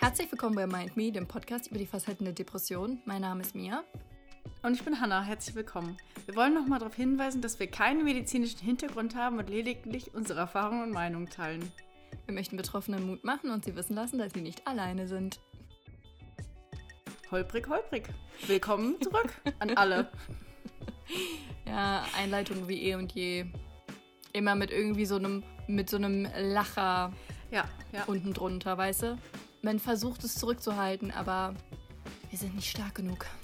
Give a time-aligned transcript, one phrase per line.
[0.00, 3.00] Herzlich willkommen bei Mind Me, dem Podcast über die Facetten der Depression.
[3.04, 3.84] Mein Name ist Mia.
[4.62, 5.22] Und ich bin Hanna.
[5.22, 5.98] Herzlich willkommen.
[6.24, 10.84] Wir wollen nochmal darauf hinweisen, dass wir keinen medizinischen Hintergrund haben und lediglich unsere Erfahrungen
[10.84, 11.70] und Meinungen teilen.
[12.24, 15.38] Wir möchten Betroffenen Mut machen und sie wissen lassen, dass sie nicht alleine sind.
[17.30, 18.04] Holprig, holprig.
[18.46, 20.10] Willkommen zurück an alle.
[21.66, 23.46] Ja, Einleitung wie eh und je.
[24.32, 27.12] Immer mit irgendwie so einem, mit so einem Lacher
[27.52, 28.04] Ja, ja.
[28.06, 29.18] unten drunter, weißt du?
[29.62, 31.54] Man versucht es zurückzuhalten, aber
[32.30, 33.26] wir sind nicht stark genug.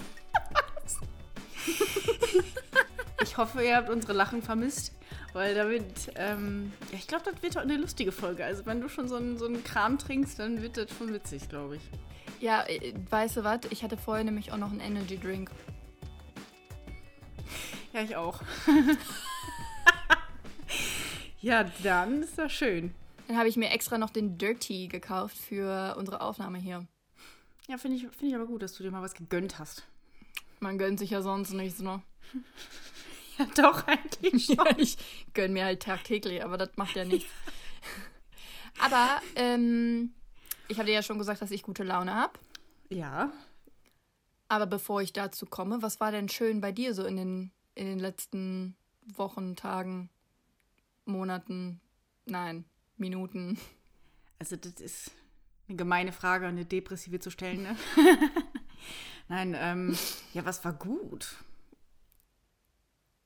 [3.23, 4.93] Ich hoffe, ihr habt unsere Lachen vermisst,
[5.33, 8.45] weil damit, ähm, ja, ich glaube, das wird auch eine lustige Folge.
[8.45, 11.49] Also, wenn du schon so einen, so einen Kram trinkst, dann wird das schon witzig,
[11.49, 11.81] glaube ich.
[12.39, 13.61] Ja, äh, weißt du was?
[13.69, 15.51] Ich hatte vorher nämlich auch noch einen Energy Drink.
[17.93, 18.41] Ja, ich auch.
[21.41, 22.93] ja, dann ist das schön.
[23.27, 26.87] Dann habe ich mir extra noch den Dirty gekauft für unsere Aufnahme hier.
[27.67, 29.83] Ja, finde ich, find ich aber gut, dass du dir mal was gegönnt hast.
[30.61, 32.01] Man gönnt sich ja sonst nichts, ne?
[33.37, 34.97] Ja, doch, eigentlich Ja, ich
[35.35, 37.31] gönn mir halt tagtäglich, aber das macht ja nichts.
[38.79, 40.15] aber ähm,
[40.67, 42.33] ich habe dir ja schon gesagt, dass ich gute Laune habe.
[42.89, 43.31] Ja,
[44.47, 47.85] Aber bevor ich dazu komme, was war denn schön bei dir so in den, in
[47.85, 48.75] den letzten
[49.05, 50.09] Wochen, Tagen,
[51.05, 51.79] Monaten,
[52.25, 52.65] nein,
[52.99, 53.57] Minuten?
[54.39, 55.11] Also das ist
[55.67, 57.75] eine gemeine Frage, eine depressive zu stellen, ne?
[59.29, 59.97] Nein, ähm,
[60.33, 61.35] ja, was war gut?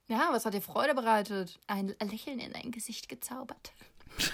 [0.08, 1.60] Ja, was hat dir Freude bereitet?
[1.68, 3.74] Ein Lächeln in dein Gesicht gezaubert.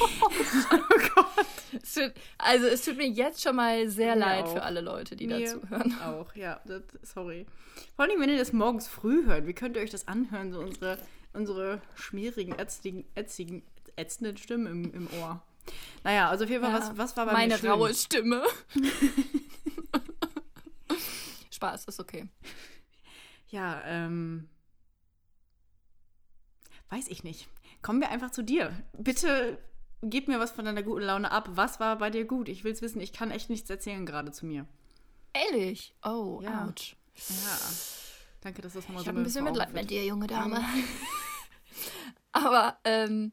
[0.00, 1.46] Oh Gott.
[1.82, 4.52] Es tut, also es tut mir jetzt schon mal sehr Mir leid auch.
[4.54, 5.98] für alle Leute, die Mir dazu hören.
[6.02, 7.46] Auch, ja, das, sorry.
[7.96, 10.60] Vor allem, wenn ihr das morgens früh hört, wie könnt ihr euch das anhören, so
[10.60, 10.98] unsere,
[11.32, 13.62] unsere schmierigen, ätzigen, ätzigen,
[13.96, 15.42] ätzenden Stimmen im, im Ohr?
[16.04, 17.70] Naja, also auf jeden Fall, Ja, was, was war bei Meine mir schön?
[17.70, 18.42] raue Stimme.
[21.50, 22.28] Spaß, ist okay.
[23.48, 24.48] Ja, ähm.
[26.88, 27.48] Weiß ich nicht.
[27.82, 28.72] Kommen wir einfach zu dir.
[28.98, 29.58] Bitte
[30.02, 31.48] gib mir was von deiner guten Laune ab.
[31.52, 32.48] Was war bei dir gut?
[32.48, 33.00] Ich will es wissen.
[33.00, 34.66] Ich kann echt nichts erzählen gerade zu mir.
[35.32, 35.94] Ehrlich?
[36.04, 36.66] Oh, Ja.
[36.68, 36.94] ouch.
[37.28, 37.58] Ja.
[38.42, 40.60] Danke, dass das nochmal Ich so habe ein bisschen Mitleid mit dir, junge Dame.
[42.32, 43.32] Aber, ähm,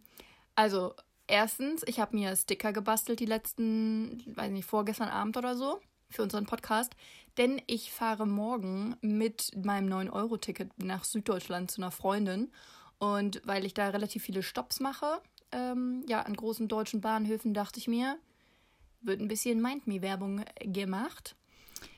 [0.56, 0.94] also,
[1.26, 6.22] erstens, ich habe mir Sticker gebastelt die letzten, weiß nicht, vorgestern Abend oder so, für
[6.22, 6.96] unseren Podcast.
[7.38, 12.52] Denn ich fahre morgen mit meinem 9-Euro-Ticket nach Süddeutschland zu einer Freundin.
[13.00, 15.22] Und weil ich da relativ viele Stops mache,
[15.52, 18.20] ähm, ja, an großen deutschen Bahnhöfen, dachte ich mir,
[19.02, 21.36] wird ein bisschen Mind-Me-Werbung gemacht.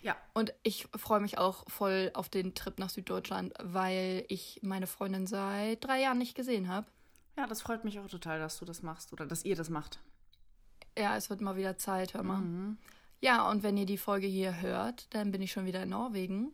[0.02, 4.88] Ja, Und ich freue mich auch voll auf den Trip nach Süddeutschland, weil ich meine
[4.88, 6.88] Freundin seit drei Jahren nicht gesehen habe.
[7.38, 10.00] ja, das freut mich auch total, dass du das machst oder dass ihr das macht.
[10.98, 12.40] Ja, es wird mal wieder Zeit, hör mal.
[12.40, 12.78] Mhm.
[13.22, 16.54] Ja, und wenn ihr die Folge hier hört, dann bin ich schon wieder in Norwegen.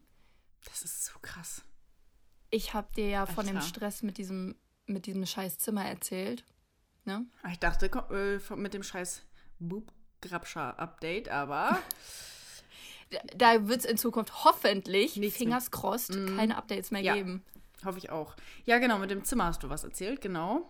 [0.66, 1.64] Das ist so krass.
[2.50, 3.68] Ich habe dir ja von dem Alter.
[3.68, 4.56] Stress mit diesem,
[4.86, 6.46] mit diesem scheiß Zimmer erzählt.
[7.06, 7.26] Ne?
[7.42, 9.24] Ah, Ich dachte, äh, mit dem scheiß
[9.60, 11.80] Boob-Grabscher-Update, aber
[13.38, 17.14] Da- wird es in Zukunft hoffentlich, Nichts fingers crossed, keine Updates mehr Ja.
[17.16, 17.44] geben.
[17.86, 18.36] hoffe ich auch.
[18.66, 20.68] Ja, genau, mit dem Zimmer hast du was erzählt, genau.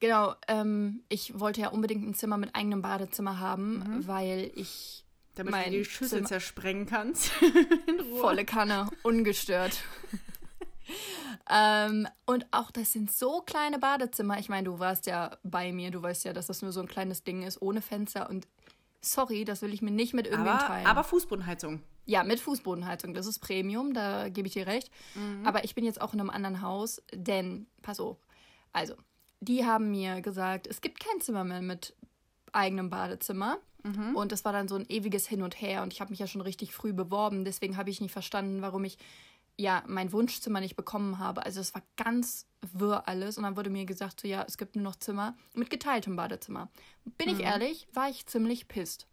[0.00, 5.50] Genau, ähm, ich wollte ja unbedingt ein Zimmer mit eigenem Badezimmer haben, weil ich Damit
[5.52, 7.30] Mein du die Schüssel Zimmer- zersprengen kannst.
[7.86, 8.20] In Ruhe.
[8.20, 9.78] Volle Kanne, ungestört.
[11.50, 14.38] ähm, und auch das sind so kleine Badezimmer.
[14.38, 16.88] Ich meine, du warst ja bei mir, du weißt ja, dass das nur so ein
[16.88, 18.28] kleines Ding ist, ohne Fenster.
[18.30, 18.46] Und
[19.00, 20.86] sorry, das will ich mir nicht mit irgendwem Aber, teilen.
[20.86, 21.82] aber Fußbodenheizung.
[22.06, 24.90] ja, mit Fußbodenheizung, das ist Premium, da gebe ich dir recht.
[25.44, 28.16] Aber ich bin jetzt auch in einem anderen Haus, denn, pass auf,
[28.72, 28.94] also,
[29.40, 31.94] die haben mir gesagt, es gibt kein Zimmer mehr mit
[32.52, 33.58] eigenem Badezimmer.
[34.14, 36.26] Und das war dann so ein ewiges Hin und Her und ich habe mich ja
[36.26, 38.98] schon richtig früh beworben, deswegen habe ich nicht verstanden, warum ich
[39.60, 41.44] ja mein Wunschzimmer nicht bekommen habe.
[41.44, 44.74] Also es war ganz wirr alles und dann wurde mir gesagt, so ja, es gibt
[44.76, 46.68] nur noch Zimmer mit geteiltem Badezimmer.
[47.18, 49.06] Bin ich ehrlich, war ich ziemlich pisst.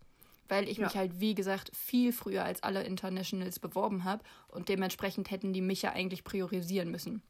[0.49, 0.99] Weil ich mich Ja.
[0.99, 5.81] halt, wie gesagt, viel früher als alle Internationals beworben habe und dementsprechend hätten die mich
[5.81, 7.21] ja eigentlich priorisieren müssen.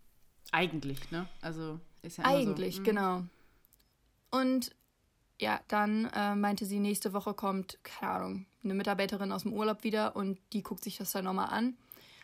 [0.52, 1.28] Eigentlich, ne?
[1.42, 2.82] Also ist ja Eigentlich, so.
[2.82, 2.86] Mhm.
[2.86, 3.24] genau.
[4.30, 4.76] Und
[5.40, 9.84] ja, dann äh, meinte sie, nächste Woche kommt, keine Ahnung, eine Mitarbeiterin aus dem Urlaub
[9.84, 11.76] wieder und die guckt sich das dann nochmal an.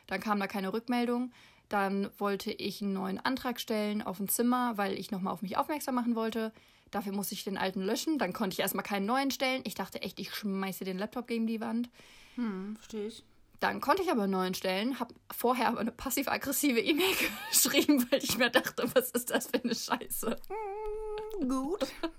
[0.08, 1.32] Dann kam da keine Rückmeldung.
[1.70, 5.58] Dann wollte ich einen neuen Antrag stellen auf ein Zimmer, weil ich nochmal auf mich
[5.58, 6.52] aufmerksam machen wollte.
[6.92, 8.20] Dafür musste ich den alten löschen.
[8.20, 9.64] Dann konnte ich erstmal keinen neuen stellen.
[9.66, 11.90] Ich dachte echt, ich schmeiße den Laptop gegen die Wand.
[12.36, 13.24] Hm, verstehe ich.
[13.60, 17.16] Dann konnte ich aber einen neuen stellen, habe vorher aber eine passiv-aggressive E-Mail
[17.50, 20.36] geschrieben, weil ich mir dachte, was ist das für eine Scheiße.
[21.40, 21.88] Gut.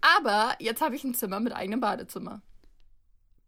[0.00, 2.40] Aber jetzt habe ich ein Zimmer mit eigenem Badezimmer.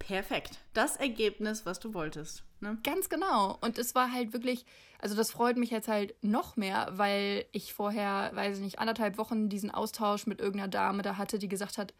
[0.06, 0.58] Perfekt.
[0.72, 2.42] Das Ergebnis, was du wolltest.
[2.60, 2.76] Ne?
[2.82, 3.56] Ganz genau.
[3.60, 4.66] Und es war halt wirklich,
[4.98, 9.16] also das freut mich jetzt halt noch mehr, weil ich vorher, weiß ich nicht, anderthalb
[9.16, 11.94] Wochen diesen Austausch mit irgendeiner Dame da hatte, die gesagt hat,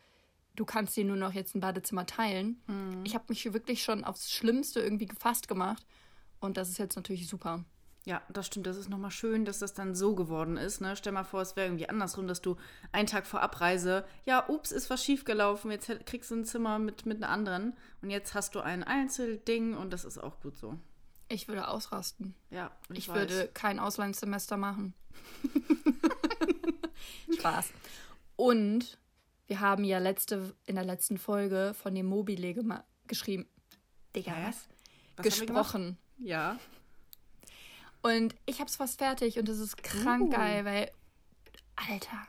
[0.56, 2.60] du kannst dir nur noch jetzt ein Badezimmer teilen.
[2.66, 3.04] Mhm.
[3.04, 5.87] Ich habe mich wirklich schon aufs Schlimmste irgendwie gefasst gemacht.
[6.40, 7.64] Und das ist jetzt natürlich super.
[8.04, 8.66] Ja, das stimmt.
[8.66, 10.81] Das ist nochmal schön, dass das dann so geworden ist.
[10.81, 10.96] Ne?
[10.96, 12.56] Stell mal vor, es wäre irgendwie andersrum, dass du
[12.90, 17.06] einen Tag vor Abreise, ja, ups, ist was schiefgelaufen, jetzt kriegst du ein Zimmer mit,
[17.06, 20.78] mit einer anderen und jetzt hast du ein Einzelding und das ist auch gut so.
[21.28, 22.34] Ich würde ausrasten.
[22.50, 24.94] Ja, ich, ich würde kein Auslandssemester machen.
[27.38, 27.70] Spaß.
[28.37, 28.98] Und
[29.46, 33.46] wir haben ja letzte, in der letzten Folge von dem Mobile geschrieben.
[34.14, 34.69] Digga, was?
[35.16, 35.98] was gesprochen.
[36.19, 36.58] Ja.
[38.02, 40.31] Und ich hab's fast fertig und es ist krank uh.
[40.31, 40.90] geil, weil,
[41.76, 42.26] Alter,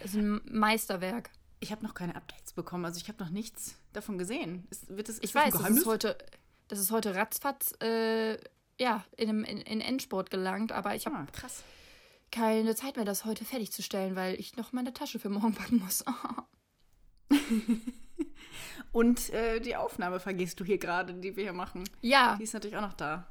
[0.00, 1.30] es ist ein Meisterwerk.
[1.60, 4.66] Ich habe noch keine Updates bekommen, also ich habe noch nichts davon gesehen.
[4.70, 6.18] Ist, wird das, ist ich das weiß, das ist heute,
[6.66, 8.36] das ist heute ratzfatz äh,
[8.80, 11.26] ja, in, in, in Endsport gelangt, aber ich habe ah,
[12.32, 16.04] keine Zeit mehr, das heute fertigzustellen, weil ich noch meine Tasche für morgen packen muss.
[18.92, 21.84] Und äh, die Aufnahme vergisst du hier gerade, die wir hier machen.
[22.00, 22.36] Ja.
[22.36, 23.26] Die ist natürlich auch noch da.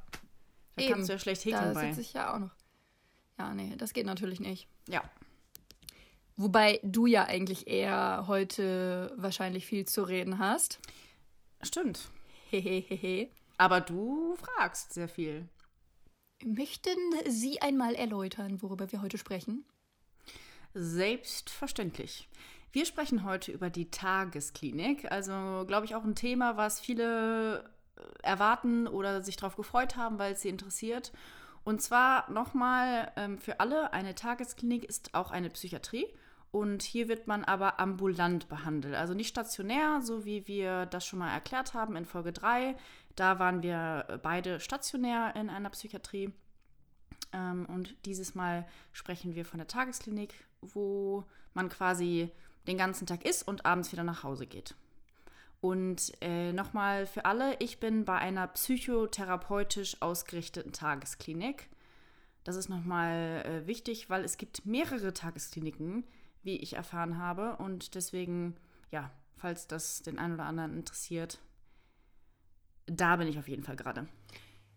[0.76, 0.92] Da Eben.
[0.92, 1.82] kannst du ja schlecht häkeln da bei.
[1.82, 2.50] Da sitze ich ja auch noch.
[3.38, 4.68] Ja, nee, das geht natürlich nicht.
[4.88, 5.02] Ja.
[6.36, 10.78] Wobei du ja eigentlich eher heute wahrscheinlich viel zu reden hast.
[11.62, 12.10] Stimmt.
[12.50, 13.30] Hehehehe.
[13.58, 15.48] Aber du fragst sehr viel.
[16.44, 16.96] Möchten
[17.28, 19.64] Sie einmal erläutern, worüber wir heute sprechen?
[20.74, 22.28] Selbstverständlich.
[22.72, 25.12] Wir sprechen heute über die Tagesklinik.
[25.12, 27.70] Also, glaube ich, auch ein Thema, was viele
[28.22, 31.12] erwarten oder sich darauf gefreut haben, weil es sie interessiert.
[31.64, 36.06] Und zwar nochmal ähm, für alle, eine Tagesklinik ist auch eine Psychiatrie.
[36.50, 41.18] Und hier wird man aber ambulant behandelt, also nicht stationär, so wie wir das schon
[41.18, 42.76] mal erklärt haben in Folge 3.
[43.16, 46.30] Da waren wir beide stationär in einer Psychiatrie.
[47.32, 52.30] Ähm, und dieses Mal sprechen wir von der Tagesklinik, wo man quasi
[52.66, 54.74] den ganzen Tag ist und abends wieder nach Hause geht.
[55.62, 61.70] Und äh, nochmal für alle, ich bin bei einer psychotherapeutisch ausgerichteten Tagesklinik.
[62.42, 66.02] Das ist nochmal äh, wichtig, weil es gibt mehrere Tageskliniken,
[66.42, 67.58] wie ich erfahren habe.
[67.58, 68.56] Und deswegen,
[68.90, 71.38] ja, falls das den einen oder anderen interessiert,
[72.86, 74.08] da bin ich auf jeden Fall gerade.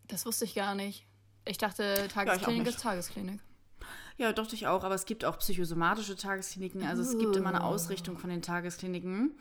[0.08, 1.08] Das wusste ich gar nicht.
[1.46, 3.40] Ich dachte, Tagesklinik ja, ich ist Tagesklinik.
[4.18, 4.84] Ja, doch, ich auch.
[4.84, 6.84] Aber es gibt auch psychosomatische Tageskliniken.
[6.84, 9.36] Also es gibt immer eine Ausrichtung von den Tageskliniken.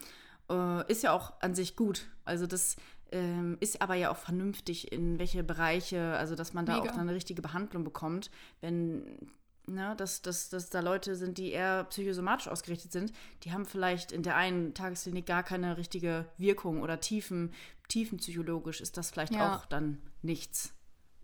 [0.49, 2.07] Äh, ist ja auch an sich gut.
[2.23, 2.75] Also das
[3.11, 6.89] ähm, ist aber ja auch vernünftig, in welche Bereiche, also dass man da Mega.
[6.89, 8.31] auch dann eine richtige Behandlung bekommt,
[8.61, 9.29] wenn
[9.67, 13.13] ne, dass, dass, dass da Leute sind, die eher psychosomatisch ausgerichtet sind,
[13.43, 17.53] die haben vielleicht in der einen Tagesklinik gar keine richtige Wirkung oder tiefen,
[17.87, 19.55] tiefenpsychologisch ist das vielleicht ja.
[19.55, 20.73] auch dann nichts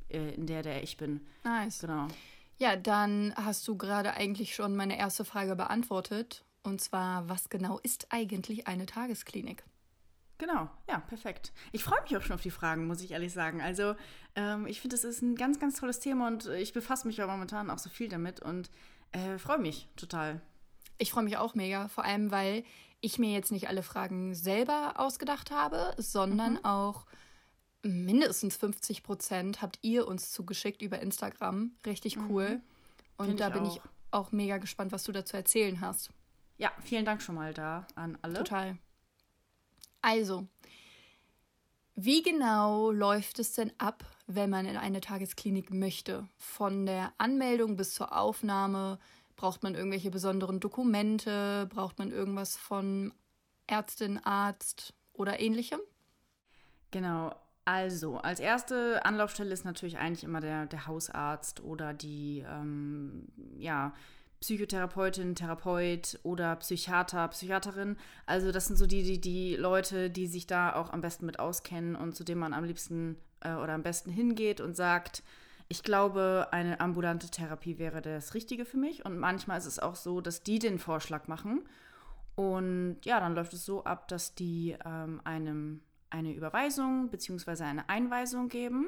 [0.10, 1.22] äh, in der, der ich bin.
[1.44, 1.80] Nice.
[1.80, 2.08] Genau.
[2.58, 6.44] Ja, dann hast du gerade eigentlich schon meine erste Frage beantwortet.
[6.64, 9.64] Und zwar, was genau ist eigentlich eine Tagesklinik?
[10.38, 11.52] Genau, ja, perfekt.
[11.72, 13.62] Ich freue mich auch schon auf die Fragen, muss ich ehrlich sagen.
[13.62, 13.96] Also,
[14.36, 17.28] ähm, ich finde, das ist ein ganz, ganz tolles Thema und ich befasse mich ja
[17.28, 18.72] momentan auch so viel damit und
[19.12, 20.42] äh, freue mich total.
[20.98, 22.64] Ich freue mich auch mega, vor allem, weil
[23.02, 26.66] ich mir jetzt nicht alle Fragen selber ausgedacht habe, sondern mhm.
[26.66, 27.06] auch
[27.84, 31.72] mindestens 50 Prozent habt ihr uns zugeschickt über Instagram.
[31.86, 32.50] Richtig cool.
[32.50, 32.62] Mhm.
[33.18, 33.76] Und da bin auch.
[33.76, 36.12] ich auch mega gespannt, was du dazu erzählen hast.
[36.62, 38.36] Ja, vielen Dank schon mal da an alle.
[38.36, 38.78] Total.
[40.04, 40.48] Also,
[41.96, 46.28] wie genau läuft es denn ab, wenn man in eine Tagesklinik möchte?
[46.38, 49.00] Von der Anmeldung bis zur Aufnahme
[49.38, 53.12] braucht man irgendwelche besonderen Dokumente, braucht man irgendwas von
[53.66, 55.80] Ärztin, Arzt oder ähnlichem?
[56.92, 57.34] Genau.
[57.66, 63.28] Also, als erste Anlaufstelle ist natürlich eigentlich immer der, der Hausarzt oder die, ähm,
[63.58, 63.96] ja,
[64.42, 67.96] Psychotherapeutin, Therapeut oder Psychiater, Psychiaterin.
[68.26, 71.40] Also das sind so die, die, die Leute, die sich da auch am besten mit
[71.40, 75.22] auskennen und zu denen man am liebsten äh, oder am besten hingeht und sagt,
[75.70, 79.06] ich glaube, eine ambulante Therapie wäre das Richtige für mich.
[79.06, 81.62] Und manchmal ist es auch so, dass die den Vorschlag machen.
[82.36, 87.64] Und ja, dann läuft es so ab, dass die ähm, einem eine Überweisung bzw.
[87.64, 88.88] eine Einweisung geben.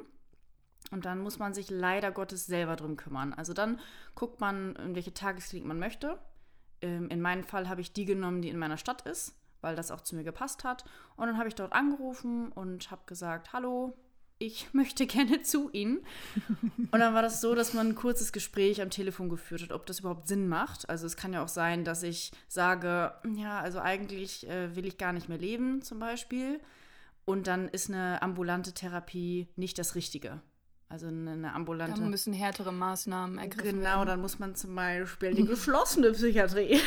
[0.94, 3.34] Und dann muss man sich leider Gottes selber drum kümmern.
[3.34, 3.80] Also dann
[4.14, 6.20] guckt man, in welche Tagesklinik man möchte.
[6.82, 9.90] Ähm, in meinem Fall habe ich die genommen, die in meiner Stadt ist, weil das
[9.90, 10.86] auch zu mir gepasst hat.
[11.16, 13.98] Und dann habe ich dort angerufen und habe gesagt, hallo,
[14.38, 16.06] ich möchte gerne zu Ihnen.
[16.92, 19.88] Und dann war das so, dass man ein kurzes Gespräch am Telefon geführt hat, ob
[19.88, 20.88] das überhaupt Sinn macht.
[20.90, 25.00] Also es kann ja auch sein, dass ich sage, ja, also eigentlich äh, will ich
[25.00, 26.60] gar nicht mehr leben zum Beispiel.
[27.26, 30.40] Und dann ist eine ambulante Therapie nicht das Richtige.
[30.94, 32.00] Also eine ambulante.
[32.00, 34.08] Dann müssen härtere Maßnahmen ergriffen Genau, werden.
[34.10, 36.80] dann muss man zum Beispiel die geschlossene Psychiatrie.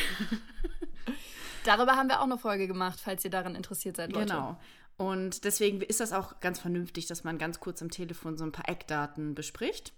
[1.65, 4.27] Darüber haben wir auch eine Folge gemacht, falls ihr daran interessiert seid, Leute.
[4.27, 4.57] Genau.
[4.95, 8.53] Und deswegen ist das auch ganz vernünftig, dass man ganz kurz am Telefon so ein
[8.53, 9.91] paar Eckdaten bespricht.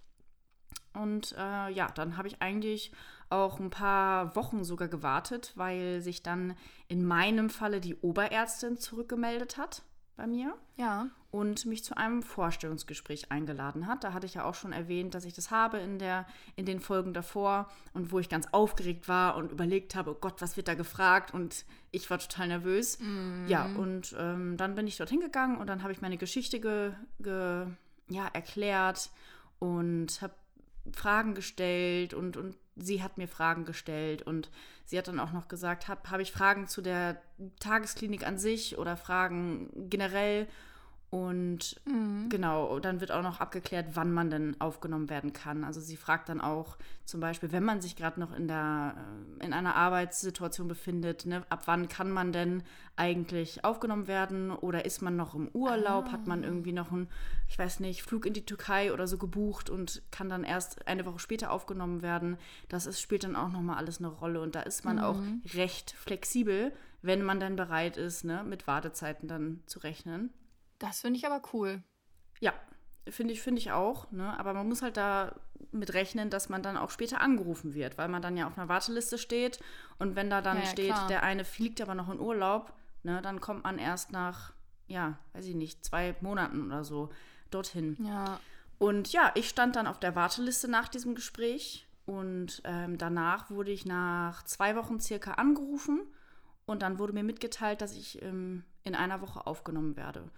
[0.93, 2.91] Und äh, ja, dann habe ich eigentlich
[3.29, 6.55] auch ein paar Wochen sogar gewartet, weil sich dann
[6.87, 9.83] in meinem Falle die Oberärztin zurückgemeldet hat
[10.19, 10.53] bei mir.
[10.75, 11.07] Ja.
[11.31, 14.03] Und mich zu einem Vorstellungsgespräch eingeladen hat.
[14.03, 16.81] Da hatte ich ja auch schon erwähnt, dass ich das habe in, der, in den
[16.81, 20.67] Folgen davor und wo ich ganz aufgeregt war und überlegt habe, oh Gott, was wird
[20.67, 21.33] da gefragt?
[21.33, 22.99] Und ich war total nervös.
[22.99, 23.45] Mhm.
[23.47, 26.91] Ja, und ähm, dann bin ich dorthin gegangen und dann habe ich meine Geschichte ge,
[27.19, 27.67] ge,
[28.09, 29.09] ja, erklärt
[29.59, 30.33] und habe
[30.93, 34.49] Fragen gestellt und, und sie hat mir Fragen gestellt und
[34.85, 37.21] sie hat dann auch noch gesagt, habe hab ich Fragen zu der
[37.59, 40.47] Tagesklinik an sich oder Fragen generell
[41.11, 42.29] und mhm.
[42.29, 45.63] genau, dann wird auch noch abgeklärt, wann man denn aufgenommen werden kann.
[45.63, 48.95] Also sie fragt dann auch zum Beispiel, wenn man sich gerade noch in, der,
[49.39, 52.61] äh, in einer Arbeitssituation befindet, ne, ab wann kann man denn
[52.95, 54.51] eigentlich aufgenommen werden?
[54.51, 56.05] Oder ist man noch im Urlaub?
[56.09, 56.11] Ah.
[56.11, 57.07] Hat man irgendwie noch einen,
[57.47, 61.07] ich weiß nicht, Flug in die Türkei oder so gebucht und kann dann erst eine
[61.07, 62.37] Woche später aufgenommen werden?
[62.67, 64.41] Das ist, spielt dann auch nochmal alles eine Rolle.
[64.41, 65.03] Und da ist man mhm.
[65.03, 65.19] auch
[65.55, 70.29] recht flexibel, wenn man dann bereit ist, ne, mit Wartezeiten dann zu rechnen.
[70.79, 71.83] Das finde ich aber cool.
[72.39, 72.53] Ja,
[73.07, 74.11] finde ich, finde ich auch.
[74.11, 74.37] Ne?
[74.39, 75.35] Aber man muss halt da
[75.71, 78.69] mit rechnen, dass man dann auch später angerufen wird, weil man dann ja auf einer
[78.69, 79.59] Warteliste steht.
[79.99, 81.07] Und wenn da dann ja, ja, steht, klar.
[81.07, 84.53] der eine fliegt aber noch in Urlaub, ne, dann kommt man erst nach,
[84.87, 87.09] ja, weiß ich nicht, zwei Monaten oder so
[87.51, 87.97] dorthin.
[88.03, 88.39] Ja.
[88.77, 91.85] Und ja, ich stand dann auf der Warteliste nach diesem Gespräch.
[92.05, 96.01] Und ähm, danach wurde ich nach zwei Wochen circa angerufen.
[96.65, 100.31] Und dann wurde mir mitgeteilt, dass ich ähm, in einer Woche aufgenommen werde.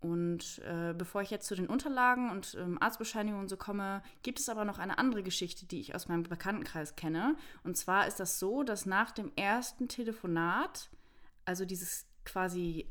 [0.00, 4.48] Und äh, bevor ich jetzt zu den Unterlagen und ähm, Arztbescheinigungen so komme, gibt es
[4.48, 7.36] aber noch eine andere Geschichte, die ich aus meinem Bekanntenkreis kenne.
[7.64, 10.90] Und zwar ist das so, dass nach dem ersten Telefonat,
[11.44, 12.90] also dieses quasi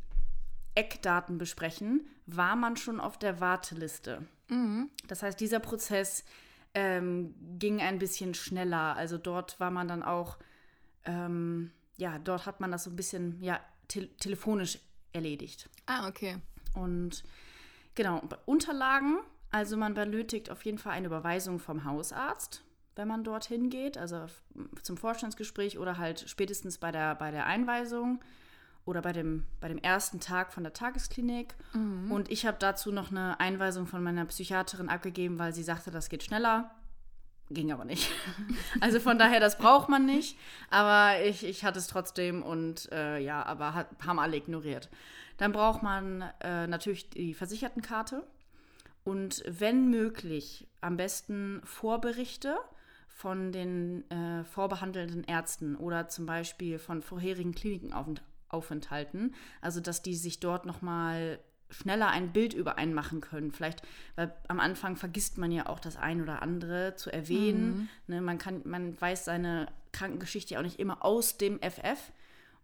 [0.73, 4.27] Eckdaten besprechen, war man schon auf der Warteliste.
[4.49, 4.89] Mhm.
[5.07, 6.25] Das heißt, dieser Prozess
[6.73, 8.95] ähm, ging ein bisschen schneller.
[8.95, 10.37] Also dort war man dann auch,
[11.05, 14.79] ähm, ja, dort hat man das so ein bisschen, ja, te telefonisch
[15.13, 15.69] erledigt.
[15.85, 16.37] Ah, okay.
[16.75, 17.23] Und
[17.95, 19.19] genau, Unterlagen,
[19.51, 22.63] also man benötigt auf jeden Fall eine Überweisung vom Hausarzt,
[22.95, 24.25] wenn man dorthin geht, also
[24.81, 28.19] zum Vorstandsgespräch oder halt spätestens bei der, bei der Einweisung
[28.85, 31.55] oder bei dem, bei dem ersten Tag von der Tagesklinik.
[31.73, 32.11] Mhm.
[32.11, 36.09] Und ich habe dazu noch eine Einweisung von meiner Psychiaterin abgegeben, weil sie sagte, das
[36.09, 36.71] geht schneller.
[37.49, 38.09] Ging aber nicht.
[38.81, 40.37] Also von daher, das braucht man nicht.
[40.69, 44.89] Aber ich, ich hatte es trotzdem und äh, ja, aber hat, haben alle ignoriert.
[45.37, 48.23] Dann braucht man äh, natürlich die Versichertenkarte
[49.03, 52.57] und wenn möglich am besten Vorberichte
[53.07, 59.33] von den äh, vorbehandelnden Ärzten oder zum Beispiel von vorherigen Klinikenaufenthalten.
[59.61, 61.39] Also dass die sich dort nochmal
[61.69, 63.51] schneller ein Bild über einen machen können.
[63.51, 63.81] Vielleicht,
[64.15, 67.77] weil am Anfang vergisst man ja auch das ein oder andere zu erwähnen.
[67.77, 67.89] Mhm.
[68.07, 72.11] Ne, man, kann, man weiß seine Krankengeschichte ja auch nicht immer aus dem FF.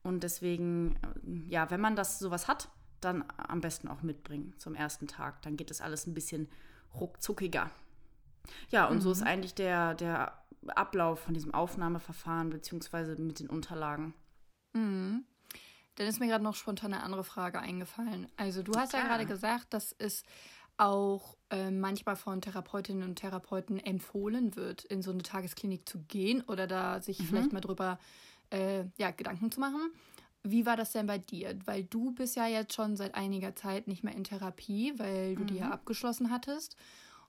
[0.03, 2.69] Und deswegen, äh, ja, wenn man das sowas hat,
[3.01, 5.41] dann am besten auch mitbringen zum ersten Tag.
[5.41, 6.47] Dann geht das alles ein bisschen
[6.99, 7.69] ruckzuckiger.
[8.69, 9.01] Ja, und mhm.
[9.01, 14.13] so ist eigentlich der, der Ablauf von diesem Aufnahmeverfahren beziehungsweise mit den Unterlagen.
[14.73, 15.25] Mhm.
[15.95, 18.27] Dann ist mir gerade noch spontan eine andere Frage eingefallen.
[18.37, 20.23] Also du hast ja, ja gerade gesagt, dass es
[20.77, 26.41] auch äh, manchmal von Therapeutinnen und Therapeuten empfohlen wird, in so eine Tagesklinik zu gehen
[26.41, 27.25] oder da sich mhm.
[27.25, 27.99] vielleicht mal drüber
[28.51, 29.91] äh, ja, Gedanken zu machen.
[30.43, 31.57] Wie war das denn bei dir?
[31.65, 35.43] Weil du bist ja jetzt schon seit einiger Zeit nicht mehr in Therapie, weil du
[35.43, 35.47] mhm.
[35.47, 35.71] die ja mhm.
[35.73, 36.75] abgeschlossen hattest.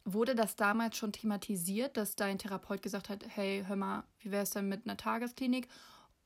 [0.05, 4.43] Wurde das damals schon thematisiert, dass dein Therapeut gesagt hat, hey, hör mal, wie wäre
[4.43, 5.69] es denn mit einer Tagesklinik?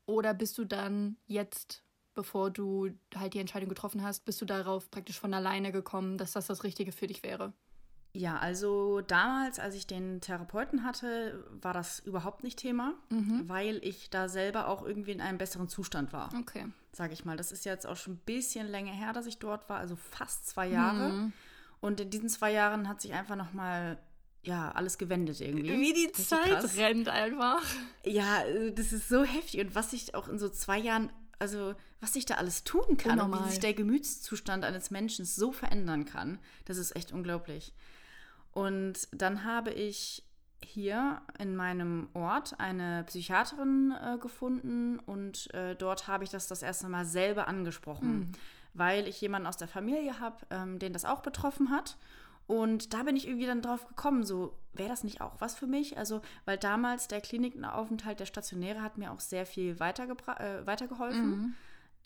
[0.07, 1.83] Oder bist du dann jetzt,
[2.15, 6.33] bevor du halt die Entscheidung getroffen hast, bist du darauf praktisch von alleine gekommen, dass
[6.33, 7.53] das das Richtige für dich wäre?
[8.17, 13.47] Ja, also damals, als ich den Therapeuten hatte, war das überhaupt nicht Thema, mhm.
[13.47, 16.33] weil ich da selber auch irgendwie in einem besseren Zustand war.
[16.41, 16.67] Okay.
[16.93, 17.37] Sag ich mal.
[17.37, 20.49] Das ist jetzt auch schon ein bisschen länger her, dass ich dort war, also fast
[20.49, 21.13] zwei Jahre.
[21.13, 21.33] Mhm.
[21.81, 23.99] Und in diesen zwei Jahren hat sich einfach nochmal
[24.43, 25.79] ja, alles gewendet irgendwie.
[25.79, 26.77] Wie die Richtig Zeit krass.
[26.79, 27.63] rennt einfach.
[28.05, 28.45] Ja,
[28.75, 29.61] das ist so heftig.
[29.61, 33.13] Und was sich auch in so zwei Jahren also was sich da alles tun kann
[33.13, 33.41] Unnormal.
[33.41, 36.39] und wie sich der Gemütszustand eines Menschen so verändern kann.
[36.65, 37.73] Das ist echt unglaublich.
[38.57, 40.25] Und dann habe ich
[40.65, 46.63] hier in meinem Ort eine Psychiaterin äh, gefunden und äh, dort habe ich das das
[46.63, 48.33] erste Mal selber angesprochen,
[48.73, 51.99] weil ich jemanden aus der Familie habe, ähm, den das auch betroffen hat.
[52.47, 55.67] Und da bin ich irgendwie dann drauf gekommen, so wäre das nicht auch was für
[55.67, 55.99] mich?
[55.99, 59.81] Also, weil damals der Klinikaufenthalt, der stationäre, hat mir auch sehr viel äh,
[60.67, 61.57] weitergeholfen.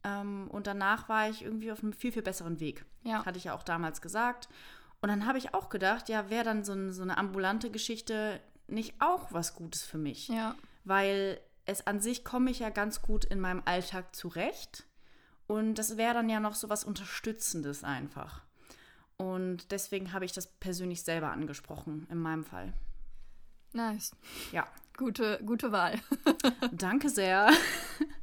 [0.02, 2.84] Ähm, und danach war ich irgendwie auf einem viel, viel besseren Weg.
[3.04, 3.24] Ja.
[3.24, 4.48] Hatte ich ja auch damals gesagt.
[5.00, 8.40] Und dann habe ich auch gedacht, ja, wäre dann so, ein, so eine ambulante Geschichte
[8.66, 10.28] nicht auch was Gutes für mich?
[10.28, 10.54] Ja.
[10.84, 14.86] Weil es an sich komme ich ja ganz gut in meinem Alltag zurecht.
[15.46, 18.42] Und das wäre dann ja noch so was Unterstützendes einfach.
[19.16, 22.72] Und deswegen habe ich das persönlich selber angesprochen, in meinem Fall.
[23.72, 24.12] Nice.
[24.52, 24.66] Ja,
[25.00, 25.98] Gute, gute Wahl.
[26.72, 27.48] danke sehr.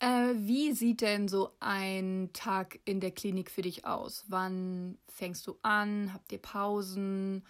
[0.00, 4.24] Äh, wie sieht denn so ein Tag in der Klinik für dich aus?
[4.28, 6.12] Wann fängst du an?
[6.14, 7.44] Habt ihr Pausen?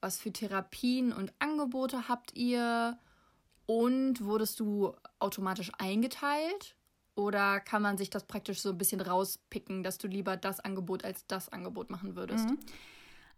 [0.00, 2.98] Was für Therapien und Angebote habt ihr?
[3.66, 6.74] Und wurdest du automatisch eingeteilt?
[7.16, 11.04] Oder kann man sich das praktisch so ein bisschen rauspicken, dass du lieber das Angebot
[11.04, 12.48] als das Angebot machen würdest?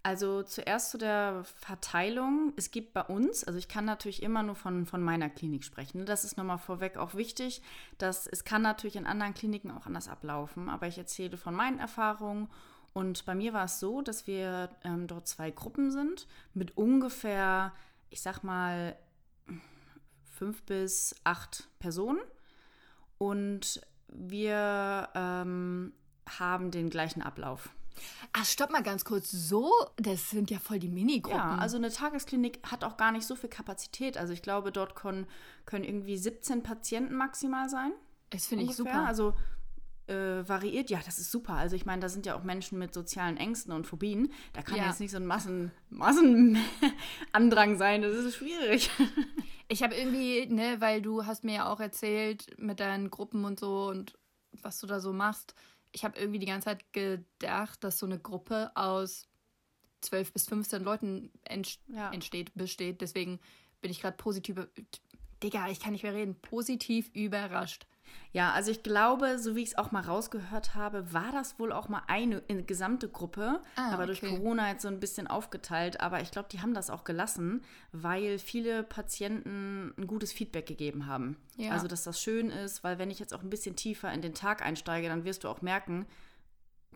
[0.05, 2.53] Also zuerst zu der Verteilung.
[2.57, 5.99] Es gibt bei uns, also ich kann natürlich immer nur von, von meiner Klinik sprechen.
[5.99, 6.05] ne?
[6.05, 7.63] Das ist nochmal vorweg auch wichtig,
[7.99, 11.79] dass es kann natürlich in anderen Kliniken auch anders ablaufen, aber ich erzähle von meinen
[11.79, 12.49] Erfahrungen.
[12.93, 17.73] Und bei mir war es so, dass wir ähm, dort zwei Gruppen sind mit ungefähr,
[18.11, 18.97] ich sag mal,
[20.25, 22.21] fünf bis acht Personen.
[23.19, 25.93] Und wir ähm,
[26.29, 27.71] haben den gleichen Ablauf.
[28.33, 29.31] Ach, stopp mal ganz kurz.
[29.31, 31.39] So, das sind ja voll die Minigruppen.
[31.39, 34.17] Ja, also eine Tagesklinik hat auch gar nicht so viel Kapazität.
[34.19, 35.27] Also ich glaube, dort können,
[35.67, 37.93] können irgendwie 17 Patienten maximal sein.
[38.31, 39.07] das finde ich super.
[39.07, 39.35] Also
[40.09, 41.53] äh, variiert, ja, das ist super.
[41.55, 44.33] Also ich meine, da sind ja auch Menschen mit sozialen Ängsten und Phobien.
[44.53, 44.87] Da kann Ja.
[44.87, 48.03] jetzt nicht so ein Massen, Massenandrang sein.
[48.03, 48.91] Das ist schwierig.
[49.69, 53.59] Ich habe irgendwie, ne, weil du hast mir ja auch erzählt mit deinen Gruppen und
[53.59, 54.19] so und
[54.61, 55.55] was du da so machst.
[55.92, 59.28] Ich habe irgendwie die ganze Zeit gedacht, dass so eine Gruppe aus
[60.00, 62.11] 12 bis 15 Leuten ent Ja.
[62.11, 63.00] entsteht, besteht.
[63.00, 63.38] Deswegen
[63.81, 64.57] bin ich gerade positiv.
[65.42, 66.40] Digga, ich kann nicht mehr reden.
[66.40, 67.87] Positiv überrascht.
[68.33, 71.70] Ja, also ich glaube, so wie ich es auch mal rausgehört habe, war das wohl
[71.70, 74.35] auch mal eine, eine gesamte Gruppe, Ah, aber durch okay.
[74.37, 76.01] Corona jetzt so ein bisschen aufgeteilt.
[76.01, 81.07] Aber ich glaube, die haben das auch gelassen, weil viele Patienten ein gutes Feedback gegeben
[81.07, 81.37] haben.
[81.57, 81.72] Ja.
[81.72, 84.35] Also, dass das schön ist, weil wenn ich jetzt auch ein bisschen tiefer in den
[84.35, 86.07] Tag einsteige, dann wirst du auch merken,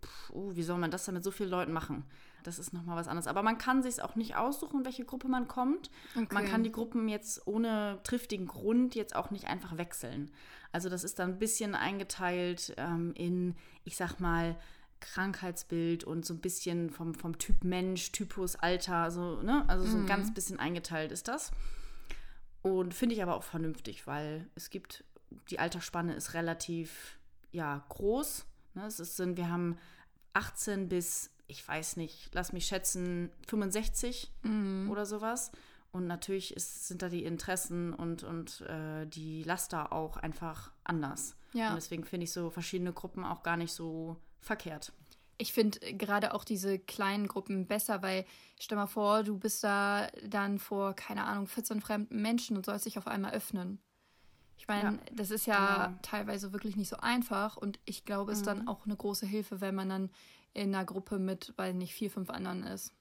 [0.02, 2.04] pff, oh, wie soll man das denn mit so vielen Leuten machen?
[2.46, 3.26] Das ist nochmal was anderes.
[3.26, 5.90] Aber man kann sich auch nicht aussuchen, welche Gruppe man kommt.
[6.14, 6.44] Man Okay.
[6.46, 10.30] kann die Gruppen jetzt ohne triftigen Grund jetzt auch nicht einfach wechseln.
[10.72, 13.54] Also das ist dann ein bisschen eingeteilt ähm, in,
[13.84, 14.56] ich sag mal,
[15.00, 19.64] Krankheitsbild und so ein bisschen vom, vom Typ Mensch, Typus, Alter, so, ne?
[19.68, 21.50] Also so ein ganz bisschen eingeteilt ist das.
[22.62, 25.04] Und finde ich aber auch vernünftig, weil es gibt,
[25.50, 27.18] die Altersspanne ist relativ,
[27.52, 28.44] ja, groß.
[28.74, 28.86] Ne?
[28.86, 29.78] Es ist, wir haben
[30.32, 34.30] 18 bis, ich weiß nicht, lass mich schätzen, 65
[34.90, 35.50] oder sowas.
[35.92, 41.36] Und natürlich ist, sind da die Interessen und, und äh, die Laster auch einfach anders.
[41.54, 41.70] Ja.
[41.70, 44.92] Und deswegen finde ich so verschiedene Gruppen auch gar nicht so verkehrt.
[45.38, 48.24] Ich finde gerade auch diese kleinen Gruppen besser, weil
[48.60, 52.84] stell mal vor, du bist da dann vor, keine Ahnung, 14 fremden Menschen und sollst
[52.86, 53.78] dich auf einmal öffnen.
[54.58, 55.98] Ich meine, Ja, das ist ja genau.
[56.02, 59.60] teilweise wirklich nicht so einfach und ich glaube, es ist dann auch eine große Hilfe,
[59.60, 60.10] wenn man dann
[60.56, 62.92] in einer Gruppe mit, weil nicht vier, fünf anderen ist.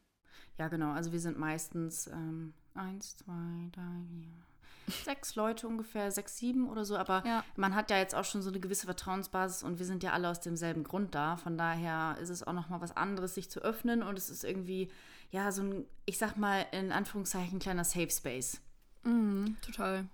[0.57, 0.91] Ja, genau.
[0.91, 4.03] Also wir sind meistens ähm, eins, zwei, drei,
[4.85, 6.95] vier, sechs Leute ungefähr, sechs, sieben oder so.
[6.97, 7.43] Aber Ja.
[7.55, 10.29] man hat ja jetzt auch schon so eine gewisse Vertrauensbasis und wir sind ja alle
[10.29, 11.37] aus demselben Grund da.
[11.37, 14.43] Von daher ist es auch noch mal was anderes, sich zu öffnen und es ist
[14.43, 14.89] irgendwie
[15.31, 18.61] ja so ein, ich sag mal in Anführungszeichen kleiner Safe Space.
[19.03, 20.05] Mhm, total.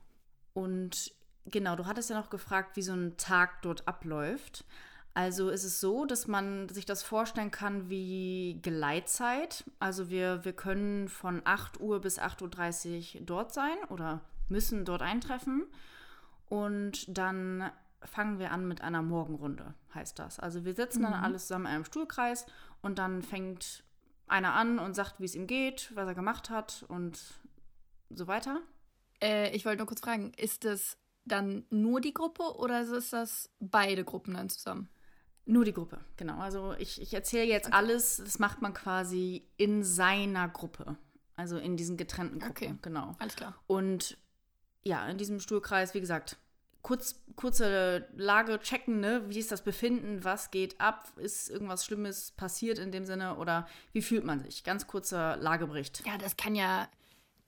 [0.53, 1.13] Und
[1.45, 4.65] genau, du hattest ja noch gefragt, wie so ein Tag dort abläuft.
[5.13, 9.65] Also ist es so, dass man sich das vorstellen kann wie Geleitzeit.
[9.79, 15.01] Also wir, wir können von 8 Uhr bis 8.30 Uhr dort sein oder müssen dort
[15.01, 15.65] eintreffen.
[16.47, 17.71] Und dann
[18.03, 20.39] fangen wir an mit einer Morgenrunde, heißt das.
[20.39, 22.45] Also wir sitzen dann alle zusammen in einem Stuhlkreis
[22.81, 23.83] und dann fängt
[24.27, 27.19] einer an und sagt, wie es ihm geht, was er gemacht hat und
[28.09, 28.61] so weiter.
[29.21, 33.49] Äh, ich wollte nur kurz fragen, ist das dann nur die Gruppe oder ist das
[33.59, 34.89] beide Gruppen dann zusammen?
[35.45, 36.37] Nur die Gruppe, genau.
[36.39, 40.97] Also ich, ich erzähle jetzt alles, das macht man quasi in seiner Gruppe.
[41.35, 42.75] Also in diesen getrennten Gruppen, Okay.
[42.81, 43.15] genau.
[43.19, 43.55] Alles klar.
[43.67, 44.17] Und
[44.83, 46.37] ja, in diesem Stuhlkreis, wie gesagt,
[46.83, 49.23] kurz, kurze Lage checken, ne?
[49.27, 50.23] Wie ist das Befinden?
[50.23, 51.11] Was geht ab?
[51.17, 53.37] Ist irgendwas Schlimmes passiert in dem Sinne?
[53.37, 54.63] Oder wie fühlt man sich?
[54.63, 56.03] Ganz kurzer Lagebericht.
[56.05, 56.87] Ja, das kann ja,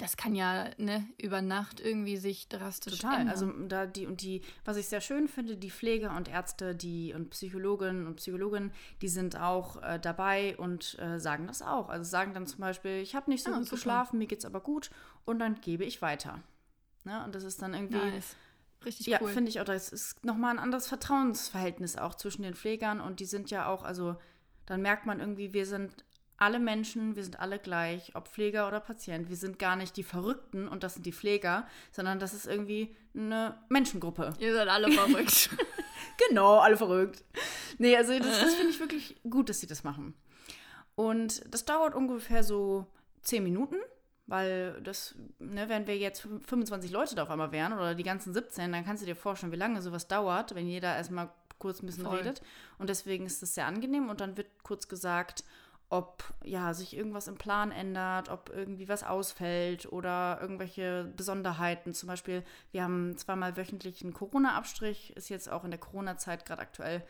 [0.04, 3.22] das kann ja, ne, über Nacht irgendwie sich drastisch Total.
[3.22, 3.30] ändern.
[3.30, 7.14] Also da die und die, was ich sehr schön finde, die Pfleger und Ärzte, die
[7.14, 11.88] und Psychologinnen und Psychologen, die sind auch äh, dabei und äh, sagen das auch.
[11.88, 13.76] Also sagen dann zum Beispiel, ich habe nicht so Ah, gut super.
[13.78, 14.90] geschlafen, mir geht's aber gut
[15.24, 16.42] und dann gebe ich weiter.
[17.06, 17.24] Ne?
[17.24, 17.96] Und das ist dann irgendwie.
[17.96, 18.36] nice.
[18.84, 19.30] Richtig Ja, cool.
[19.30, 19.66] finde ich auch.
[19.66, 23.84] Das ist nochmal ein anderes Vertrauensverhältnis auch zwischen den Pflegern und die sind ja auch,
[23.84, 24.18] also
[24.66, 26.04] dann merkt man irgendwie, wir sind
[26.44, 29.30] alle Menschen, wir sind alle gleich, ob Pfleger oder Patient.
[29.30, 32.94] Wir sind gar nicht die Verrückten und das sind die Pfleger, sondern das ist irgendwie
[33.16, 34.34] eine Menschengruppe.
[34.40, 35.50] Ihr seid alle verrückt.
[36.30, 37.24] Genau, alle verrückt.
[37.80, 40.14] Nee, also das, das finde ich wirklich gut, dass sie das machen.
[40.94, 42.86] Und das dauert ungefähr so
[43.24, 43.78] zehn Minuten,
[44.28, 48.32] weil das, ne, wenn wir jetzt 25 Leute da auf einmal wären oder die ganzen
[48.32, 51.88] 17, dann kannst du dir vorstellen, wie lange sowas dauert, wenn jeder erstmal kurz ein
[51.88, 52.18] bisschen Voll.
[52.18, 52.42] redet.
[52.78, 55.44] Und deswegen ist das sehr angenehm und dann wird kurz gesagt,
[55.94, 61.94] ob ja, sich irgendwas im Plan ändert, ob irgendwie was ausfällt oder irgendwelche Besonderheiten.
[61.94, 66.64] Zum Beispiel, wir haben zweimal wöchentlich einen Corona-Abstrich, ist jetzt auch in der Corona-Zeit gerade
[66.64, 67.04] aktuell.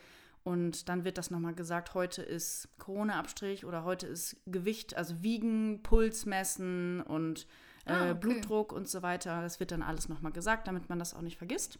[0.43, 5.81] Und dann wird das nochmal gesagt, heute ist Corona-Abstrich oder heute ist Gewicht, also Wiegen,
[5.81, 7.47] Puls messen und
[7.85, 8.13] äh, Ah, okay.
[8.15, 9.41] Blutdruck und so weiter.
[9.41, 11.79] Das wird dann alles nochmal gesagt, damit man das auch nicht vergisst.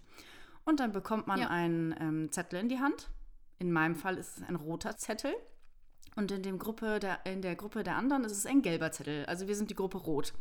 [0.64, 1.50] Und dann bekommt man Ja.
[1.50, 3.10] einen ähm, Zettel in die Hand.
[3.60, 5.34] In meinem Fall ist es ein roter Zettel.
[6.16, 9.26] Und in, dem Gruppe der, in der Gruppe der anderen ist es ein gelber Zettel.
[9.26, 10.34] Also wir sind die Gruppe Rot.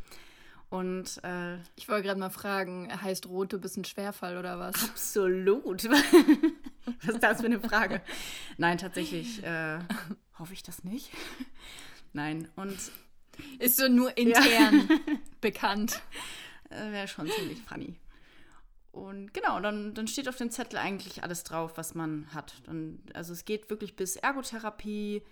[0.68, 4.74] Und äh, Ich wollte gerade mal fragen, heißt Rot, du bist ein Schwerfall oder was?
[4.90, 5.84] absolut.
[7.04, 8.00] Was ist das für eine Frage?
[8.58, 9.78] Nein, tatsächlich äh,
[10.38, 11.10] hoffe ich das nicht.
[12.12, 12.76] Nein, und
[13.60, 14.88] Ist so nur intern
[15.40, 16.02] bekannt.
[16.70, 17.94] äh, wäre schon ziemlich funny.
[18.90, 22.54] Und genau, dann, dann steht auf dem Zettel eigentlich alles drauf, was man hat.
[22.66, 25.22] Dann, also es geht wirklich bis Ergotherapie,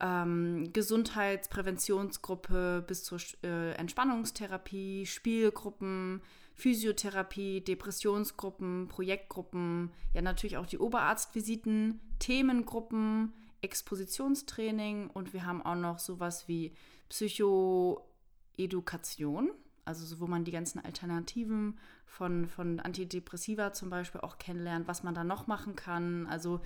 [0.00, 6.22] ähm, Gesundheitspräventionsgruppe bis zur äh, Entspannungstherapie, Spielgruppen,
[6.54, 15.98] Physiotherapie, Depressionsgruppen, Projektgruppen, ja natürlich auch die Oberarztvisiten, Themengruppen, Expositionstraining und wir haben auch noch
[15.98, 16.74] sowas wie
[17.08, 19.50] Psychoedukation,
[19.86, 25.02] also so, wo man die ganzen Alternativen von, von Antidepressiva zum Beispiel auch kennenlernt, was
[25.02, 26.26] man da noch machen kann.
[26.26, 26.60] Also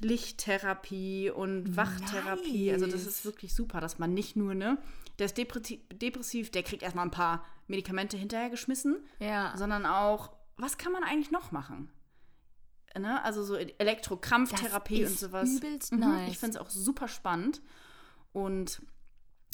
[0.00, 2.72] Lichttherapie und Wachtherapie.
[2.72, 3.06] Also das Nice.
[3.06, 4.78] ist wirklich super, dass man nicht nur, ne,
[5.18, 9.54] der ist depressi- depressiv, der kriegt erstmal ein paar Medikamente hinterhergeschmissen, Ja.
[9.56, 11.88] sondern auch, was kann man eigentlich noch machen?
[12.98, 13.22] Ne?
[13.24, 15.48] Also so Elektrokrampftherapie und sowas.
[15.48, 16.30] übelst Mhm, nice.
[16.32, 17.62] Ich finde es auch super spannend.
[18.32, 18.82] Und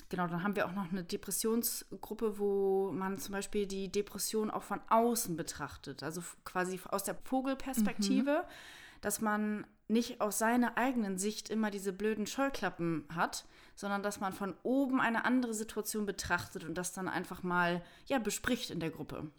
[0.09, 4.63] genau, dann haben wir auch noch eine Depressionsgruppe, wo man zum Beispiel die Depression auch
[4.63, 6.03] von außen betrachtet.
[6.03, 8.45] Also quasi aus der Vogelperspektive,
[9.01, 14.33] dass man nicht aus seiner eigenen Sicht immer diese blöden Scheuklappen hat, sondern dass man
[14.33, 18.91] von oben eine andere Situation betrachtet und das dann einfach mal ja, bespricht in der
[18.91, 19.31] Gruppe.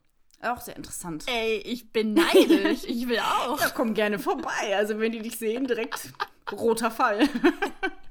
[0.41, 1.25] Auch sehr interessant.
[1.27, 2.85] Ey, ich bin neidisch.
[2.85, 3.59] Ich will auch.
[3.59, 4.75] Ja, komm gerne vorbei.
[4.75, 6.13] Also wenn die dich sehen, direkt
[6.51, 7.27] roter Fall.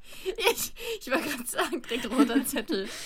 [0.52, 2.88] Ich, ich wollte gerade sagen, direkt roter Zettel.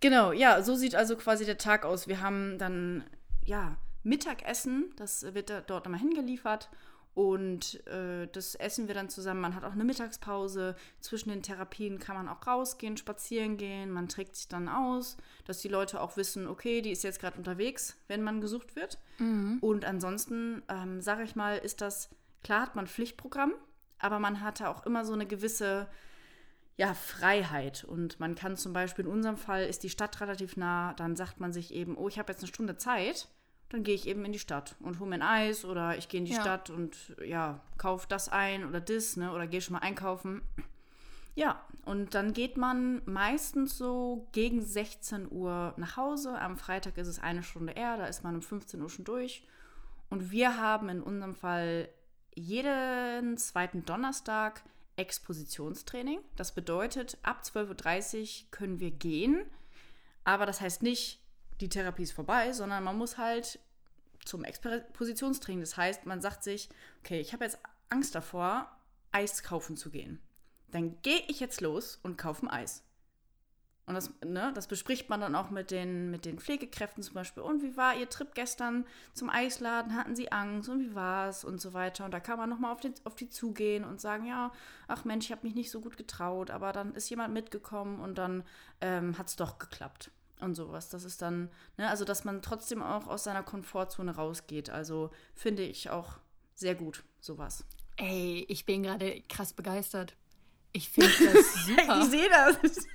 [0.00, 2.08] Genau, ja, so sieht also quasi der Tag aus.
[2.08, 3.04] Wir haben dann,
[3.46, 6.68] ja, Mittagessen, das wird da dort immer hingeliefert.
[7.14, 9.40] Und äh, das essen wir dann zusammen.
[9.40, 10.74] Man hat auch eine Mittagspause.
[11.00, 13.90] Zwischen den Therapien kann man auch rausgehen, spazieren gehen.
[13.92, 17.38] Man trägt sich dann aus, dass die Leute auch wissen, okay, die ist jetzt gerade
[17.38, 18.98] unterwegs, wenn man gesucht wird.
[19.60, 22.10] Und ansonsten, ähm, sage ich mal, ist das,
[22.42, 23.54] klar hat man Pflichtprogramm,
[24.00, 25.88] aber man hatte auch immer so eine gewisse
[26.76, 27.84] ja, Freiheit.
[27.84, 31.40] Und man kann zum Beispiel, in unserem Fall ist die Stadt relativ nah, dann sagt
[31.40, 33.28] man sich eben, oh, ich habe jetzt eine Stunde Zeit,
[33.68, 36.18] dann gehe ich eben in die Stadt und hole mir ein Eis oder ich gehe
[36.20, 36.40] in die Ja.
[36.40, 40.42] Stadt und ja, kauf das ein oder das, ne, oder gehe schon mal einkaufen.
[41.36, 46.38] Ja, und dann geht man meistens so gegen 16 Uhr nach Hause.
[46.40, 49.46] Am Freitag ist es eine Stunde eher, da ist man um 15 Uhr schon durch.
[50.10, 51.88] Und wir haben in unserem Fall
[52.36, 54.62] jeden zweiten Donnerstag
[54.96, 56.20] Expositionstraining.
[56.36, 59.44] Das bedeutet, ab 12.30 Uhr können wir gehen.
[60.24, 61.20] Aber das heißt nicht,
[61.60, 63.58] die Therapie ist vorbei, sondern man muss halt
[64.24, 65.60] zum Expositionstraining.
[65.60, 66.68] Das heißt, man sagt sich,
[67.00, 68.70] okay, ich habe jetzt Angst davor,
[69.12, 70.20] Eis kaufen zu gehen.
[70.70, 72.82] Dann gehe ich jetzt los und kaufe ein Eis.
[73.86, 77.42] Und das, ne, das bespricht man dann auch mit den, mit den Pflegekräften zum Beispiel.
[77.42, 79.94] Und wie war Ihr Trip gestern zum Eisladen?
[79.94, 80.70] Hatten Sie Angst?
[80.70, 81.44] Und wie war es?
[81.44, 82.06] Und so weiter.
[82.06, 84.52] Und da kann man nochmal auf, den- auf die zugehen und sagen, ja,
[84.88, 86.50] ach Mensch, ich habe mich nicht so gut getraut.
[86.50, 88.42] Aber dann ist jemand mitgekommen und dann
[88.80, 90.10] ähm, hat es doch geklappt.
[90.40, 90.88] Und sowas.
[90.88, 94.70] Das ist dann, ne, also dass man trotzdem auch aus seiner Komfortzone rausgeht.
[94.70, 96.18] Also finde ich auch
[96.54, 97.64] sehr gut, sowas.
[97.96, 100.16] Ey, ich bin gerade krass begeistert.
[100.72, 101.98] Ich finde das super.
[102.00, 102.86] ich sehe das.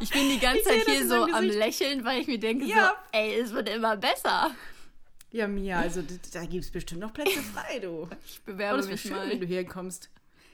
[0.00, 1.44] Ich bin die ganze Zeit hier so am.
[1.44, 2.88] Lächeln, weil ich mir denke Ja.
[3.12, 4.50] so, ey, es wird immer besser.
[5.30, 8.08] Ja, Mia, also da gibt es bestimmt noch Plätze frei, du.
[8.26, 9.28] Ich Oh, bewerbe wäre mich schön, mal.
[9.28, 10.08] wenn du hier kommst.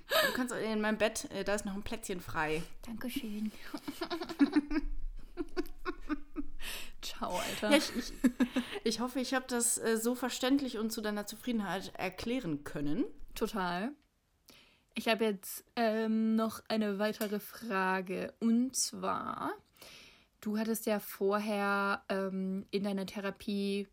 [0.08, 2.62] Du kannst in meinem Bett, äh, da ist noch ein Plätzchen frei.
[2.86, 3.52] Dankeschön.
[7.02, 7.70] Ciao, Alter.
[7.70, 8.12] Ja, ich, ich,
[8.82, 13.04] ich hoffe, ich habe das äh, so verständlich und zu deiner Zufriedenheit erklären können.
[13.34, 13.92] Total.
[14.94, 18.32] Ich habe jetzt ähm, noch eine weitere Frage.
[18.38, 19.52] Und zwar,
[20.40, 23.88] du hattest ja vorher ähm, in deiner Therapie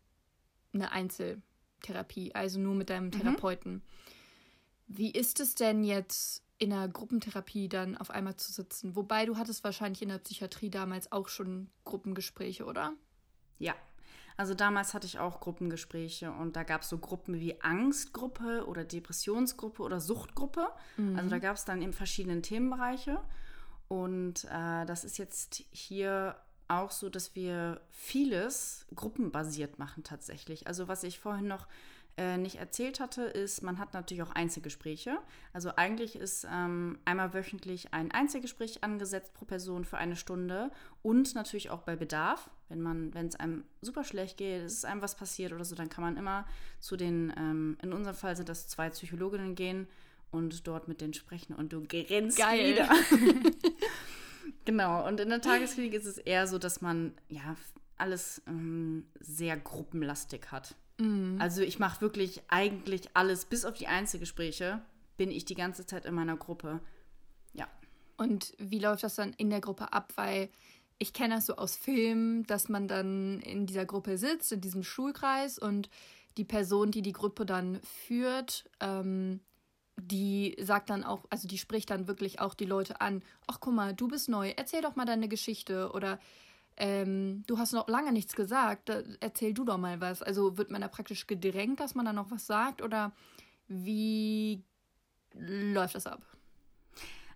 [0.72, 3.82] eine Einzeltherapie, also nur mit deinem Therapeuten.
[4.86, 8.94] Wie ist es denn jetzt in einer Gruppentherapie dann auf einmal zu sitzen?
[8.94, 12.92] Wobei du hattest wahrscheinlich in der Psychiatrie damals auch schon Gruppengespräche, oder?
[13.58, 13.74] Ja.
[14.42, 18.82] Also damals hatte ich auch Gruppengespräche und da gab es so Gruppen wie Angstgruppe oder
[18.82, 20.66] Depressionsgruppe oder Suchtgruppe.
[21.16, 23.20] Also da gab es dann eben verschiedene Themenbereiche.
[23.86, 26.34] Und äh, das ist jetzt hier
[26.66, 30.66] auch so, dass wir vieles gruppenbasiert machen tatsächlich.
[30.66, 31.68] Also was ich vorhin noch
[32.18, 35.18] äh, nicht erzählt hatte, ist, man hat natürlich auch Einzelgespräche.
[35.52, 40.70] Also eigentlich ist ähm, einmal wöchentlich ein Einzelgespräch angesetzt pro Person für eine Stunde
[41.00, 42.50] und natürlich auch bei Bedarf.
[42.68, 45.74] Wenn man, wenn es einem super schlecht geht, es ist einem was passiert oder so,
[45.74, 46.46] dann kann man immer
[46.80, 49.88] zu den, ähm, in unserem Fall sind das zwei Psychologinnen gehen
[50.30, 52.74] und dort mit denen sprechen und du grinst Geil.
[52.74, 52.90] wieder.
[54.64, 57.56] genau, und in der Tagesklinik ist es eher so, dass man ja
[57.96, 60.74] alles ähm, sehr gruppenlastig hat.
[61.38, 64.80] Also ich mache wirklich eigentlich alles, bis auf die Einzelgespräche,
[65.16, 66.80] bin ich die ganze Zeit in meiner Gruppe.
[67.52, 67.68] Ja.
[68.16, 70.12] Und wie läuft das dann in der Gruppe ab?
[70.16, 70.48] Weil
[70.98, 74.84] ich kenne das so aus Filmen, dass man dann in dieser Gruppe sitzt, in diesem
[74.84, 75.90] Schulkreis und
[76.36, 79.40] die Person, die die Gruppe dann führt, ähm,
[80.00, 83.22] die sagt dann auch, also die spricht dann wirklich auch die Leute an.
[83.46, 86.18] Ach, guck mal, du bist neu, erzähl doch mal deine Geschichte oder
[86.76, 90.22] ähm, du hast noch lange nichts gesagt, da, erzähl du doch mal was.
[90.22, 93.12] Also wird man da praktisch gedrängt, dass man dann noch was sagt oder
[93.68, 94.64] wie
[95.34, 96.22] läuft das ab?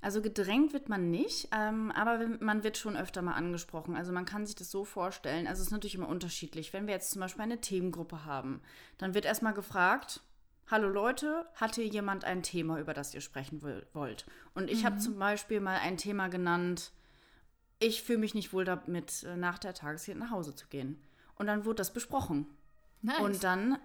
[0.03, 3.96] Also gedrängt wird man nicht, ähm, aber man wird schon öfter mal angesprochen.
[3.96, 5.46] Also man kann sich das so vorstellen.
[5.46, 6.72] Also es ist natürlich immer unterschiedlich.
[6.72, 8.61] Wenn wir jetzt zum Beispiel eine Themengruppe haben,
[8.99, 10.22] dann wird erstmal gefragt,
[10.68, 14.27] hallo Leute, hat hier jemand ein Thema, über das ihr sprechen wollt?
[14.55, 16.92] Und ich habe zum Beispiel mal ein Thema genannt,
[17.79, 21.01] ich fühle mich nicht wohl damit, äh, nach der Tagesklinik nach Hause zu gehen.
[21.37, 22.47] Und dann wurde das besprochen.
[23.03, 23.21] Nice.
[23.21, 23.79] Und dann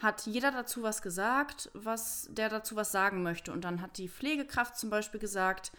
[0.00, 3.52] hat jeder dazu was gesagt, was der dazu was sagen möchte.
[3.52, 5.72] Und dann hat die Pflegekraft zum Beispiel gesagt,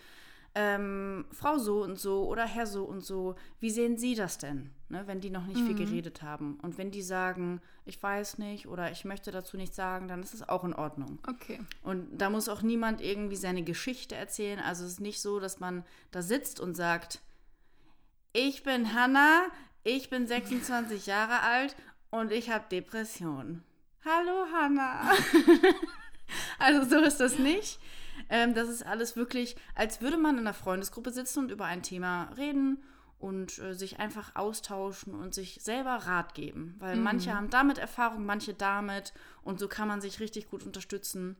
[0.57, 4.71] ähm, Frau so und so oder Herr so und so, wie sehen Sie das denn,
[4.87, 6.57] ne, wenn die noch nicht viel geredet haben?
[6.61, 10.33] Und wenn die sagen, ich weiß nicht oder ich möchte dazu nichts sagen, dann ist
[10.33, 11.19] es auch in Ordnung.
[11.27, 11.59] okay.
[11.83, 14.59] Und da muss auch niemand irgendwie seine Geschichte erzählen.
[14.59, 17.21] Also es ist nicht so, dass man da sitzt und sagt,
[18.35, 19.45] ich bin Hanna,
[19.83, 21.73] ich bin 26 Jahre alt
[22.09, 23.63] und ich habe Depressionen.
[24.03, 25.09] Hallo Hanna.
[26.59, 27.79] also so ist das nicht.
[28.29, 31.81] Ähm, das ist alles wirklich, als würde man in einer Freundesgruppe sitzen und über ein
[31.81, 32.83] Thema reden
[33.19, 36.75] und äh, sich einfach austauschen und sich selber Rat geben.
[36.79, 41.37] Weil manche haben damit Erfahrung, manche damit und so kann man sich richtig gut unterstützen.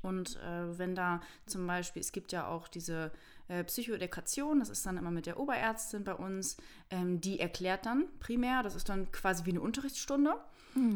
[0.00, 3.10] Und äh, wenn da zum Beispiel, es gibt ja auch diese
[3.50, 6.56] äh, Psychoedukation, das ist dann immer mit der Oberärztin bei uns,
[6.88, 10.34] ähm, die erklärt dann primär, das ist dann quasi wie eine Unterrichtsstunde.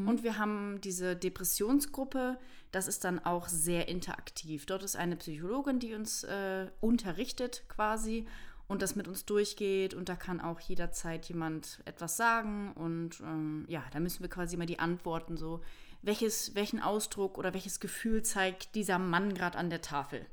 [0.06, 2.38] Und wir haben diese Depressionsgruppe,
[2.70, 4.66] das ist dann auch sehr interaktiv.
[4.66, 8.26] Dort ist eine Psychologin, die uns äh, unterrichtet quasi
[8.68, 13.64] und das mit uns durchgeht und da kann auch jederzeit jemand etwas sagen und ähm,
[13.68, 15.60] ja, da müssen wir quasi mal die Antworten so,
[16.02, 20.24] welches, welchen Ausdruck oder welches Gefühl zeigt dieser Mann gerade an der Tafel.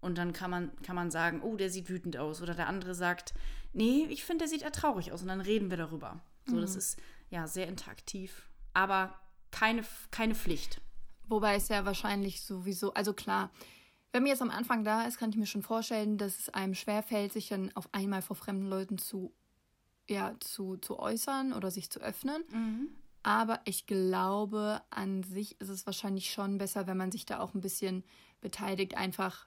[0.00, 2.40] Und dann kann man, kann man sagen, oh, der sieht wütend aus.
[2.40, 3.34] Oder der andere sagt,
[3.72, 5.22] nee, ich finde, der sieht eher traurig aus.
[5.22, 6.20] Und dann reden wir darüber.
[6.46, 9.14] So, das ist ja sehr interaktiv, aber
[9.52, 10.80] keine, keine Pflicht.
[11.28, 13.50] Wobei es ja wahrscheinlich sowieso, also klar,
[14.12, 16.74] wenn man jetzt am Anfang da ist, kann ich mir schon vorstellen, dass es einem
[16.74, 19.32] schwerfällt, sich dann auf einmal vor fremden Leuten zu,
[20.08, 22.42] ja, zu, zu äußern oder sich zu öffnen.
[23.22, 27.54] Aber ich glaube, an sich ist es wahrscheinlich schon besser, wenn man sich da auch
[27.54, 28.02] ein bisschen
[28.40, 29.46] beteiligt, einfach,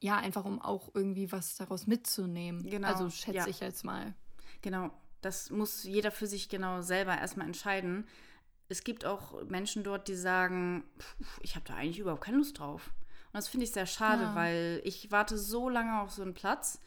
[0.00, 2.68] ja, einfach um auch irgendwie was daraus mitzunehmen.
[2.68, 3.46] Genau, Also schätze ja.
[3.46, 4.14] ich jetzt mal.
[4.62, 8.06] Genau, das muss jeder für sich genau selber erstmal entscheiden.
[8.68, 12.58] Es gibt auch Menschen dort, die sagen, "Pff, ich habe da eigentlich überhaupt keine Lust
[12.58, 12.90] drauf.
[13.32, 14.34] Und das finde ich sehr schade, Ja.
[14.34, 16.80] weil ich warte so lange auf so einen Platz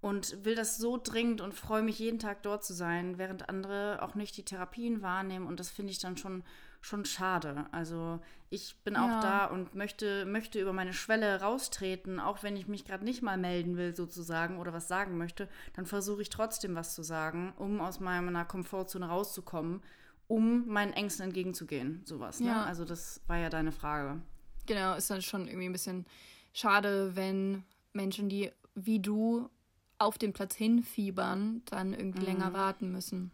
[0.00, 4.00] und will das so dringend und freue mich jeden Tag dort zu sein, während andere
[4.02, 6.44] auch nicht die Therapien wahrnehmen und das finde ich dann schon
[6.80, 7.66] schon schade.
[7.72, 9.20] Also ich bin auch ja.
[9.20, 13.36] da und möchte, möchte über meine Schwelle raustreten, auch wenn ich mich gerade nicht mal
[13.36, 17.80] melden will sozusagen oder was sagen möchte, dann versuche ich trotzdem was zu sagen, um
[17.80, 19.82] aus meiner Komfortzone rauszukommen,
[20.28, 22.02] um meinen Ängsten entgegenzugehen.
[22.04, 22.40] Sowas.
[22.40, 22.48] Ne?
[22.48, 22.64] Ja.
[22.64, 24.20] Also das war ja deine Frage.
[24.66, 26.06] Genau, ist dann schon irgendwie ein bisschen
[26.52, 29.48] schade, wenn Menschen, die wie du
[29.98, 32.26] auf den Platz hinfiebern, dann irgendwie mhm.
[32.26, 33.32] länger warten müssen.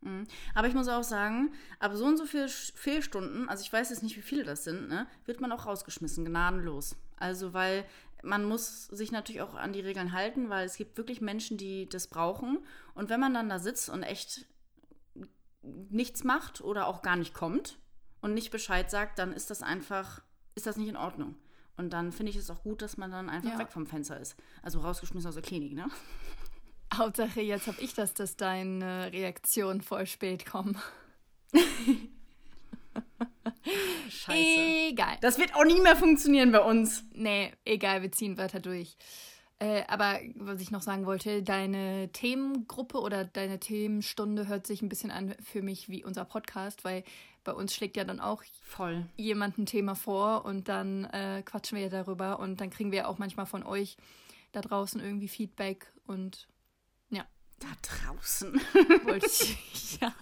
[0.00, 0.24] Mhm.
[0.54, 4.02] Aber ich muss auch sagen, ab so und so viele Fehlstunden, also ich weiß jetzt
[4.02, 6.96] nicht, wie viele das sind, ne, wird man auch rausgeschmissen, gnadenlos.
[7.16, 7.84] Also, weil
[8.22, 11.88] man muss sich natürlich auch an die Regeln halten, weil es gibt wirklich Menschen, die
[11.88, 12.58] das brauchen.
[12.94, 14.46] Und wenn man dann da sitzt und echt
[15.62, 17.78] nichts macht oder auch gar nicht kommt
[18.20, 20.22] und nicht Bescheid sagt, dann ist das einfach,
[20.54, 21.36] ist das nicht in Ordnung.
[21.76, 23.58] Und dann finde ich es auch gut, dass man dann einfach ja.
[23.58, 24.36] weg vom Fenster ist.
[24.62, 25.86] Also rausgeschmissen aus der Klinik, ne?
[26.94, 30.76] Hauptsache, jetzt habe ich das, dass deine Reaktionen voll spät kommen.
[34.08, 34.90] Scheiße.
[34.90, 35.18] Egal.
[35.20, 37.04] Das wird auch nie mehr funktionieren bei uns.
[37.12, 38.96] Nee, egal, wir ziehen weiter durch.
[39.60, 44.88] Äh, aber was ich noch sagen wollte, deine Themengruppe oder deine Themenstunde hört sich ein
[44.88, 47.02] bisschen an für mich wie unser Podcast, weil
[47.42, 49.06] bei uns schlägt ja dann auch Voll.
[49.16, 53.08] jemand ein Thema vor und dann äh, quatschen wir ja darüber und dann kriegen wir
[53.08, 53.96] auch manchmal von euch
[54.52, 56.46] da draußen irgendwie Feedback und.
[57.58, 58.54] Da draußen.
[59.04, 60.14] Wollte ich, ja.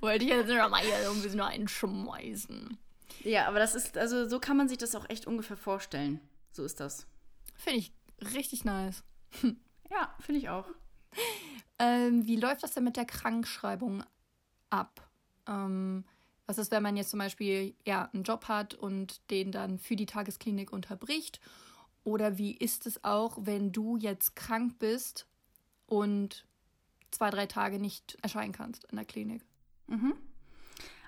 [0.00, 2.78] Wollte ich jetzt noch mal hier so ein bisschen einschmeißen.
[3.24, 6.20] Ja, aber das ist, also so kann man sich das auch echt ungefähr vorstellen.
[6.52, 7.06] So ist das.
[7.56, 7.92] Finde ich
[8.34, 9.02] richtig nice.
[9.90, 10.66] ja, finde ich auch.
[11.78, 14.04] Ähm, wie läuft das denn mit der Krankschreibung
[14.70, 15.10] ab?
[15.48, 16.04] Ähm,
[16.46, 19.96] was ist, wenn man jetzt zum Beispiel ja, einen Job hat und den dann für
[19.96, 21.40] die Tagesklinik unterbricht?
[22.04, 25.26] Oder wie ist es auch, wenn du jetzt krank bist
[25.86, 26.46] und
[27.10, 29.42] zwei, drei Tage nicht erscheinen kannst in der Klinik?
[29.86, 30.14] Mhm.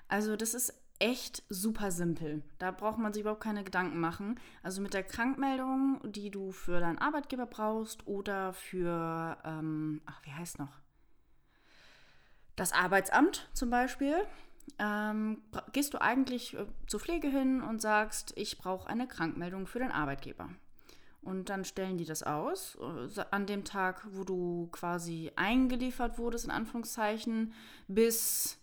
[0.07, 2.43] Also das ist echt super simpel.
[2.57, 4.39] Da braucht man sich überhaupt keine Gedanken machen.
[4.63, 10.31] Also mit der Krankmeldung, die du für deinen Arbeitgeber brauchst oder für, ähm, ach, wie
[10.31, 10.79] heißt noch?
[12.55, 14.15] Das Arbeitsamt zum Beispiel.
[14.77, 19.79] Ähm, gehst du eigentlich äh, zur Pflege hin und sagst, ich brauche eine Krankmeldung für
[19.79, 20.49] den Arbeitgeber.
[21.21, 22.77] Und dann stellen die das aus.
[23.15, 27.53] Äh, an dem Tag, wo du quasi eingeliefert wurdest, in Anführungszeichen,
[27.87, 28.57] bis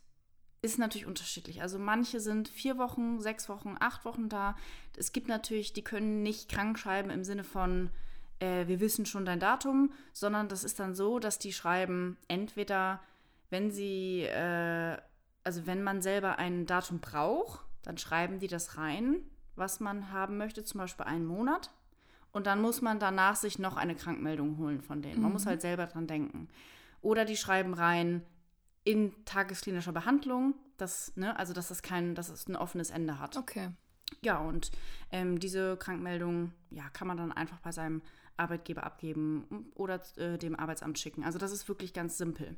[0.63, 1.63] ist natürlich unterschiedlich.
[1.63, 4.57] Also manche sind vier Wochen, sechs Wochen, acht Wochen da.
[4.97, 7.91] Es gibt natürlich, die können nicht krank schreiben im Sinne von,
[8.41, 13.01] äh, wir wissen schon dein Datum, sondern das ist dann so, dass die schreiben, entweder
[13.51, 14.97] wenn sie, äh,
[15.45, 19.21] also wenn man selber ein Datum braucht, dann schreiben die das rein,
[19.55, 21.71] was man haben möchte, zum Beispiel einen Monat.
[22.37, 25.23] Und dann muss man danach sich noch eine Krankmeldung holen von denen.
[25.23, 25.33] Man mhm.
[25.33, 26.49] muss halt selber dran denken.
[27.01, 28.27] Oder die schreiben rein,
[28.85, 33.39] in tagesklinischer Behandlung, dass, ne, also dass das kein, dass es ein offenes Ende hat.
[33.39, 33.71] Okay.
[34.21, 34.71] Ja, und
[35.13, 38.03] ähm, diese Krankmeldung, ja, kann man dann einfach bei seinem
[38.37, 41.25] Arbeitgeber abgeben oder äh, dem Arbeitsamt schicken.
[41.25, 42.55] Also das ist wirklich ganz simpel.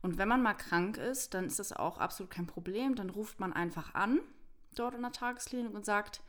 [0.00, 2.94] Und wenn man mal krank ist, dann ist das auch absolut kein Problem.
[2.94, 4.20] Dann ruft man einfach an
[4.74, 6.22] dort in der Tagesklinik und sagt,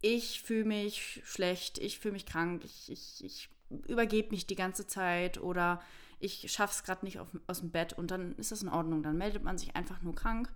[0.00, 3.48] ich fühle mich schlecht, ich fühle mich krank, ich, ich, ich
[3.88, 5.80] übergebe mich die ganze Zeit oder
[6.18, 9.02] ich schaffe es gerade nicht auf, aus dem Bett und dann ist das in Ordnung.
[9.02, 10.52] Dann meldet man sich einfach nur krank.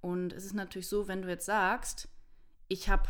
[0.00, 2.08] Und es ist natürlich so, wenn du jetzt sagst,
[2.68, 3.08] ich habe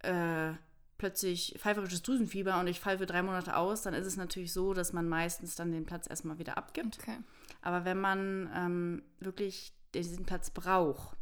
[0.00, 0.54] äh,
[0.98, 4.74] plötzlich pfeiferisches Drüsenfieber und ich falle für drei Monate aus, dann ist es natürlich so,
[4.74, 6.98] dass man meistens dann den Platz erstmal wieder abgibt.
[7.00, 7.18] Okay.
[7.62, 11.16] Aber wenn man ähm, wirklich diesen Platz braucht,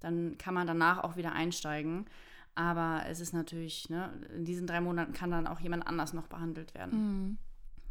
[0.00, 2.06] dann kann man danach auch wieder einsteigen.
[2.58, 6.26] Aber es ist natürlich, ne, in diesen drei Monaten kann dann auch jemand anders noch
[6.26, 6.98] behandelt werden.
[6.98, 7.38] Mhm.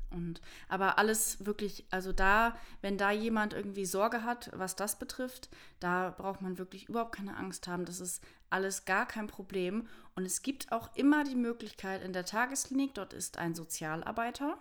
[0.09, 5.49] Und, aber alles wirklich, also da, wenn da jemand irgendwie Sorge hat, was das betrifft,
[5.79, 7.85] da braucht man wirklich überhaupt keine Angst haben.
[7.85, 9.87] Das ist alles gar kein Problem.
[10.15, 14.57] Und es gibt auch immer die Möglichkeit in der Tagesklinik, dort ist ein Sozialarbeiter,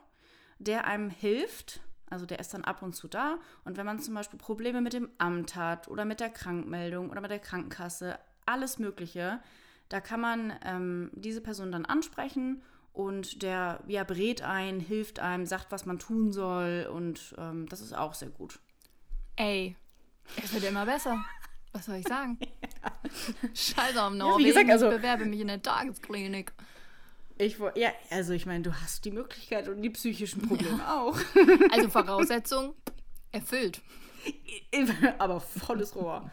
[0.61, 1.81] der einem hilft.
[2.09, 3.39] Also der ist dann ab und zu da.
[3.65, 7.21] Und wenn man zum Beispiel Probleme mit dem Amt hat oder mit der Krankmeldung oder
[7.21, 9.41] mit der Krankenkasse, alles Mögliche,
[9.89, 15.47] da kann man ähm, diese Person dann ansprechen und der ja, berät einen, hilft einem,
[15.47, 18.59] sagt, was man tun soll und ähm, das ist auch sehr gut.
[19.37, 19.77] Ey,
[20.43, 21.25] es wird immer besser.
[21.73, 22.39] Was soll ich sagen?
[22.83, 22.93] ja.
[23.55, 26.53] Scheiße am Norwegen, ja, gesagt, also, ich bewerbe mich in der Tagesklinik.
[27.39, 31.03] Ich ja, also ich meine, du hast die Möglichkeit und die psychischen Probleme ja.
[31.03, 31.19] auch.
[31.71, 32.75] also Voraussetzung
[33.31, 33.83] erfüllt.
[35.19, 36.31] Aber volles Rohr.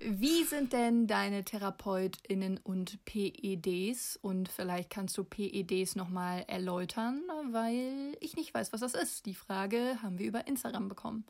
[0.00, 4.16] Wie sind denn deine TherapeutInnen und PEDs?
[4.16, 9.26] Und vielleicht kannst du PEDs nochmal erläutern, weil ich nicht weiß, was das ist.
[9.26, 11.24] Die Frage haben wir über Instagram bekommen.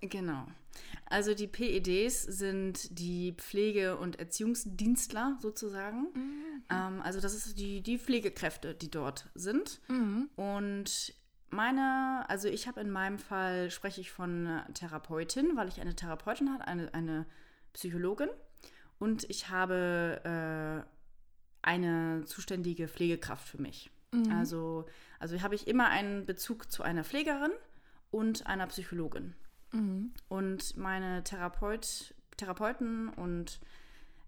[0.00, 0.46] Genau.
[1.06, 6.08] Also die PEDs sind die Pflege- und Erziehungsdienstler sozusagen.
[6.14, 6.62] Mhm.
[6.70, 9.80] Ähm, also das ist die, die Pflegekräfte, die dort sind.
[9.88, 10.30] Mhm.
[10.36, 11.14] Und
[11.50, 16.52] meine, also ich habe in meinem Fall, spreche ich von Therapeutin, weil ich eine Therapeutin
[16.52, 17.26] habe, eine, eine
[17.72, 18.28] Psychologin.
[18.98, 20.86] Und ich habe äh,
[21.62, 23.90] eine zuständige Pflegekraft für mich.
[24.12, 24.32] Mhm.
[24.32, 24.86] Also,
[25.18, 27.52] also habe ich immer einen Bezug zu einer Pflegerin
[28.10, 29.34] und einer Psychologin.
[29.72, 30.12] Mhm.
[30.28, 33.60] Und meine Therapeut, Therapeuten und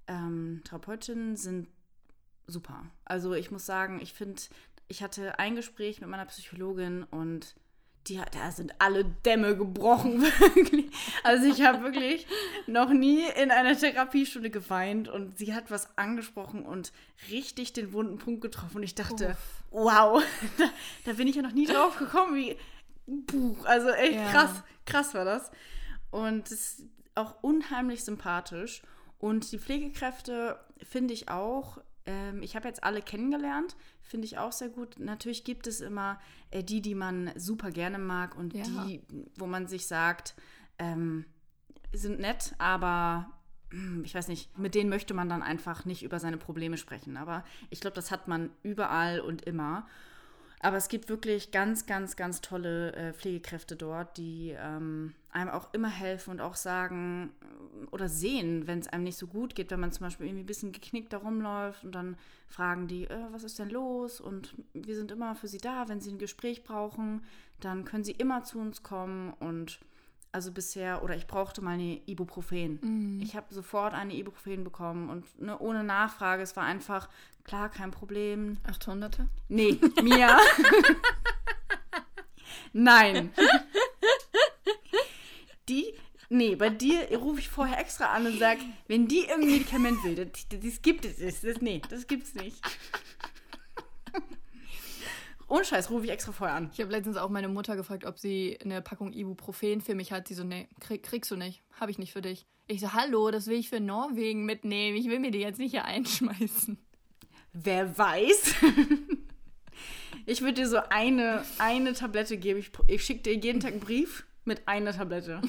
[0.07, 1.69] ähm, Therapeutinnen sind
[2.47, 2.85] super.
[3.05, 4.43] Also ich muss sagen, ich finde,
[4.89, 7.55] ich hatte ein Gespräch mit meiner Psychologin und
[8.09, 10.91] die, da sind alle Dämme gebrochen, wirklich.
[11.23, 12.27] Also ich habe wirklich
[12.67, 16.93] noch nie in einer Therapiestunde geweint und sie hat was angesprochen und
[17.31, 18.79] richtig den wunden Punkt getroffen.
[18.79, 19.65] Und ich dachte, Uff.
[19.71, 20.23] wow,
[20.59, 20.65] da,
[21.05, 22.57] da, bin ich ja noch nie drauf gekommen, wie,
[23.27, 24.31] puh, also echt ja.
[24.31, 25.51] krass, krass war das.
[26.11, 26.83] Und es ist
[27.15, 28.83] auch unheimlich sympathisch.
[29.19, 34.53] Und die Pflegekräfte finde ich auch, ähm, ich habe jetzt alle kennengelernt, finde ich auch
[34.53, 34.99] sehr gut.
[34.99, 38.65] Natürlich gibt es immer äh, die, die man super gerne mag und ja.
[38.65, 39.03] die,
[39.37, 40.35] wo man sich sagt,
[40.79, 41.27] ähm,
[41.93, 43.31] sind nett, aber
[43.71, 47.17] hm, ich weiß nicht, mit denen möchte man dann einfach nicht über seine Probleme sprechen.
[47.17, 49.87] Aber ich glaube, das hat man überall und immer.
[50.63, 55.75] Aber es gibt wirklich ganz, ganz, ganz tolle äh, Pflegekräfte dort, die ähm, einem auch
[55.75, 59.73] immer helfen und auch sagen äh, oder sehen, wenn es einem nicht so gut geht,
[59.73, 62.17] wenn man zum Beispiel irgendwie ein bisschen geknickt da rumläuft und dann
[62.49, 64.21] fragen die, äh, was ist denn los?
[64.21, 65.89] Und wir sind immer für sie da.
[65.89, 67.23] Wenn sie ein Gespräch brauchen,
[67.59, 69.81] dann können sie immer zu uns kommen und
[70.33, 72.79] also bisher, oder ich brauchte mal eine Ibuprofen.
[72.81, 73.21] Mm.
[73.21, 76.43] Ich habe sofort eine Ibuprofen bekommen und ne, ohne Nachfrage.
[76.43, 77.11] Es war einfach,
[77.45, 78.59] klar, kein Problem.
[78.65, 79.19] 800?
[79.49, 80.39] Nee, mir.
[82.73, 83.33] Nein.
[85.69, 85.95] Die,
[86.29, 90.17] nee, bei dir rufe ich vorher extra an und sage, wenn die irgendwie Medikament will,
[90.17, 92.61] das, das gibt es, das, nee, das gibt's nicht.
[95.53, 96.71] Ohne Scheiß, rufe ich extra vorher an.
[96.73, 100.27] Ich habe letztens auch meine Mutter gefragt, ob sie eine Packung Ibuprofen für mich hat.
[100.27, 101.63] Sie so, nee, krieg, kriegst du nicht.
[101.79, 102.47] Habe ich nicht für dich.
[102.69, 104.97] Ich so, hallo, das will ich für Norwegen mitnehmen.
[104.97, 106.79] Ich will mir die jetzt nicht hier einschmeißen.
[107.53, 108.55] Wer weiß?
[110.27, 112.59] ich würde dir so eine, eine Tablette geben.
[112.59, 115.41] Ich, ich schicke dir jeden Tag einen Brief mit einer Tablette.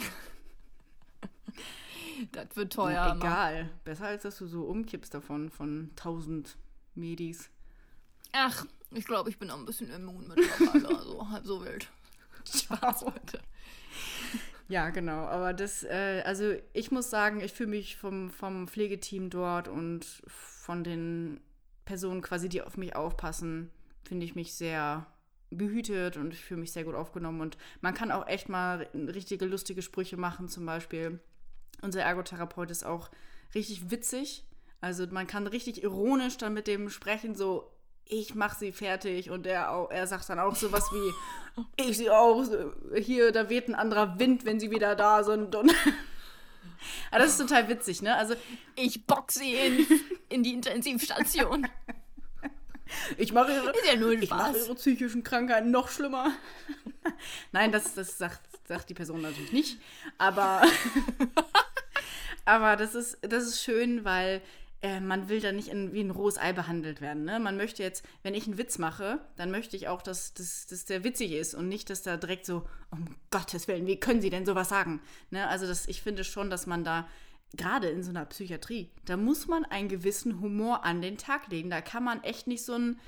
[2.31, 2.93] das wird teuer.
[2.93, 3.63] Ja, egal.
[3.63, 3.73] Mann.
[3.85, 6.57] Besser als dass du so umkippst davon, von 1000
[6.95, 7.49] Medis.
[8.33, 11.89] Ach, ich glaube, ich bin auch ein bisschen immun mittlerweile, also halb so wild.
[12.45, 13.39] Spaß heute.
[14.67, 15.25] Ja, genau.
[15.25, 20.05] Aber das, äh, also ich muss sagen, ich fühle mich vom, vom Pflegeteam dort und
[20.27, 21.39] von den
[21.85, 23.71] Personen quasi, die auf mich aufpassen,
[24.03, 25.05] finde ich mich sehr
[25.49, 27.41] behütet und ich fühle mich sehr gut aufgenommen.
[27.41, 30.49] Und man kann auch echt mal richtige lustige Sprüche machen.
[30.49, 31.19] Zum Beispiel,
[31.81, 33.09] unser Ergotherapeut ist auch
[33.53, 34.45] richtig witzig.
[34.81, 37.69] Also man kann richtig ironisch dann mit dem sprechen, so
[38.05, 42.09] ich mache sie fertig und er, auch, er sagt dann auch sowas wie, ich sie
[42.09, 42.43] auch,
[42.95, 45.55] hier, da weht ein anderer Wind, wenn sie wieder da sind.
[45.55, 45.73] Und
[47.11, 48.15] Aber das ist total witzig, ne?
[48.15, 48.35] Also
[48.75, 49.55] ich boxe sie
[50.29, 51.67] in, die Intensivstation.
[53.17, 56.31] Ich mache ihre, ja ich mache ihre psychischen Krankheiten noch schlimmer.
[57.51, 59.79] Nein, das, das sagt, sagt die Person natürlich nicht.
[60.17, 60.61] Aber,
[62.45, 64.41] aber das, ist, das ist schön, weil
[64.83, 67.23] äh, man will da nicht in, wie ein rohes Ei behandelt werden.
[67.23, 67.39] Ne?
[67.39, 70.83] Man möchte jetzt, wenn ich einen Witz mache, dann möchte ich auch, dass, dass, dass
[70.83, 74.29] der witzig ist und nicht, dass da direkt so, um Gottes Willen, wie können Sie
[74.29, 75.01] denn sowas sagen?
[75.31, 75.47] Ne?
[75.47, 77.07] Also das, ich finde schon, dass man da
[77.55, 81.69] gerade in so einer Psychiatrie, da muss man einen gewissen Humor an den Tag legen.
[81.69, 82.99] Da kann man echt nicht so ein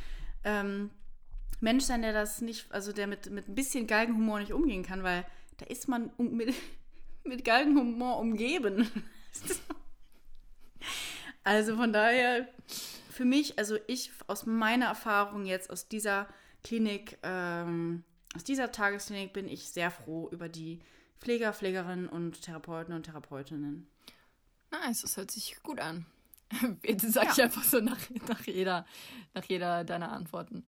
[0.45, 0.91] ähm,
[1.59, 5.03] Mensch sein, der das nicht, also der mit, mit ein bisschen Galgenhumor nicht umgehen kann,
[5.03, 5.25] weil
[5.57, 6.53] da ist man mit,
[7.25, 8.89] mit Galgenhumor umgeben.
[11.45, 12.47] Also von daher,
[13.11, 16.27] für mich, also ich aus meiner Erfahrung jetzt aus dieser
[16.63, 18.03] Klinik, ähm,
[18.35, 20.81] aus dieser Tagesklinik bin ich sehr froh über die
[21.19, 23.87] Pfleger, Pflegerinnen und Therapeuten und Therapeutinnen.
[24.71, 26.07] Nice, das hört sich gut an.
[26.83, 27.31] Jetzt sag ja.
[27.31, 28.85] ich einfach so nach, nach, jeder,
[29.35, 30.65] nach jeder deiner Antworten.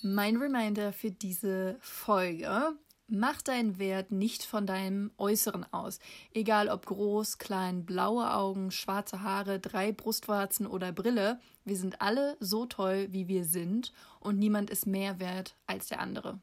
[0.00, 2.74] Mein Reminder für diese Folge
[3.08, 6.00] Mach deinen Wert nicht von deinem Äußeren aus.
[6.34, 12.36] Egal ob groß, klein, blaue Augen, schwarze Haare, drei Brustwarzen oder Brille, wir sind alle
[12.40, 16.40] so toll, wie wir sind und niemand ist mehr wert als der andere.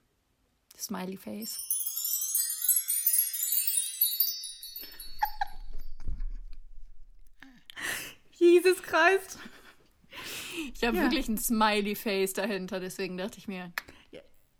[0.78, 1.59] Smiley Face.
[8.32, 9.38] Jesus Christ.
[10.76, 11.03] Ich habe ja.
[11.03, 13.74] wirklich ein Smiley Face dahinter, deswegen dachte ich mir,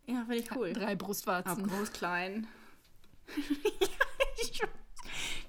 [0.06, 0.74] ja, ja finde ich cool.
[0.74, 1.64] Drei Brustwarzen.
[1.66, 2.48] Ab groß, klein.
[4.42, 4.62] ich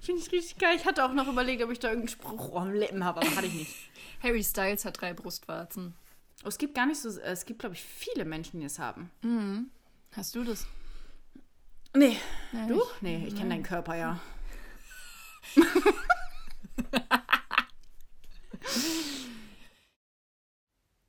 [0.01, 0.75] finde ich richtig geil.
[0.75, 3.47] Ich hatte auch noch überlegt, ob ich da irgendeinen Spruch am Lippen habe, aber hatte
[3.47, 3.75] ich nicht.
[4.23, 5.93] Harry Styles hat drei Brustwarzen.
[6.43, 9.11] Oh, es gibt gar nicht so, es gibt, glaube ich, viele Menschen, die es haben.
[9.21, 9.69] Mhm.
[10.11, 10.67] Hast du das?
[11.95, 12.17] Nee.
[12.51, 12.81] Ja, du?
[12.81, 14.19] Ich, nee, ich kenne deinen Körper ja.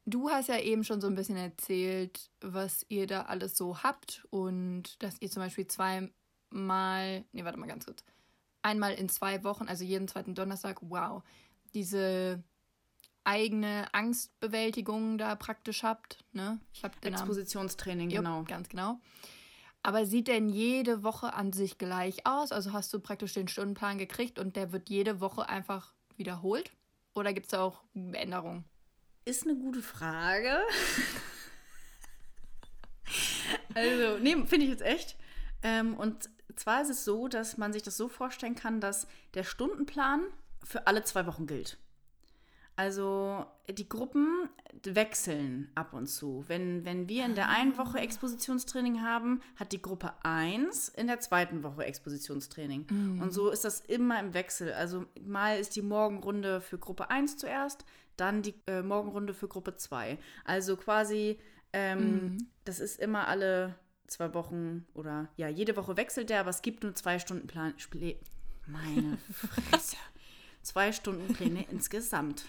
[0.09, 4.25] Du hast ja eben schon so ein bisschen erzählt, was ihr da alles so habt
[4.31, 8.05] und dass ihr zum Beispiel zweimal, nee, warte mal ganz kurz,
[8.63, 11.25] einmal in zwei Wochen, also jeden zweiten Donnerstag, wow,
[11.75, 12.43] diese
[13.25, 16.61] eigene Angstbewältigung da praktisch habt, ne?
[16.73, 18.25] Ich habe Expositionstraining, Namen.
[18.25, 18.45] genau.
[18.45, 19.01] Ganz genau.
[19.83, 22.53] Aber sieht denn jede Woche an sich gleich aus?
[22.53, 26.71] Also hast du praktisch den Stundenplan gekriegt und der wird jede Woche einfach wiederholt?
[27.15, 28.65] Oder gibt es da auch Änderungen?
[29.27, 30.57] Ist eine gute Frage.
[33.75, 35.17] also, nee, finde ich jetzt echt.
[35.65, 39.43] Ähm, und zwar ist es so, dass man sich das so vorstellen kann, dass der
[39.43, 40.23] Stundenplan
[40.63, 41.77] für alle zwei Wochen gilt.
[42.77, 44.49] Also die Gruppen
[44.85, 46.45] wechseln ab und zu.
[46.47, 51.19] Wenn, wenn wir in der einen Woche Expositionstraining haben, hat die Gruppe 1 in der
[51.19, 52.87] zweiten Woche Expositionstraining.
[52.89, 53.23] Mhm.
[53.23, 54.73] Und so ist das immer im Wechsel.
[54.73, 57.85] Also mal ist die Morgenrunde für Gruppe 1 zuerst,
[58.17, 60.19] dann die äh, Morgenrunde für Gruppe 2.
[60.45, 61.39] Also quasi,
[61.73, 62.39] ähm, mhm.
[62.65, 63.75] das ist immer alle
[64.07, 67.75] zwei Wochen oder ja, jede Woche wechselt der, aber es gibt nur zwei Stunden Plan.
[67.77, 68.17] Spl
[68.67, 69.97] Meine Fresse
[70.63, 72.45] zwei Stunden Pläne insgesamt.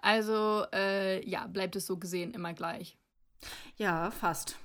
[0.00, 2.96] Also, äh, ja, bleibt es so gesehen immer gleich.
[3.76, 4.56] Ja, fast.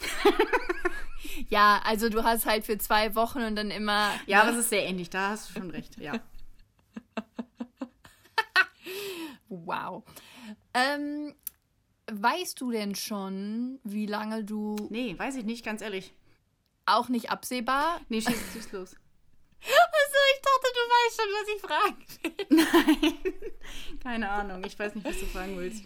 [1.48, 4.10] ja, also du hast halt für zwei Wochen und dann immer.
[4.26, 4.50] Ja, ne?
[4.50, 6.20] das ist sehr ähnlich, da hast du schon recht, ja.
[9.48, 10.04] Wow.
[10.74, 11.34] Ähm,
[12.10, 14.76] weißt du denn schon, wie lange du.
[14.90, 16.12] Nee, weiß ich nicht, ganz ehrlich.
[16.86, 18.00] Auch nicht absehbar?
[18.08, 18.96] Nee, schieß, schieß los.
[19.60, 22.46] Also, ich dachte, du weißt schon, was ich fragen will.
[23.50, 23.52] Nein,
[24.00, 24.62] keine Ahnung.
[24.64, 25.84] Ich weiß nicht, was du fragen willst.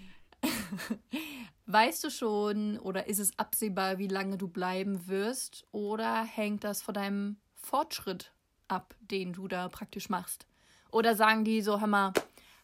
[1.67, 5.65] Weißt du schon oder ist es absehbar, wie lange du bleiben wirst?
[5.73, 8.33] Oder hängt das von deinem Fortschritt
[8.69, 10.47] ab, den du da praktisch machst?
[10.91, 12.13] Oder sagen die so, hör mal,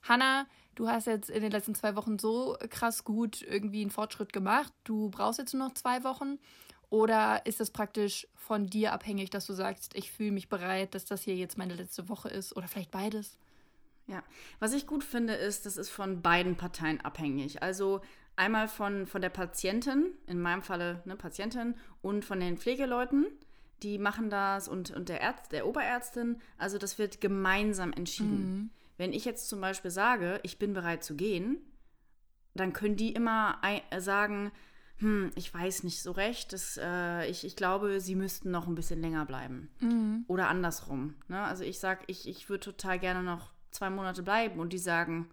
[0.02, 4.32] Hanna, du hast jetzt in den letzten zwei Wochen so krass gut irgendwie einen Fortschritt
[4.32, 6.38] gemacht, du brauchst jetzt nur noch zwei Wochen
[6.90, 11.04] oder ist es praktisch von dir abhängig, dass du sagst, ich fühle mich bereit, dass
[11.04, 12.56] das hier jetzt meine letzte Woche ist?
[12.56, 13.36] Oder vielleicht beides?
[14.06, 14.22] Ja,
[14.58, 17.62] was ich gut finde, ist, das ist von beiden Parteien abhängig.
[17.62, 18.00] Also
[18.36, 23.26] einmal von, von der Patientin, in meinem Falle eine Patientin, und von den Pflegeleuten.
[23.82, 26.40] Die machen das und, und der, Ärzt, der Oberärztin.
[26.56, 28.54] Also das wird gemeinsam entschieden.
[28.54, 28.70] Mhm.
[28.98, 31.58] Wenn ich jetzt zum Beispiel sage, ich bin bereit zu gehen,
[32.54, 33.60] dann können die immer
[33.98, 34.52] sagen,
[34.98, 38.74] hm, ich weiß nicht so recht, das, äh, ich, ich glaube, sie müssten noch ein
[38.74, 39.70] bisschen länger bleiben.
[39.80, 40.24] Mhm.
[40.26, 41.14] Oder andersrum.
[41.28, 41.40] Ne?
[41.40, 45.30] Also ich sage, ich, ich würde total gerne noch zwei Monate bleiben und die sagen,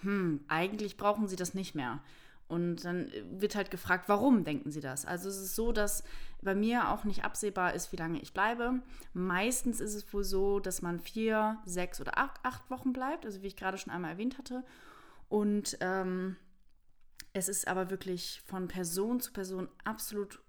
[0.00, 2.02] hm, eigentlich brauchen sie das nicht mehr.
[2.48, 5.06] Und dann wird halt gefragt, warum denken sie das?
[5.06, 6.02] Also es ist so, dass
[6.44, 8.82] bei mir auch nicht absehbar ist, wie lange ich bleibe.
[9.12, 13.42] Meistens ist es wohl so, dass man vier, sechs oder acht, acht Wochen bleibt, also
[13.42, 14.64] wie ich gerade schon einmal erwähnt hatte.
[15.28, 16.36] Und ähm,
[17.32, 20.40] es ist aber wirklich von Person zu Person absolut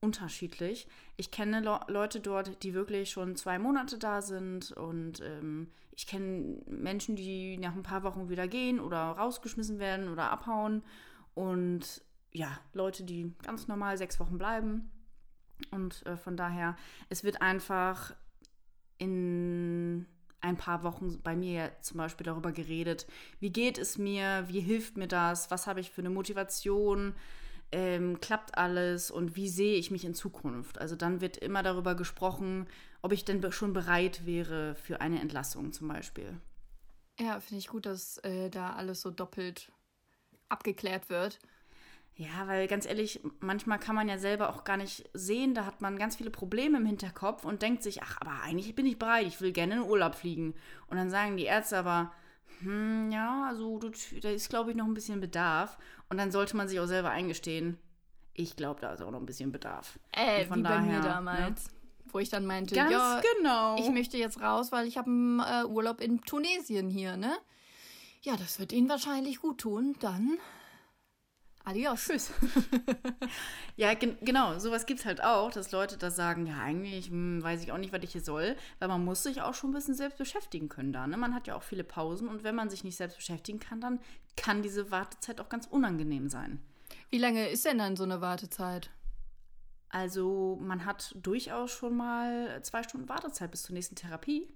[0.00, 0.86] unterschiedlich.
[1.16, 6.06] Ich kenne Le Leute dort, die wirklich schon zwei Monate da sind und ähm, ich
[6.06, 10.82] kenne Menschen, die nach ein paar Wochen wieder gehen oder rausgeschmissen werden oder abhauen
[11.34, 14.90] und ja, Leute, die ganz normal sechs Wochen bleiben.
[15.70, 16.76] Und äh, von daher,
[17.08, 18.14] es wird einfach
[18.98, 20.06] in
[20.40, 23.06] ein paar Wochen bei mir zum Beispiel darüber geredet,
[23.40, 27.14] wie geht es mir, wie hilft mir das, was habe ich für eine Motivation,
[27.72, 30.78] ähm, klappt alles und wie sehe ich mich in Zukunft.
[30.78, 32.68] Also dann wird immer darüber gesprochen,
[33.02, 36.40] ob ich denn schon bereit wäre für eine Entlassung zum Beispiel.
[37.18, 39.72] Ja, finde ich gut, dass äh, da alles so doppelt
[40.48, 41.38] abgeklärt wird.
[42.18, 45.82] Ja, weil ganz ehrlich, manchmal kann man ja selber auch gar nicht sehen, da hat
[45.82, 49.26] man ganz viele Probleme im Hinterkopf und denkt sich, ach, aber eigentlich bin ich bereit,
[49.26, 50.54] ich will gerne in den Urlaub fliegen.
[50.86, 52.12] Und dann sagen die Ärzte aber,
[52.60, 53.78] hm, ja, also
[54.22, 55.76] da ist, glaube ich, noch ein bisschen Bedarf.
[56.08, 57.78] Und dann sollte man sich auch selber eingestehen,
[58.32, 59.98] ich glaube, da ist auch noch ein bisschen Bedarf.
[60.12, 61.64] Äh, wie daher, bei mir damals.
[61.64, 61.70] Ja.
[62.12, 63.76] Wo ich dann meinte, Ganz ja, genau.
[63.78, 67.36] ich möchte jetzt raus, weil ich habe einen äh, Urlaub in Tunesien hier, ne?
[68.22, 69.96] Ja, das wird Ihnen wahrscheinlich gut tun.
[70.00, 70.38] Dann
[71.66, 72.04] Adios.
[72.04, 72.32] Tschüss.
[73.76, 77.42] ja, gen genau, sowas gibt es halt auch, dass Leute da sagen, ja, eigentlich hm,
[77.42, 79.74] weiß ich auch nicht, was ich hier soll, weil man muss sich auch schon ein
[79.74, 81.08] bisschen selbst beschäftigen können da.
[81.08, 81.16] Ne?
[81.16, 83.98] Man hat ja auch viele Pausen und wenn man sich nicht selbst beschäftigen kann, dann
[84.36, 86.60] kann diese Wartezeit auch ganz unangenehm sein.
[87.10, 88.90] Wie lange ist denn dann so eine Wartezeit?
[89.88, 94.46] Also man hat durchaus schon mal zwei Stunden Wartezeit bis zur nächsten Therapie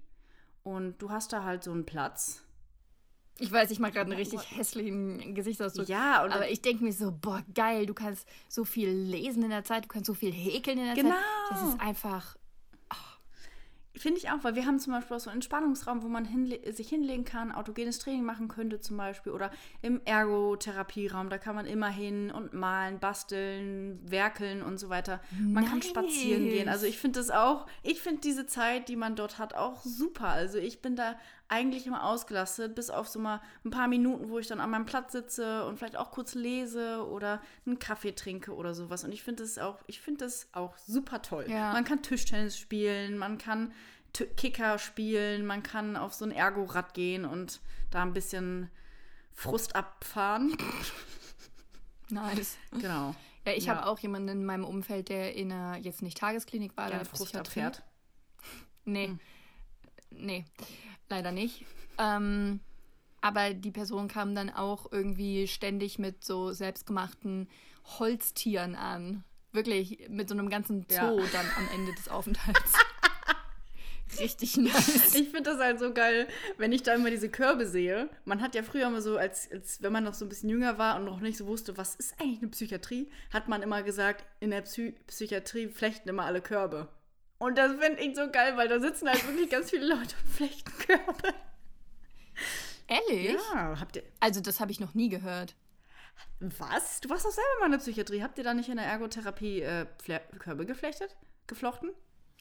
[0.63, 2.45] und du hast da halt so einen Platz
[3.41, 5.89] ich weiß, ich mache gerade einen richtig hässlichen Gesichtsausdruck.
[5.89, 9.63] Ja, aber ich denke mir so, boah, geil, du kannst so viel lesen in der
[9.63, 11.09] Zeit, du kannst so viel häkeln in der genau.
[11.09, 11.51] Zeit.
[11.51, 12.37] Das ist einfach
[14.01, 16.73] Finde ich auch, weil wir haben zum Beispiel auch so einen Entspannungsraum, wo man hinle
[16.73, 21.65] sich hinlegen kann, autogenes Training machen könnte zum Beispiel oder im Ergotherapieraum, da kann man
[21.65, 25.19] immer hin und malen, basteln, werkeln und so weiter.
[25.37, 25.69] Man nice.
[25.69, 26.69] kann spazieren gehen.
[26.69, 30.29] Also ich finde das auch, ich finde diese Zeit, die man dort hat, auch super.
[30.29, 31.15] Also ich bin da
[31.51, 34.85] eigentlich immer ausgelastet, bis auf so mal ein paar Minuten, wo ich dann an meinem
[34.85, 39.03] Platz sitze und vielleicht auch kurz lese oder einen Kaffee trinke oder sowas.
[39.03, 41.45] Und ich finde das auch, ich finde das auch super toll.
[41.49, 41.73] Ja.
[41.73, 43.73] Man kann Tischtennis spielen, man kann
[44.13, 48.71] T Kicker spielen, man kann auf so ein Ergo-Rad gehen und da ein bisschen
[49.33, 50.55] Frust abfahren.
[52.09, 52.57] Nice.
[52.71, 53.15] Genau.
[53.47, 53.75] Ja, ich ja.
[53.75, 57.37] habe auch jemanden in meinem Umfeld, der in einer, jetzt nicht Tagesklinik war, der Frust
[57.37, 57.83] abfährt.
[58.83, 59.07] Nee.
[59.07, 59.19] Hm.
[60.09, 60.45] Nee
[61.11, 61.65] leider nicht.
[61.99, 62.59] Ähm,
[63.21, 67.47] aber die Person kam dann auch irgendwie ständig mit so selbstgemachten
[67.99, 69.23] Holztieren an.
[69.51, 71.27] Wirklich mit so einem ganzen Zoo ja.
[71.31, 72.73] dann am Ende des Aufenthalts.
[74.19, 75.15] Richtig nice.
[75.15, 78.09] Ich finde das halt so geil, wenn ich da immer diese Körbe sehe.
[78.25, 80.77] Man hat ja früher immer so, als, als wenn man noch so ein bisschen jünger
[80.77, 84.25] war und noch nicht so wusste, was ist eigentlich eine Psychiatrie, hat man immer gesagt,
[84.39, 86.89] in der Psy Psychiatrie flechten immer alle Körbe.
[87.41, 90.31] Und das finde ich so geil, weil da sitzen halt wirklich ganz viele Leute und
[90.31, 91.33] flechten Körbe.
[92.87, 93.35] Ehrlich?
[93.51, 94.03] Ja, habt ihr.
[94.19, 95.55] Also, das habe ich noch nie gehört.
[96.39, 97.01] Was?
[97.01, 98.21] Du warst doch selber mal in der Psychiatrie.
[98.21, 99.87] Habt ihr da nicht in der Ergotherapie äh,
[100.37, 101.17] Körbe geflechtet?
[101.47, 101.89] Geflochten?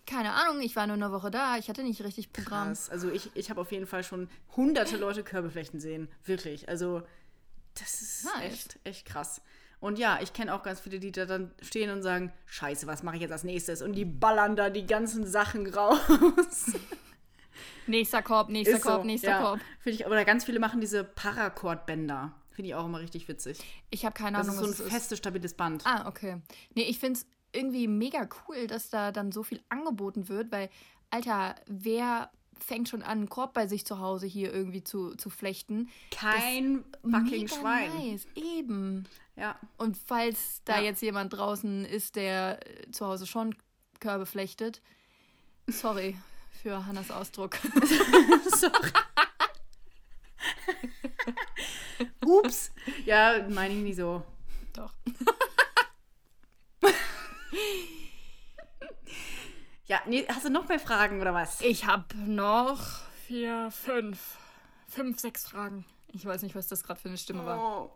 [0.06, 1.56] Keine Ahnung, ich war nur eine Woche da.
[1.56, 2.68] Ich hatte nicht richtig Programm.
[2.68, 2.90] Krass.
[2.90, 6.08] Also ich, ich habe auf jeden Fall schon hunderte Leute Körbe flechten sehen.
[6.24, 6.68] Wirklich.
[6.68, 7.00] Also
[7.72, 8.52] das ist nice.
[8.52, 9.40] echt, echt krass.
[9.80, 13.02] Und ja, ich kenne auch ganz viele, die da dann stehen und sagen, scheiße, was
[13.02, 13.80] mache ich jetzt als nächstes?
[13.80, 15.98] Und die ballern da die ganzen Sachen raus.
[17.86, 19.40] nächster Korb, nächster Ist Korb, so, nächster ja.
[19.40, 19.60] Korb.
[19.80, 22.32] Finde ich, oder ganz viele machen diese Paracord-Bänder.
[22.50, 23.58] Finde ich auch immer richtig witzig.
[23.88, 25.82] Ich habe keine Ahnung, Das ist so ein festes, stabiles Band.
[25.86, 26.42] Ah, okay.
[26.74, 30.68] Nee, ich finde es irgendwie mega cool, dass da dann so viel angeboten wird, weil,
[31.10, 32.30] Alter, wer
[32.62, 35.88] fängt schon an, einen Korb bei sich zu Hause hier irgendwie zu, zu flechten.
[36.10, 37.90] Kein fucking Schwein.
[37.96, 39.06] Nice, eben.
[39.36, 39.58] Ja.
[39.76, 40.84] Und falls da ja.
[40.84, 43.54] jetzt jemand draußen ist, der äh, zu Hause schon
[44.00, 44.80] Körbe flechtet,
[45.66, 46.16] sorry
[46.62, 47.56] für Hannas Ausdruck.
[48.56, 48.92] sorry.
[52.24, 52.70] Ups.
[53.04, 54.22] Ja, meine ich nicht so.
[54.72, 54.92] Doch.
[59.86, 61.60] Ja, nee, hast du noch mehr Fragen oder was?
[61.62, 62.78] Ich habe noch
[63.26, 64.36] vier, fünf.
[64.86, 65.84] Fünf, sechs Fragen.
[66.12, 67.90] Ich weiß nicht, was das gerade für eine Stimme war.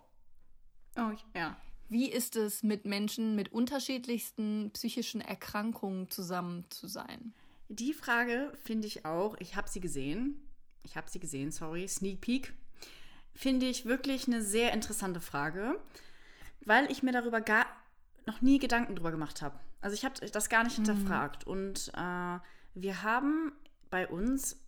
[0.97, 1.13] Oh.
[1.35, 1.57] Ja.
[1.89, 7.35] Wie ist es, mit Menschen mit unterschiedlichsten psychischen Erkrankungen zusammen zu sein?
[7.69, 10.41] Die Frage finde ich auch, ich habe sie gesehen.
[10.83, 12.55] Ich habe sie gesehen, sorry, Sneak Peek.
[13.35, 15.81] Finde ich wirklich eine sehr interessante Frage,
[16.65, 17.67] weil ich mir darüber gar
[18.27, 19.59] noch nie Gedanken drüber gemacht habe.
[19.81, 20.87] Also ich habe das gar nicht mhm.
[20.87, 21.47] hinterfragt.
[21.47, 22.39] Und äh,
[22.75, 23.53] wir haben
[23.91, 24.59] bei uns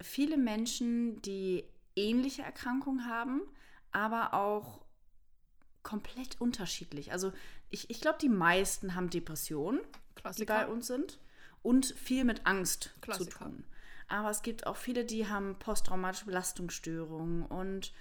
[0.00, 1.64] viele Menschen, die
[1.94, 3.40] ähnliche Erkrankungen haben,
[3.92, 4.85] aber auch
[5.86, 7.12] komplett unterschiedlich.
[7.12, 7.32] Also
[7.70, 9.80] ich, ich glaube, die meisten haben Depressionen,
[10.16, 10.58] Klassiker.
[10.58, 11.18] die bei uns sind,
[11.62, 13.30] und viel mit Angst Klassiker.
[13.30, 13.64] zu tun.
[14.08, 17.92] Aber es gibt auch viele, die haben posttraumatische Belastungsstörungen und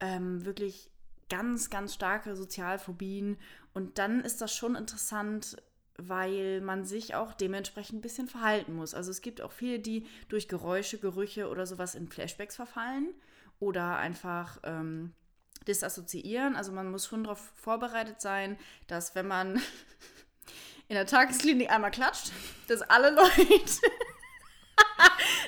[0.00, 0.90] ähm, wirklich
[1.28, 3.38] ganz, ganz starke Sozialphobien.
[3.72, 5.56] Und dann ist das schon interessant,
[5.96, 8.94] weil man sich auch dementsprechend ein bisschen verhalten muss.
[8.94, 13.14] Also es gibt auch viele, die durch Geräusche, Gerüche oder sowas in Flashbacks verfallen
[13.60, 15.12] oder einfach ähm,
[15.68, 16.56] disassoziieren.
[16.56, 19.56] Also man muss schon darauf vorbereitet sein, dass wenn man
[20.88, 22.32] in der Tagesklinik einmal klatscht,
[22.66, 23.36] dass alle Leute,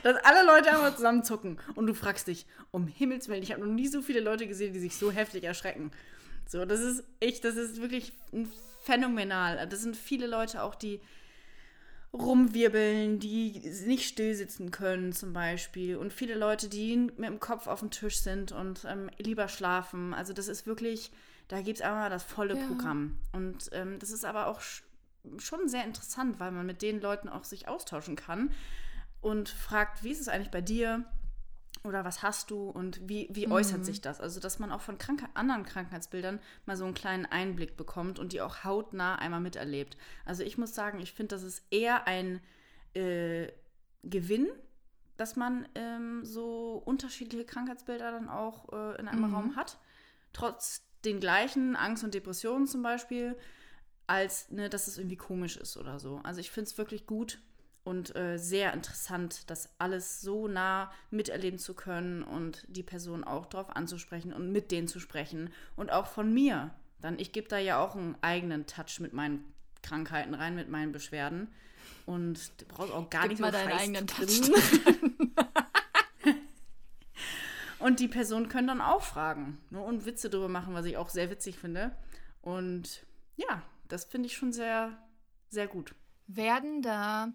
[0.02, 3.72] dass alle Leute einmal zusammenzucken und du fragst dich, um Himmels Willen, ich habe noch
[3.72, 5.90] nie so viele Leute gesehen, die sich so heftig erschrecken.
[6.46, 8.12] So, das ist echt, das ist wirklich
[8.84, 9.66] phänomenal.
[9.68, 11.00] Das sind viele Leute auch, die
[12.12, 15.96] rumwirbeln, die nicht still sitzen können zum Beispiel.
[15.96, 20.12] Und viele Leute, die mit dem Kopf auf dem Tisch sind und ähm, lieber schlafen.
[20.12, 21.12] Also das ist wirklich,
[21.48, 22.66] da gibt es einmal das volle ja.
[22.66, 23.18] Programm.
[23.32, 24.60] Und ähm, das ist aber auch
[25.38, 28.50] schon sehr interessant, weil man mit den Leuten auch sich austauschen kann
[29.20, 31.04] und fragt, wie ist es eigentlich bei dir?
[31.82, 33.52] Oder was hast du und wie, wie mhm.
[33.52, 34.20] äußert sich das?
[34.20, 38.32] Also, dass man auch von Krank anderen Krankheitsbildern mal so einen kleinen Einblick bekommt und
[38.32, 39.96] die auch hautnah einmal miterlebt.
[40.24, 42.40] Also, ich muss sagen, ich finde, das ist eher ein
[42.94, 43.48] äh,
[44.02, 44.48] Gewinn,
[45.16, 49.34] dass man ähm, so unterschiedliche Krankheitsbilder dann auch äh, in einem mhm.
[49.34, 49.78] Raum hat.
[50.32, 53.36] Trotz den gleichen Angst und Depressionen zum Beispiel,
[54.06, 56.20] als ne, dass es irgendwie komisch ist oder so.
[56.24, 57.40] Also ich finde es wirklich gut,
[57.84, 63.46] und äh, sehr interessant, das alles so nah miterleben zu können und die Person auch
[63.46, 66.70] darauf anzusprechen und mit denen zu sprechen und auch von mir.
[67.00, 69.44] Dann ich gebe da ja auch einen eigenen Touch mit meinen
[69.82, 71.48] Krankheiten rein, mit meinen Beschwerden
[72.04, 74.50] und du brauchst auch gar Gib nicht mal deinen eigenen Touch.
[77.78, 81.08] und die Personen können dann auch fragen ne, und Witze darüber machen, was ich auch
[81.08, 81.96] sehr witzig finde.
[82.42, 83.06] Und
[83.36, 84.98] ja, das finde ich schon sehr,
[85.48, 85.94] sehr gut.
[86.26, 87.32] Werden da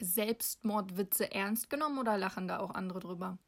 [0.00, 3.38] Selbstmordwitze ernst genommen oder lachen da auch andere drüber?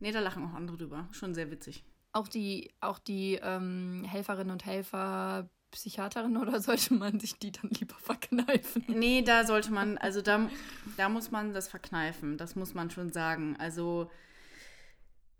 [0.00, 1.08] Nee, da lachen auch andere drüber.
[1.12, 1.84] Schon sehr witzig.
[2.12, 7.70] Auch die, auch die ähm, Helferinnen und Helfer, Psychiaterinnen oder sollte man sich die dann
[7.70, 8.84] lieber verkneifen?
[8.88, 10.48] Nee, da sollte man, also da,
[10.96, 12.38] da muss man das verkneifen.
[12.38, 13.56] Das muss man schon sagen.
[13.58, 14.10] Also,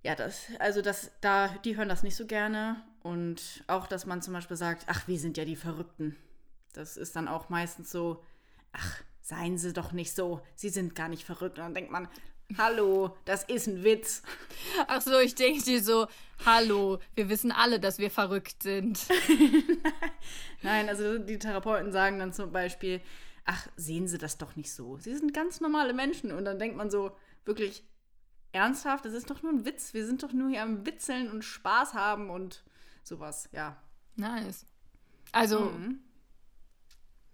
[0.02, 2.82] ja, das, also das, da, die hören das nicht so gerne.
[3.02, 6.16] Und auch, dass man zum Beispiel sagt, ach, wir sind ja die Verrückten.
[6.72, 8.22] Das ist dann auch meistens so,
[8.72, 11.58] ach, seien Sie doch nicht so, Sie sind gar nicht verrückt.
[11.58, 12.08] Und dann denkt man,
[12.56, 14.22] hallo, das ist ein Witz.
[14.86, 16.06] Ach so, ich denke dir so,
[16.46, 19.06] hallo, wir wissen alle, dass wir verrückt sind.
[20.62, 23.02] Nein, also die Therapeuten sagen dann zum Beispiel,
[23.44, 24.96] ach, sehen Sie das doch nicht so.
[24.96, 26.32] Sie sind ganz normale Menschen.
[26.32, 27.14] Und dann denkt man so,
[27.44, 27.84] wirklich
[28.52, 29.92] ernsthaft, das ist doch nur ein Witz.
[29.92, 32.64] Wir sind doch nur hier am Witzeln und Spaß haben und
[33.04, 33.76] sowas, ja.
[34.16, 34.64] Nice.
[35.32, 36.00] Also, mhm.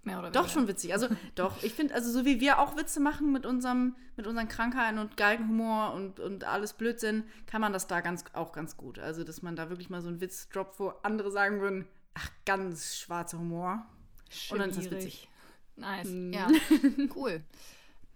[0.05, 0.43] Mehr oder weniger.
[0.43, 0.93] Doch schon witzig.
[0.93, 4.49] Also doch, ich finde, also so wie wir auch Witze machen mit unserem, mit unseren
[4.49, 8.99] Krankheiten und Galgenhumor und, und alles Blödsinn, kann man das da ganz auch ganz gut.
[8.99, 12.31] Also, dass man da wirklich mal so einen Witz droppt, wo andere sagen würden, ach,
[12.45, 13.87] ganz schwarzer Humor.
[14.29, 14.53] Schwierig.
[14.53, 15.29] Und dann ist das witzig.
[15.77, 16.09] Nice.
[16.09, 16.33] Hm.
[16.33, 16.49] Ja,
[17.17, 17.43] cool.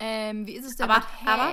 [0.01, 1.53] Ähm, wie ist es denn aber, mit aber,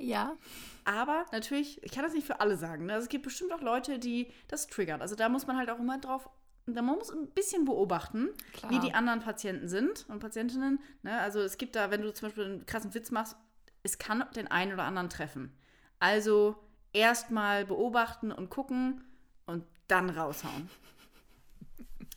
[0.00, 0.36] ja.
[0.84, 2.86] Aber natürlich, ich kann das nicht für alle sagen.
[2.86, 2.94] Ne?
[2.94, 5.02] Also es gibt bestimmt auch Leute, die das triggern.
[5.02, 6.28] Also da muss man halt auch immer drauf
[6.66, 8.70] man muss ein bisschen beobachten, Klar.
[8.72, 10.80] wie die anderen Patienten sind und Patientinnen.
[11.02, 11.18] Ne?
[11.20, 13.36] Also es gibt da, wenn du zum Beispiel einen krassen Witz machst,
[13.82, 15.52] es kann den einen oder anderen treffen.
[15.98, 16.56] Also
[16.92, 19.04] erstmal beobachten und gucken
[19.46, 20.68] und dann raushauen.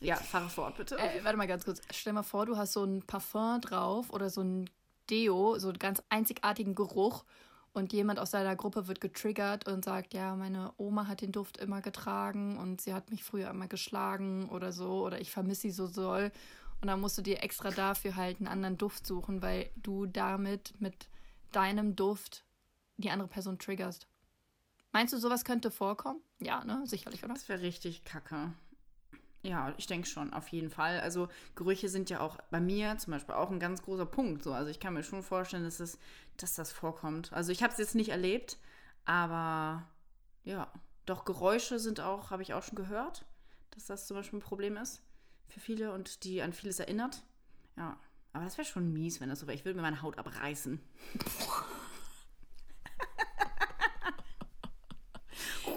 [0.00, 0.98] Ja, fahre fort, bitte.
[0.98, 1.80] Äh, warte mal ganz kurz.
[1.90, 4.68] Stell mal vor, du hast so ein Parfum drauf oder so ein
[5.08, 7.24] Deo, so einen ganz einzigartigen Geruch
[7.74, 11.58] und jemand aus seiner Gruppe wird getriggert und sagt, ja, meine Oma hat den Duft
[11.58, 15.70] immer getragen und sie hat mich früher immer geschlagen oder so oder ich vermisse sie
[15.72, 16.30] so soll.
[16.80, 20.80] Und dann musst du dir extra dafür halt einen anderen Duft suchen, weil du damit
[20.80, 21.08] mit
[21.50, 22.44] deinem Duft
[22.96, 24.06] die andere Person triggerst.
[24.92, 26.20] Meinst du, sowas könnte vorkommen?
[26.38, 26.82] Ja, ne?
[26.84, 27.34] Sicherlich, oder?
[27.34, 28.52] Das wäre richtig kacke.
[29.44, 31.00] Ja, ich denke schon, auf jeden Fall.
[31.00, 34.42] Also Gerüche sind ja auch bei mir zum Beispiel auch ein ganz großer Punkt.
[34.42, 34.54] So.
[34.54, 35.98] Also ich kann mir schon vorstellen, dass, es,
[36.38, 37.30] dass das vorkommt.
[37.34, 38.56] Also ich habe es jetzt nicht erlebt,
[39.04, 39.86] aber
[40.44, 40.72] ja,
[41.04, 43.26] doch Geräusche sind auch, habe ich auch schon gehört,
[43.72, 45.02] dass das zum Beispiel ein Problem ist
[45.46, 47.22] für viele und die an vieles erinnert.
[47.76, 47.98] Ja,
[48.32, 49.54] aber das wäre schon mies, wenn das so wäre.
[49.54, 50.80] Ich würde mir meine Haut abreißen.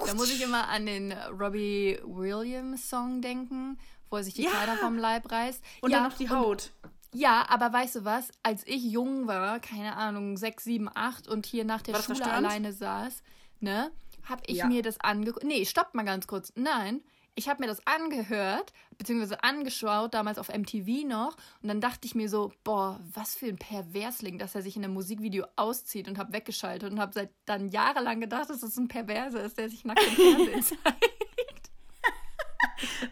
[0.08, 3.78] Da muss ich immer an den Robbie Williams Song denken,
[4.10, 4.52] wo er sich die ja.
[4.52, 5.62] Kleider vom Leib reißt.
[5.82, 6.72] Und ja, dann noch die Haut.
[6.82, 8.30] Und, ja, aber weißt du was?
[8.42, 12.32] Als ich jung war, keine Ahnung, sechs, sieben, acht und hier nach der war Schule
[12.32, 13.22] alleine saß,
[13.60, 13.92] ne,
[14.24, 14.68] hab ich ja.
[14.68, 15.46] mir das angeguckt.
[15.46, 16.54] Nee, stopp mal ganz kurz.
[16.56, 17.02] Nein,
[17.38, 21.38] ich habe mir das angehört, beziehungsweise angeschaut, damals auf MTV noch.
[21.62, 24.84] Und dann dachte ich mir so, boah, was für ein Perversling, dass er sich in
[24.84, 28.88] einem Musikvideo auszieht und habe weggeschaltet und habe seit dann jahrelang gedacht, dass das ein
[28.88, 31.70] Perverser ist, der sich nackt im Fernsehen zeigt.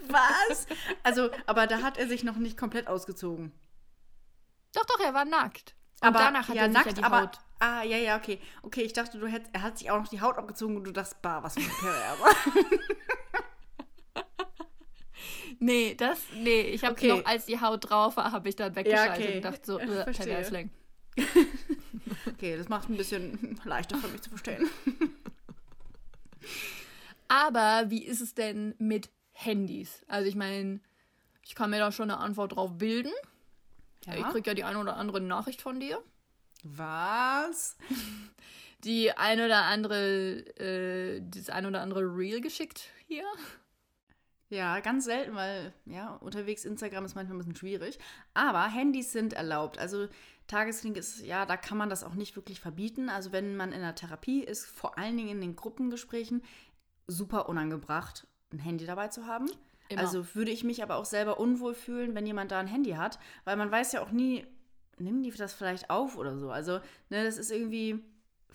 [0.09, 0.65] was?
[1.03, 3.51] Also, aber da hat er sich noch nicht komplett ausgezogen.
[4.73, 5.76] Doch, doch, er war nackt.
[6.01, 7.39] Und aber danach hat ja, er nackt, ja die aber, Haut.
[7.59, 8.41] Ah, ja, ja, okay.
[8.63, 10.91] Okay, ich dachte, du hättest, er hat sich auch noch die Haut abgezogen und du
[10.91, 12.36] dachtest, bah, was für ein Perverser.
[15.60, 17.08] Nee, das, nee, ich habe okay.
[17.08, 19.36] noch, als die Haut drauf war, habe ich dann weggeschaltet ja, okay.
[19.38, 20.70] und dachte so, äh, Perversling.
[22.28, 24.70] okay, das macht ein bisschen leichter für mich zu verstehen.
[27.28, 30.03] Aber wie ist es denn mit Handys?
[30.08, 30.80] Also ich meine,
[31.43, 33.12] ich kann mir da schon eine Antwort drauf bilden.
[34.06, 34.16] Ja.
[34.16, 36.01] Ich kriege ja die eine oder andere Nachricht von dir.
[36.64, 37.78] Was?
[38.84, 43.26] Die eine oder andere, äh, das eine oder andere Reel geschickt hier.
[44.50, 47.98] Ja, ganz selten, weil ja, unterwegs Instagram ist manchmal ein bisschen schwierig.
[48.34, 49.80] Aber Handys sind erlaubt.
[49.80, 50.08] Also
[50.48, 53.10] Tagesklinik ist, ja, da kann man das auch nicht wirklich verbieten.
[53.10, 56.43] Also wenn man in der Therapie ist, vor allen Dingen in den Gruppengesprächen,
[57.08, 59.50] super unangebracht, ein Handy dabei zu haben.
[59.89, 60.02] Immer.
[60.02, 63.20] Also würde ich mich aber auch selber unwohl fühlen, wenn jemand da ein Handy hat,
[63.43, 64.46] weil man weiß ja auch nie,
[64.98, 66.52] nimm die das vielleicht auf oder so.
[66.52, 66.80] Also,
[67.10, 68.04] ne, das ist irgendwie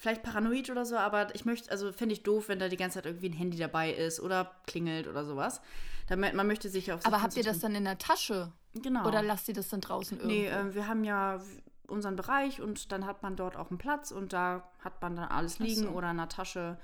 [0.00, 2.94] vielleicht paranoid oder so, aber ich möchte, also finde ich doof, wenn da die ganze
[2.94, 5.60] Zeit irgendwie ein Handy dabei ist oder klingelt oder sowas.
[6.06, 8.50] Damit, man möchte sich auf Aber habt ihr das dann in der Tasche?
[8.72, 9.06] Genau.
[9.06, 10.34] Oder lasst ihr das dann draußen irgendwo?
[10.34, 11.38] Nee, äh, wir haben ja
[11.86, 15.28] unseren Bereich und dann hat man dort auch einen Platz und da hat man dann
[15.28, 15.88] alles liegen so.
[15.90, 16.78] oder in der Tasche.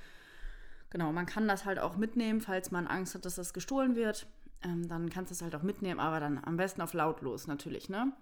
[0.90, 4.26] Genau, man kann das halt auch mitnehmen, falls man Angst hat, dass das gestohlen wird.
[4.62, 7.88] Ähm, dann kannst du es halt auch mitnehmen, aber dann am besten auf lautlos natürlich,
[7.88, 8.12] ne?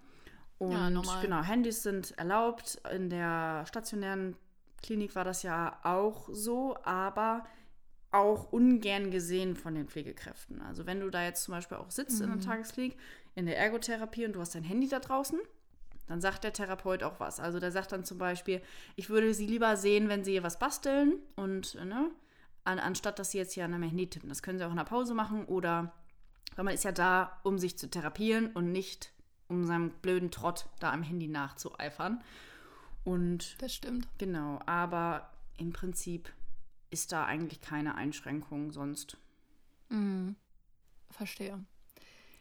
[0.57, 1.21] Und ja, normal.
[1.21, 2.81] genau, Handys sind erlaubt.
[2.93, 4.37] In der stationären
[4.85, 7.45] Klinik war das ja auch so, aber
[8.11, 10.61] auch ungern gesehen von den Pflegekräften.
[10.61, 12.31] Also wenn du da jetzt zum Beispiel auch sitzt mhm.
[12.31, 12.47] in der.
[12.47, 12.97] Tagesklinik,
[13.33, 15.39] in der Ergotherapie und du hast dein Handy da draußen,
[16.07, 17.39] dann sagt der Therapeut auch was.
[17.39, 18.61] Also der sagt dann zum Beispiel,
[18.95, 22.11] ich würde sie lieber sehen, wenn sie ihr was basteln und ne,
[22.63, 24.29] an, anstatt dass sie jetzt hier an einem Handy tippen.
[24.29, 25.91] Das können sie auch in der Pause machen oder
[26.55, 29.11] weil man ist ja da, um sich zu therapieren und nicht
[29.47, 32.23] um seinem blöden Trott da am Handy nachzueifern.
[33.05, 34.07] Und das stimmt.
[34.17, 36.33] Genau, aber im Prinzip
[36.89, 39.17] ist da eigentlich keine Einschränkung sonst.
[39.89, 40.35] Mhm.
[41.11, 41.63] Verstehe.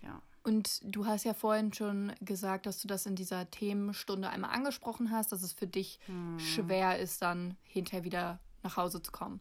[0.02, 0.20] Ja.
[0.42, 5.10] Und du hast ja vorhin schon gesagt, dass du das in dieser Themenstunde einmal angesprochen
[5.10, 6.38] hast, dass es für dich hm.
[6.38, 9.40] schwer ist, dann hinterher wieder nach Hause zu kommen.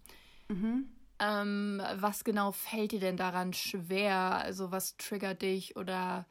[0.49, 0.89] Mhm.
[1.19, 4.37] Ähm, was genau fällt dir denn daran schwer?
[4.37, 6.25] Also was triggert dich oder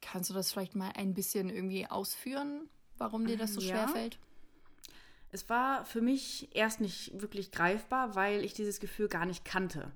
[0.00, 2.68] kannst du das vielleicht mal ein bisschen irgendwie ausführen,
[3.02, 3.68] warum dir das so ja.
[3.68, 4.18] schwer fällt?
[5.30, 9.90] Es war für mich erst nicht wirklich greifbar, weil ich dieses Gefühl gar nicht kannte.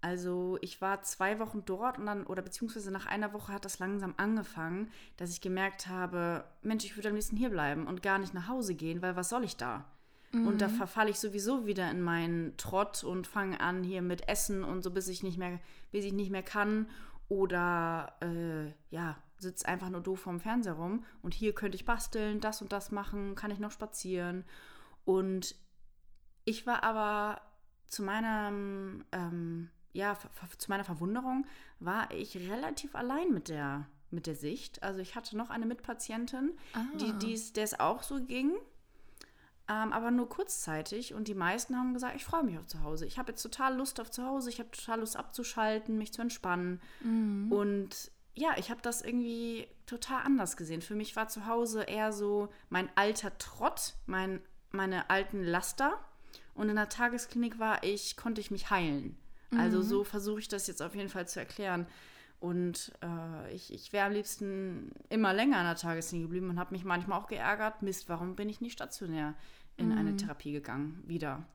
[0.00, 3.78] Also ich war zwei Wochen dort und dann, oder beziehungsweise nach einer Woche hat das
[3.78, 8.18] langsam angefangen, dass ich gemerkt habe, Mensch, ich würde am liebsten hier bleiben und gar
[8.18, 9.84] nicht nach Hause gehen, weil was soll ich da?
[10.32, 10.48] Mhm.
[10.48, 10.74] Und da mhm.
[10.74, 14.90] verfalle ich sowieso wieder in meinen Trott und fange an hier mit Essen und so,
[14.90, 15.60] bis ich nicht mehr,
[15.92, 16.88] bis ich nicht mehr kann.
[17.28, 21.04] Oder äh, ja, sitze einfach nur doof vorm Fernseher rum.
[21.22, 24.44] Und hier könnte ich basteln, das und das machen, kann ich noch spazieren.
[25.04, 25.54] Und
[26.44, 27.40] ich war aber
[27.86, 30.16] zu meinem, ähm, ja,
[30.56, 31.46] zu meiner Verwunderung,
[31.80, 34.82] war ich relativ allein mit der, mit der Sicht.
[34.82, 36.84] Also ich hatte noch eine Mitpatientin, ah.
[36.98, 38.52] die, die der es auch so ging
[39.68, 41.14] ähm, aber nur kurzzeitig.
[41.14, 43.06] Und die meisten haben gesagt, ich freue mich auf zu Hause.
[43.06, 44.50] Ich habe jetzt total Lust auf zu Hause.
[44.50, 46.80] Ich habe total Lust abzuschalten, mich zu entspannen.
[47.00, 47.52] Mhm.
[47.52, 50.82] Und ja, ich habe das irgendwie total anders gesehen.
[50.82, 55.98] Für mich war zu Hause eher so mein alter Trott, mein, meine alten Laster.
[56.54, 59.16] Und in der Tagesklinik war ich, konnte ich mich heilen.
[59.50, 59.60] Also mhm.
[59.60, 61.86] Also so versuche ich das jetzt auf jeden Fall zu erklären.
[62.40, 66.74] Und äh, ich, ich wäre am liebsten immer länger in der Tagesklinik geblieben und habe
[66.74, 69.34] mich manchmal auch geärgert, Mist, warum bin ich nicht stationär
[69.76, 69.98] in mhm.
[69.98, 71.46] eine Therapie gegangen, wieder,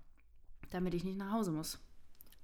[0.69, 1.79] damit ich nicht nach Hause muss.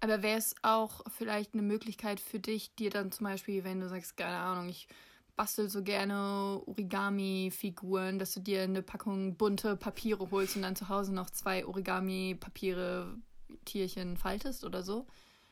[0.03, 3.87] Aber wäre es auch vielleicht eine Möglichkeit für dich, dir dann zum Beispiel, wenn du
[3.87, 4.89] sagst, keine Ahnung, ich
[5.37, 10.89] bastel so gerne Origami-Figuren, dass du dir eine Packung bunte Papiere holst und dann zu
[10.89, 13.15] Hause noch zwei Origami-Papiere,
[13.63, 15.07] Tierchen faltest oder so?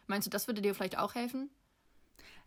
[0.08, 1.50] Meinst du, das würde dir vielleicht auch helfen?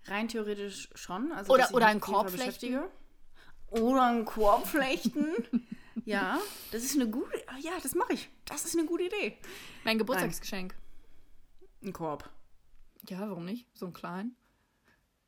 [0.05, 1.33] Rein theoretisch schon.
[1.33, 2.81] Also, oder oder ein Korb flechten.
[3.71, 5.33] Oder ein Korb flechten.
[6.05, 6.39] ja,
[6.71, 7.35] das ist eine gute.
[7.61, 8.29] Ja, das mache ich.
[8.45, 9.39] Das ist eine gute Idee.
[9.85, 10.75] Mein Geburtstagsgeschenk.
[11.85, 12.31] Ein Korb.
[13.09, 13.67] Ja, warum nicht?
[13.75, 14.37] So ein kleinen.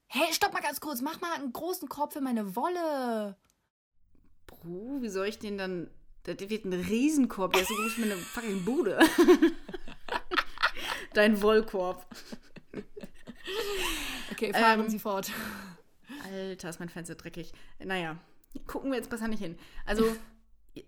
[0.06, 1.02] Hey, stopp mal ganz kurz.
[1.02, 3.36] Mach mal einen großen Korb für meine Wolle.
[4.46, 5.90] Bro, wie soll ich den dann.
[6.22, 7.52] Das wird ein Riesenkorb.
[7.52, 8.98] Der ist so groß wie eine fucking Bude.
[11.14, 12.06] Dein Wollkorb.
[14.32, 15.30] Okay, fahren ähm, Sie fort.
[16.24, 17.52] Alter, ist mein Fenster dreckig.
[17.78, 18.18] Naja,
[18.66, 19.58] gucken wir jetzt besser nicht hin.
[19.84, 20.16] Also,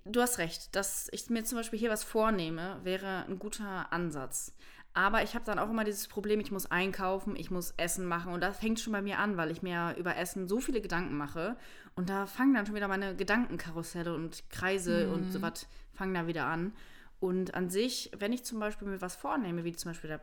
[0.04, 4.54] du hast recht, dass ich mir zum Beispiel hier was vornehme, wäre ein guter Ansatz.
[4.98, 8.32] Aber ich habe dann auch immer dieses Problem, ich muss einkaufen, ich muss Essen machen.
[8.32, 11.16] Und das fängt schon bei mir an, weil ich mir über Essen so viele Gedanken
[11.16, 11.56] mache.
[11.94, 15.12] Und da fangen dann schon wieder meine Gedankenkarusselle und Kreise mhm.
[15.12, 16.72] und so was fangen da wieder an.
[17.20, 20.20] Und an sich, wenn ich zum Beispiel mir was vornehme, wie zum Beispiel der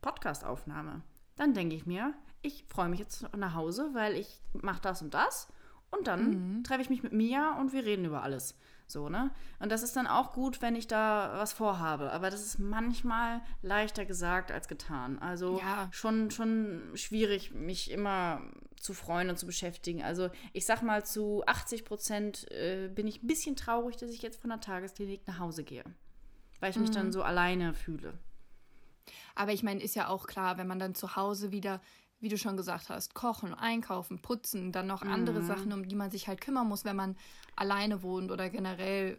[0.00, 1.02] Podcastaufnahme,
[1.36, 5.12] dann denke ich mir, ich freue mich jetzt nach Hause, weil ich mache das und
[5.12, 5.52] das.
[5.90, 6.64] Und dann mhm.
[6.64, 8.56] treffe ich mich mit Mia und wir reden über alles.
[8.88, 9.32] So, ne?
[9.58, 12.12] Und das ist dann auch gut, wenn ich da was vorhabe.
[12.12, 15.18] Aber das ist manchmal leichter gesagt als getan.
[15.18, 15.88] Also ja.
[15.90, 18.42] schon, schon schwierig, mich immer
[18.80, 20.02] zu freuen und zu beschäftigen.
[20.02, 24.22] Also ich sag mal, zu 80 Prozent äh, bin ich ein bisschen traurig, dass ich
[24.22, 25.84] jetzt von der Tagesklinik nach Hause gehe.
[26.60, 27.12] Weil ich mich dann mhm.
[27.12, 28.14] so alleine fühle.
[29.34, 31.80] Aber ich meine, ist ja auch klar, wenn man dann zu Hause wieder
[32.20, 35.46] wie du schon gesagt hast, kochen, einkaufen, putzen, dann noch andere Mhm.
[35.46, 37.16] Sachen, um die man sich halt kümmern muss, wenn man
[37.56, 39.18] alleine wohnt oder generell,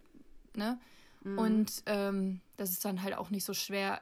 [0.56, 0.80] ne?
[1.24, 1.38] Mhm.
[1.38, 4.02] Und ähm, dass es dann halt auch nicht so schwer,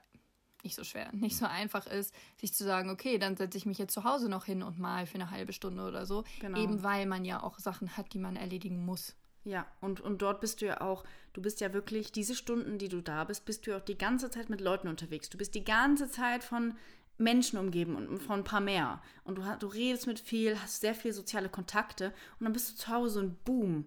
[0.64, 3.78] nicht so schwer, nicht so einfach ist, sich zu sagen, okay, dann setze ich mich
[3.78, 6.24] jetzt zu Hause noch hin und mal für eine halbe Stunde oder so.
[6.40, 6.62] Genau.
[6.62, 9.16] Eben weil man ja auch Sachen hat, die man erledigen muss.
[9.44, 12.90] Ja, und, und dort bist du ja auch, du bist ja wirklich, diese Stunden, die
[12.90, 15.30] du da bist, bist du ja auch die ganze Zeit mit Leuten unterwegs.
[15.30, 16.74] Du bist die ganze Zeit von
[17.18, 19.02] Menschen umgeben und von ein paar mehr.
[19.24, 22.76] Und du, du redest mit viel, hast sehr viele soziale Kontakte und dann bist du
[22.76, 23.86] zu Hause und boom,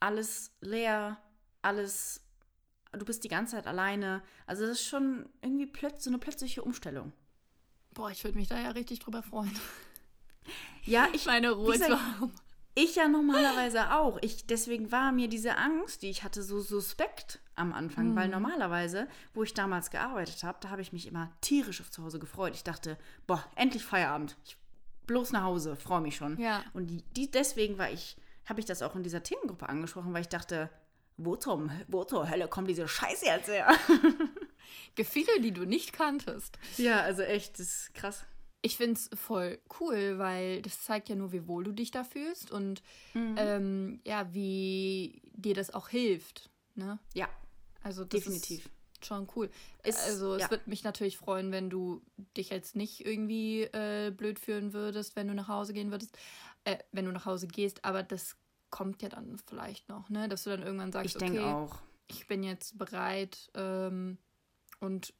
[0.00, 1.18] alles leer,
[1.60, 2.22] alles,
[2.92, 4.22] du bist die ganze Zeit alleine.
[4.46, 7.12] Also das ist schon irgendwie plötz, so eine plötzliche Umstellung.
[7.94, 9.52] Boah, ich würde mich da ja richtig drüber freuen,
[10.84, 12.32] Ja, ich, meine Ruhe zu haben.
[12.74, 14.18] Ich ja normalerweise auch.
[14.22, 18.16] Ich, deswegen war mir diese Angst, die ich hatte, so suspekt am Anfang.
[18.16, 22.02] Weil normalerweise, wo ich damals gearbeitet habe, da habe ich mich immer tierisch auf zu
[22.02, 22.54] Hause gefreut.
[22.54, 22.96] Ich dachte,
[23.26, 24.36] boah, endlich Feierabend.
[24.44, 24.56] Ich,
[25.06, 26.38] bloß nach Hause, freue mich schon.
[26.40, 26.64] Ja.
[26.72, 28.16] Und die, die, deswegen war ich,
[28.46, 30.70] habe ich das auch in dieser Themengruppe angesprochen, weil ich dachte,
[31.18, 33.68] wo, zum, wo zur Hölle kommt diese Scheiße jetzt her?
[34.94, 36.58] Gefühle, die du nicht kanntest.
[36.78, 38.24] ja, also echt, das ist krass.
[38.64, 42.04] Ich finde es voll cool, weil das zeigt ja nur, wie wohl du dich da
[42.04, 42.82] fühlst und
[43.14, 43.34] Mhm.
[43.36, 46.48] ähm, ja, wie dir das auch hilft.
[46.74, 46.98] Ne?
[47.14, 47.28] Ja,
[47.82, 48.68] Also definitiv.
[49.04, 49.50] schon cool.
[49.82, 50.50] Ist- also es ja.
[50.50, 52.02] würde mich natürlich freuen, wenn du
[52.36, 56.16] dich jetzt nicht irgendwie äh, blöd fühlen würdest, wenn du nach Hause gehen würdest,
[56.64, 58.36] äh, wenn du nach Hause gehst, aber das
[58.70, 60.28] kommt ja dann vielleicht noch, ne?
[60.28, 61.78] Dass du dann irgendwann sagst, Ich denke okay, auch.
[62.06, 64.18] ich bin jetzt bereit ähm,
[64.80, 65.12] und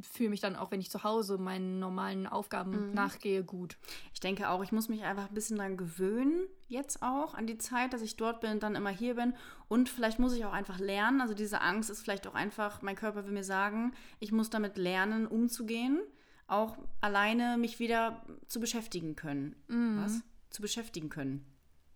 [0.00, 2.26] fühle mich dann auch, wenn ich zu Hause meinen normalen Mhm.
[2.28, 3.76] Aufgaben nachgehe, gut.
[4.12, 7.58] Ich denke auch, ich muss mich einfach ein bisschen daran gewöhnen, jetzt auch, an die
[7.58, 9.34] Zeit, dass ich dort bin und dann immer hier bin.
[9.68, 11.20] Und vielleicht muss ich auch einfach lernen.
[11.20, 14.76] Also diese Angst ist vielleicht auch einfach, mein Körper will mir sagen, ich muss damit
[14.76, 16.00] lernen, umzugehen.
[16.46, 19.54] Auch alleine mich wieder zu beschäftigen können.
[20.02, 20.20] Was?
[20.50, 21.44] Zu beschäftigen können.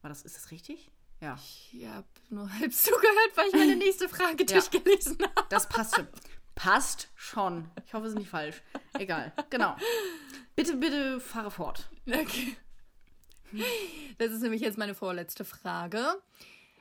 [0.03, 0.91] War das, ist das richtig?
[1.21, 1.37] Ja.
[1.37, 4.59] Ich habe nur halb zugehört, weil ich meine nächste Frage Ja.
[4.59, 5.47] durchgelesen habe.
[5.49, 6.07] Das passt schon.
[6.55, 7.71] Passt schon.
[7.87, 8.63] Ich hoffe, es ist nicht falsch.
[8.99, 9.33] Egal.
[9.51, 9.77] Genau.
[10.55, 11.89] Bitte, bitte fahre fort.
[12.07, 12.57] Okay.
[14.19, 16.05] Das ist nämlich jetzt meine vorletzte Frage.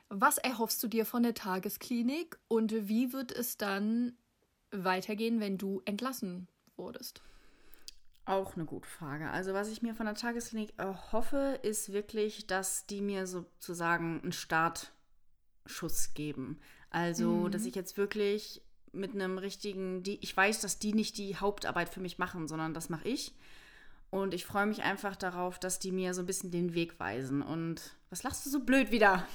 [0.08, 4.16] Was erhoffst du dir von der Tagesklinik und wie wird es dann
[4.70, 7.22] weitergehen, wenn du entlassen wurdest?
[8.24, 9.30] Auch eine gute Frage.
[9.30, 14.32] Also, was ich mir von der Tagesklinik erhoffe, ist wirklich, dass die mir sozusagen einen
[14.32, 16.60] Startschuss geben.
[16.90, 18.62] Also, dass ich jetzt wirklich
[18.92, 22.74] mit einem richtigen, die, ich weiß, dass die nicht die Hauptarbeit für mich machen, sondern
[22.74, 23.32] das mache ich.
[24.10, 27.40] Und ich freue mich einfach darauf, dass die mir so ein bisschen den Weg weisen.
[27.40, 27.80] Und
[28.10, 29.26] was lachst du so blöd wieder?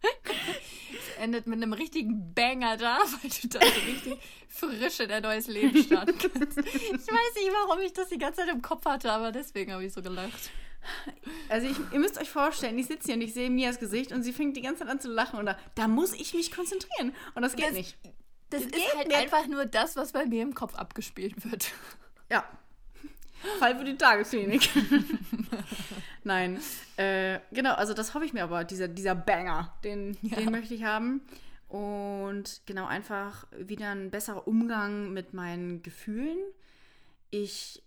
[0.00, 4.18] Es endet mit einem richtigen Banger da, weil du da so richtig
[4.48, 6.58] frisch in ein neues Leben starten kannst.
[6.58, 9.84] Ich weiß nicht, warum ich das die ganze Zeit im Kopf hatte, aber deswegen habe
[9.84, 10.50] ich so gelacht.
[11.48, 14.22] Also ich, ihr müsst euch vorstellen, ich sitze hier und ich sehe Mias Gesicht und
[14.22, 17.14] sie fängt die ganze Zeit an zu lachen und da, da muss ich mich konzentrieren
[17.34, 17.96] und das geht Das- nicht.
[18.50, 19.16] Das Das ist geht halt nicht.
[19.16, 21.72] einfach nur das, was bei mir im Kopf abgespielt wird.
[22.30, 22.44] Ja.
[23.58, 24.68] Fall für die Tagesklinik.
[26.24, 26.58] Nein.
[26.96, 30.36] Äh, genau, also das hoffe ich mir aber, dieser, dieser Banger, den, Ja.
[30.36, 31.22] den möchte ich haben.
[31.68, 36.38] Und genau, einfach wieder ein besserer Umgang mit meinen Gefühlen.
[37.30, 37.82] Ich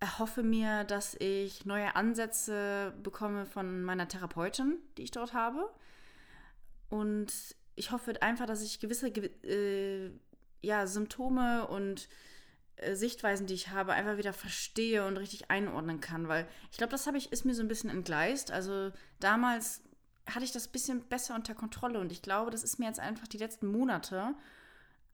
[0.00, 5.68] erhoffe mir, dass ich neue Ansätze bekomme von meiner Therapeutin, die ich dort habe.
[6.88, 7.32] Und
[7.74, 10.10] ich hoffe einfach, dass ich gewisse Ge äh,
[10.60, 12.08] ja, Symptome und
[12.76, 16.90] äh, Sichtweisen, die ich habe, einfach wieder verstehe und richtig einordnen kann, weil ich glaube,
[16.90, 18.50] das habe ich ist mir so ein bisschen entgleist.
[18.50, 19.82] Also damals
[20.28, 23.00] hatte ich das ein bisschen besser unter Kontrolle und ich glaube, das ist mir jetzt
[23.00, 24.34] einfach die letzten Monate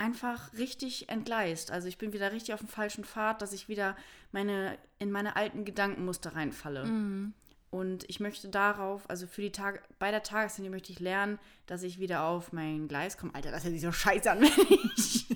[0.04, 1.70] einfach richtig entgleist.
[1.70, 3.96] Also ich bin wieder richtig auf dem falschen Pfad, dass ich wieder
[4.32, 6.84] meine in meine alten Gedankenmuster reinfalle.
[7.70, 11.82] Und ich möchte darauf, also für die Tage, bei der Tageslinie möchte ich lernen, dass
[11.82, 13.34] ich wieder auf mein Gleis komme.
[13.34, 15.26] Alter, das hört sich so scheiße an, wenn ich.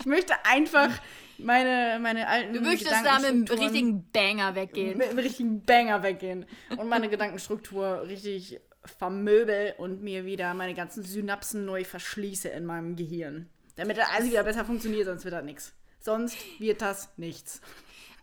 [0.00, 0.90] ich möchte einfach
[1.38, 4.98] meine, meine alten Du möchtest da mit einem richtigen Banger weggehen.
[4.98, 11.02] mit einem richtigen Banger weggehen und meine Gedankenstruktur richtig vermöbel und mir wieder meine ganzen
[11.04, 13.48] Synapsen neu verschließe in meinem Gehirn.
[13.76, 15.72] Damit das alles wieder besser funktioniert, sonst wird das nichts.
[16.00, 17.60] Sonst wird das nichts.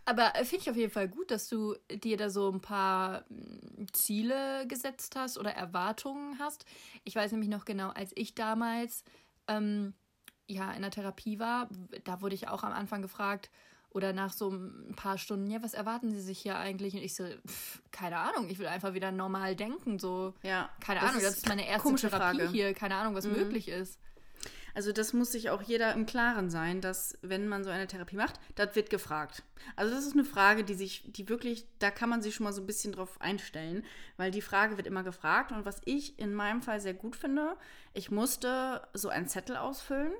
[0.04, 3.24] Aber äh, finde ich auf jeden Fall gut, dass du dir da so ein paar
[3.28, 6.64] mm, Ziele gesetzt hast oder Erwartungen hast.
[7.04, 9.04] Ich weiß nämlich noch genau, als ich damals
[9.46, 9.94] ähm,
[10.46, 11.68] ja in der Therapie war,
[12.04, 13.50] da wurde ich auch am Anfang gefragt
[13.90, 16.94] oder nach so ein paar Stunden, ja, was erwarten Sie sich hier eigentlich?
[16.94, 20.34] Und ich so, pff, keine Ahnung, ich will einfach wieder normal denken, so.
[20.42, 22.48] Ja, Keine das Ahnung, das ist meine erste Therapie Frage.
[22.48, 22.52] Mhm.
[22.52, 24.00] hier, keine Ahnung, was möglich ist.
[24.74, 28.16] Also das muss sich auch jeder im Klaren sein, dass wenn man so eine Therapie
[28.16, 29.42] macht, das wird gefragt.
[29.76, 32.52] Also das ist eine Frage, die sich, die wirklich, da kann man sich schon mal
[32.52, 33.84] so ein bisschen drauf einstellen,
[34.16, 35.52] weil die Frage wird immer gefragt.
[35.52, 37.56] Und was ich in meinem Fall sehr gut finde,
[37.92, 40.12] ich musste so einen Zettel ausfüllen,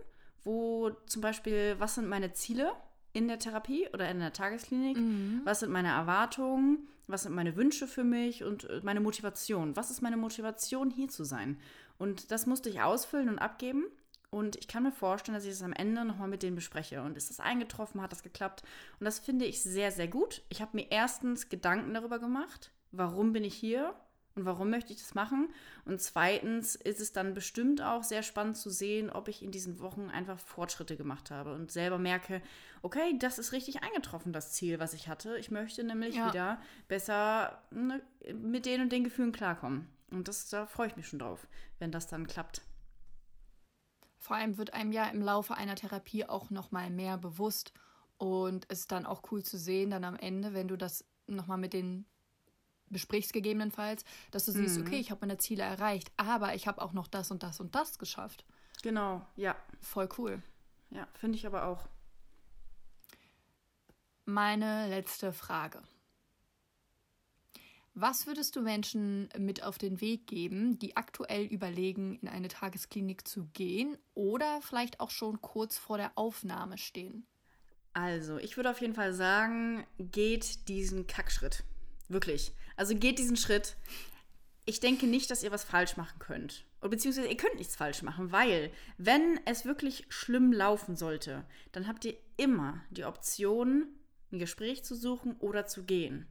[0.45, 2.73] wo zum Beispiel, was sind meine Ziele
[3.13, 5.43] in der Therapie oder in der Tagesklinik, mhm.
[5.45, 9.77] was sind meine Erwartungen, was sind meine Wünsche für mich und äh, meine Motivation.
[9.77, 11.59] Was ist meine Motivation, hier zu sein?
[11.99, 13.85] Und das musste ich ausfüllen und abgeben.
[14.33, 17.03] Und ich kann mir vorstellen, dass ich das am Ende nochmal mit denen bespreche.
[17.03, 18.01] Und ist das eingetroffen?
[18.01, 18.63] Hat das geklappt?
[18.99, 20.41] Und das finde ich sehr, sehr gut.
[20.49, 23.95] Ich habe mir erstens Gedanken darüber gemacht, warum bin ich hier
[24.35, 25.51] und warum möchte ich das machen.
[25.85, 29.81] Und zweitens ist es dann bestimmt auch sehr spannend zu sehen, ob ich in diesen
[29.81, 32.41] Wochen einfach Fortschritte gemacht habe und selber merke,
[32.81, 35.37] okay, das ist richtig eingetroffen, das Ziel, was ich hatte.
[35.37, 36.29] Ich möchte nämlich ja.
[36.29, 36.59] wieder
[36.89, 38.01] besser ne,
[38.33, 39.89] mit den und den Gefühlen klarkommen.
[40.11, 41.47] Und das, da freue ich mich schon drauf,
[41.79, 42.63] wenn das dann klappt.
[44.23, 47.73] Vor allem wird einem ja im Laufe einer Therapie auch noch mal mehr bewusst
[48.19, 51.49] und es ist dann auch cool zu sehen, dann am Ende, wenn du das noch
[51.49, 52.07] mal mit den
[52.89, 54.87] besprichst gegebenenfalls, dass du siehst, mhm.
[54.87, 57.75] okay, ich habe meine Ziele erreicht, aber ich habe auch noch das und das und
[57.75, 58.45] das geschafft.
[58.85, 59.57] Genau, ja.
[59.81, 60.41] Voll cool.
[60.91, 61.89] Ja, finde ich aber auch.
[64.25, 65.83] Meine letzte Frage.
[67.95, 73.29] Was würdest du Menschen mit auf den Weg geben, die aktuell überlegen, in eine Tagesklinik
[73.29, 77.27] zu gehen oder vielleicht auch schon kurz vor der Aufnahme stehen?
[77.93, 81.65] Also, ich würde auf jeden Fall sagen, geht diesen Kackschritt.
[82.09, 82.53] Wirklich.
[82.77, 83.77] Also geht diesen Schritt.
[84.65, 86.65] Ich denke nicht, dass ihr was falsch machen könnt.
[86.81, 92.05] Beziehungsweise ihr könnt nichts falsch machen, weil wenn es wirklich schlimm laufen sollte, dann habt
[92.07, 93.87] ihr immer die Option,
[94.33, 96.27] ein Gespräch zu suchen oder zu gehen.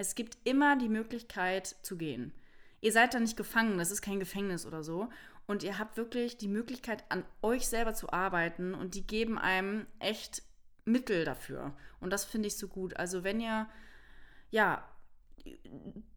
[0.00, 2.32] Es gibt immer die Möglichkeit zu gehen.
[2.80, 5.10] Ihr seid da nicht gefangen, das ist kein Gefängnis oder so.
[5.46, 9.86] Und ihr habt wirklich die Möglichkeit, an euch selber zu arbeiten und die geben einem
[9.98, 10.42] echt
[10.86, 11.74] Mittel dafür.
[12.00, 12.96] Und das finde ich so gut.
[12.96, 13.68] Also wenn ihr
[14.50, 14.82] ja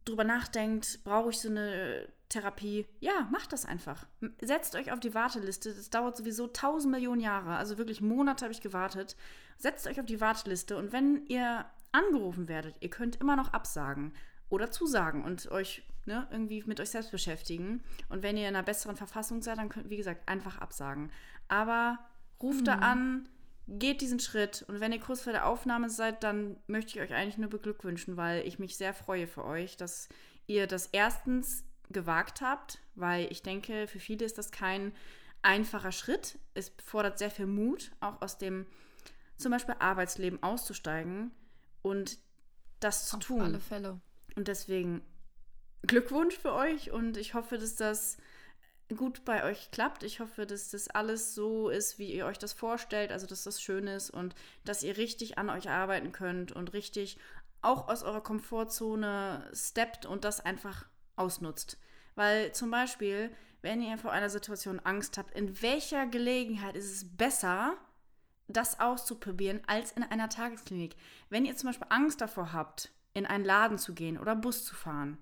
[0.05, 4.07] drüber nachdenkt, brauche ich so eine Therapie, ja, macht das einfach.
[4.39, 5.73] Setzt euch auf die Warteliste.
[5.73, 7.57] Das dauert sowieso tausend Millionen Jahre.
[7.57, 9.17] Also wirklich Monate habe ich gewartet.
[9.57, 14.13] Setzt euch auf die Warteliste und wenn ihr angerufen werdet, ihr könnt immer noch absagen
[14.49, 17.83] oder zusagen und euch ne, irgendwie mit euch selbst beschäftigen.
[18.09, 21.11] Und wenn ihr in einer besseren Verfassung seid, dann könnt, wie gesagt, einfach absagen.
[21.47, 21.99] Aber
[22.41, 22.65] ruft mhm.
[22.65, 23.29] da an,
[23.67, 24.65] geht diesen Schritt.
[24.67, 28.17] Und wenn ihr kurz vor der Aufnahme seid, dann möchte ich euch eigentlich nur beglückwünschen,
[28.17, 30.09] weil ich mich sehr freue für euch, dass
[30.47, 34.93] ihr das erstens gewagt habt, weil ich denke, für viele ist das kein
[35.41, 36.37] einfacher Schritt.
[36.53, 38.65] Es fordert sehr viel Mut, auch aus dem
[39.37, 41.31] zum Beispiel Arbeitsleben auszusteigen
[41.83, 42.17] und
[42.79, 43.41] das zu Auf tun.
[43.41, 44.01] Auf alle Fälle.
[44.35, 45.03] Und deswegen
[45.83, 48.17] Glückwunsch für euch und ich hoffe, dass das
[48.95, 50.03] gut bei euch klappt.
[50.03, 53.61] Ich hoffe, dass das alles so ist, wie ihr euch das vorstellt, also dass das
[53.61, 54.33] schön ist und
[54.65, 57.17] dass ihr richtig an euch arbeiten könnt und richtig
[57.61, 61.77] auch aus eurer Komfortzone steppt und das einfach ausnutzt.
[62.15, 63.31] Weil zum Beispiel,
[63.61, 67.77] wenn ihr vor einer Situation Angst habt, in welcher Gelegenheit ist es besser,
[68.53, 70.95] das auszuprobieren, als in einer Tagesklinik.
[71.29, 74.75] Wenn ihr zum Beispiel Angst davor habt, in einen Laden zu gehen oder Bus zu
[74.75, 75.17] fahren,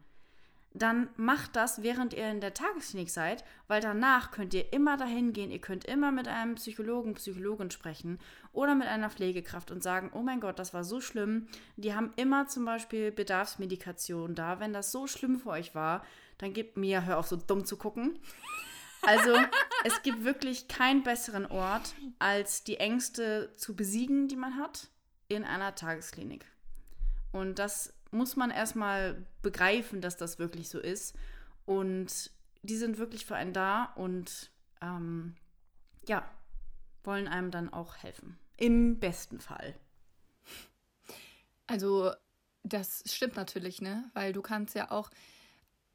[0.74, 5.34] dann macht das, während ihr in der Tagesklinik seid, weil danach könnt ihr immer dahin
[5.34, 8.20] gehen, ihr könnt immer mit einem Psychologen, Psychologin sprechen
[8.54, 11.48] oder mit einer Pflegekraft und sagen, oh mein Gott, das war so schlimm.
[11.76, 14.62] Die haben immer zum Beispiel Bedarfsmedikation da.
[14.62, 16.06] Wenn das so schlimm für euch war,
[16.38, 18.18] dann gebt mir, hör auf so dumm zu gucken.
[19.02, 19.36] Also
[19.84, 24.90] es gibt wirklich keinen besseren Ort, als die Ängste zu besiegen, die man hat,
[25.28, 26.46] in einer Tagesklinik.
[27.32, 31.16] Und das muss man erstmal begreifen, dass das wirklich so ist.
[31.66, 32.32] Und
[32.64, 35.36] die sind wirklich für einen da und ähm,
[36.08, 36.30] ja,
[37.04, 38.38] wollen einem dann auch helfen.
[38.58, 39.76] Im besten Fall.
[41.66, 42.12] Also,
[42.64, 44.10] das stimmt natürlich, ne?
[44.14, 45.10] Weil du kannst ja auch,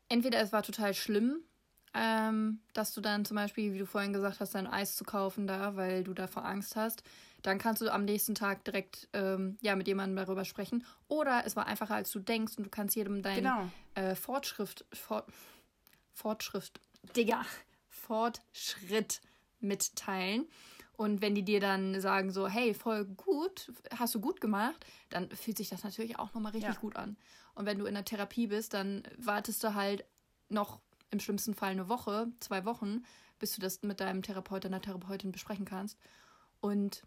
[0.08, 1.42] entweder es war total schlimm
[1.96, 5.46] ähm, dass du dann zum Beispiel, wie du vorhin gesagt hast, dein Eis zu kaufen
[5.46, 7.02] da, weil du davor Angst hast.
[7.42, 10.84] Dann kannst du am nächsten Tag direkt ähm, ja, mit jemandem darüber sprechen.
[11.08, 13.70] Oder es war einfacher, als du denkst und du kannst jedem deinen genau.
[13.94, 15.26] äh, Fortschritt, Fort,
[16.12, 16.72] Fortschritt,
[17.16, 17.46] Digga,
[17.88, 19.20] Fortschritt
[19.60, 20.46] mitteilen.
[20.96, 25.30] Und wenn die dir dann sagen so, hey, voll gut, hast du gut gemacht, dann
[25.30, 26.80] fühlt sich das natürlich auch nochmal richtig ja.
[26.80, 27.16] gut an.
[27.54, 30.04] Und wenn du in der Therapie bist, dann wartest du halt
[30.48, 30.80] noch
[31.10, 33.04] im schlimmsten Fall eine Woche, zwei Wochen,
[33.38, 35.98] bis du das mit deinem Therapeut, deiner Therapeutin besprechen kannst.
[36.60, 37.02] Und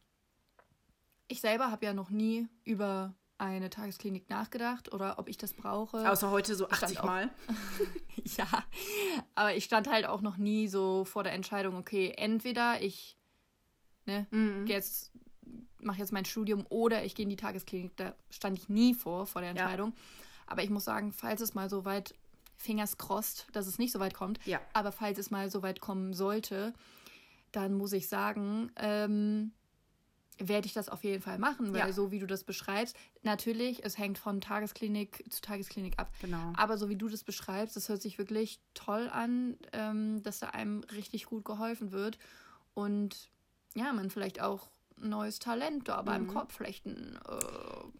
[1.27, 6.09] ich selber habe ja noch nie über eine Tagesklinik nachgedacht oder ob ich das brauche.
[6.09, 7.29] Außer heute so 80 Mal.
[8.23, 8.47] ja,
[9.33, 13.17] aber ich stand halt auch noch nie so vor der Entscheidung, okay, entweder ich
[14.05, 14.67] ne, mhm.
[14.67, 15.11] jetzt
[15.81, 17.95] mache jetzt mein Studium oder ich gehe in die Tagesklinik.
[17.95, 19.93] Da stand ich nie vor, vor der Entscheidung.
[19.95, 20.01] Ja.
[20.47, 22.15] Aber ich muss sagen, falls es mal so weit,
[22.59, 24.59] Fingers crossed, dass es nicht so weit kommt, ja.
[24.73, 26.73] aber falls es mal so weit kommen sollte,
[27.53, 29.53] dann muss ich sagen, ähm,
[30.37, 31.91] werde ich das auf jeden Fall machen, weil ja.
[31.93, 36.11] so wie du das beschreibst, natürlich, es hängt von Tagesklinik zu Tagesklinik ab.
[36.21, 36.53] Genau.
[36.55, 40.49] Aber so wie du das beschreibst, das hört sich wirklich toll an, ähm, dass da
[40.49, 42.19] einem richtig gut geholfen wird
[42.73, 43.29] und
[43.73, 44.69] ja, man vielleicht auch
[45.01, 46.27] neues Talent da beim mhm.
[46.27, 47.35] Korbflechten äh,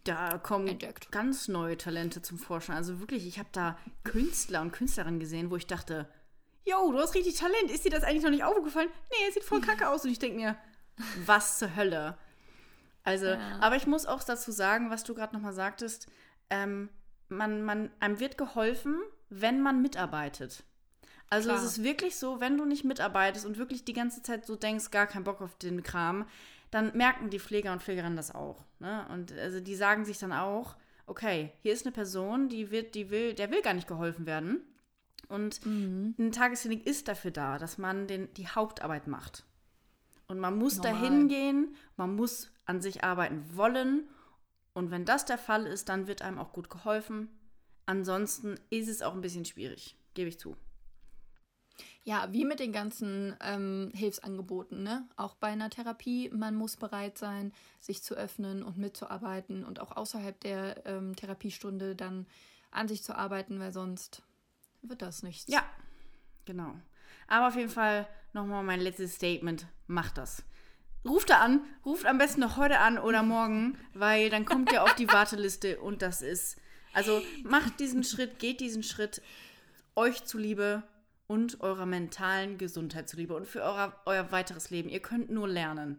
[0.04, 1.10] da kommen entdeckt.
[1.10, 2.76] ganz neue Talente zum Vorschein.
[2.76, 6.08] Also wirklich, ich habe da Künstler und Künstlerinnen gesehen, wo ich dachte,
[6.64, 7.70] yo, du hast richtig Talent.
[7.70, 8.88] Ist dir das eigentlich noch nicht aufgefallen?
[9.10, 10.04] Nee, es sieht voll kacke aus.
[10.04, 10.56] Und ich denke mir,
[11.24, 12.16] was zur Hölle?
[13.02, 13.58] Also, ja.
[13.60, 16.06] aber ich muss auch dazu sagen, was du gerade nochmal sagtest,
[16.50, 16.90] ähm,
[17.28, 18.96] man, man, einem wird geholfen,
[19.30, 20.64] wenn man mitarbeitet.
[21.30, 21.62] Also Klar.
[21.62, 24.90] es ist wirklich so, wenn du nicht mitarbeitest und wirklich die ganze Zeit so denkst,
[24.90, 26.26] gar keinen Bock auf den Kram,
[26.70, 28.64] dann merken die Pfleger und Pflegerinnen das auch.
[28.78, 29.06] Ne?
[29.12, 30.76] Und also die sagen sich dann auch,
[31.06, 34.62] okay, hier ist eine Person, die wird, die will, der will gar nicht geholfen werden.
[35.28, 36.14] Und mhm.
[36.18, 39.44] eine Tagesklinik ist dafür da, dass man den, die Hauptarbeit macht.
[40.28, 40.92] Und man muss Normal.
[40.92, 44.08] dahin gehen, man muss an sich arbeiten wollen.
[44.72, 47.28] Und wenn das der Fall ist, dann wird einem auch gut geholfen.
[47.86, 50.56] Ansonsten ist es auch ein bisschen schwierig, gebe ich zu.
[52.04, 55.06] Ja, wie mit den ganzen ähm, Hilfsangeboten, ne?
[55.16, 59.96] Auch bei einer Therapie, man muss bereit sein, sich zu öffnen und mitzuarbeiten und auch
[59.96, 62.26] außerhalb der ähm, Therapiestunde dann
[62.70, 64.22] an sich zu arbeiten, weil sonst
[64.80, 65.52] wird das nichts.
[65.52, 65.62] Ja,
[66.46, 66.74] genau.
[67.28, 70.42] Aber auf jeden Fall nochmal mein letztes Statement: Macht das.
[71.04, 74.84] Ruft da an, ruft am besten noch heute an oder morgen, weil dann kommt ihr
[74.84, 76.56] auf die Warteliste und das ist.
[76.94, 79.20] Also macht diesen Schritt, geht diesen Schritt
[79.94, 80.82] euch zuliebe
[81.30, 84.88] und eurer mentalen Gesundheit zuliebe und für euer, euer weiteres Leben.
[84.88, 85.96] Ihr könnt nur lernen.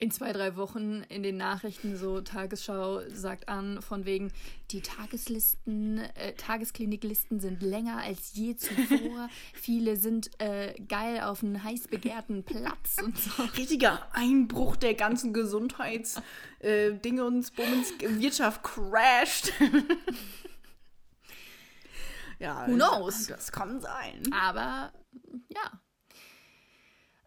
[0.00, 4.32] In zwei, drei Wochen in den Nachrichten so Tagesschau sagt an, von wegen,
[4.72, 9.28] die Tageslisten, äh, Tageskliniklisten sind länger als je zuvor.
[9.52, 13.42] Viele sind äh, geil auf einen heiß begehrten Platz und so.
[13.56, 16.20] Richtiger Einbruch der ganzen Gesundheits
[16.58, 19.52] äh, Dinge und Bummens Wirtschaft crasht.
[22.40, 23.26] Ja, Who knows?
[23.26, 24.22] Das kann sein.
[24.32, 24.92] Aber
[25.48, 25.80] ja.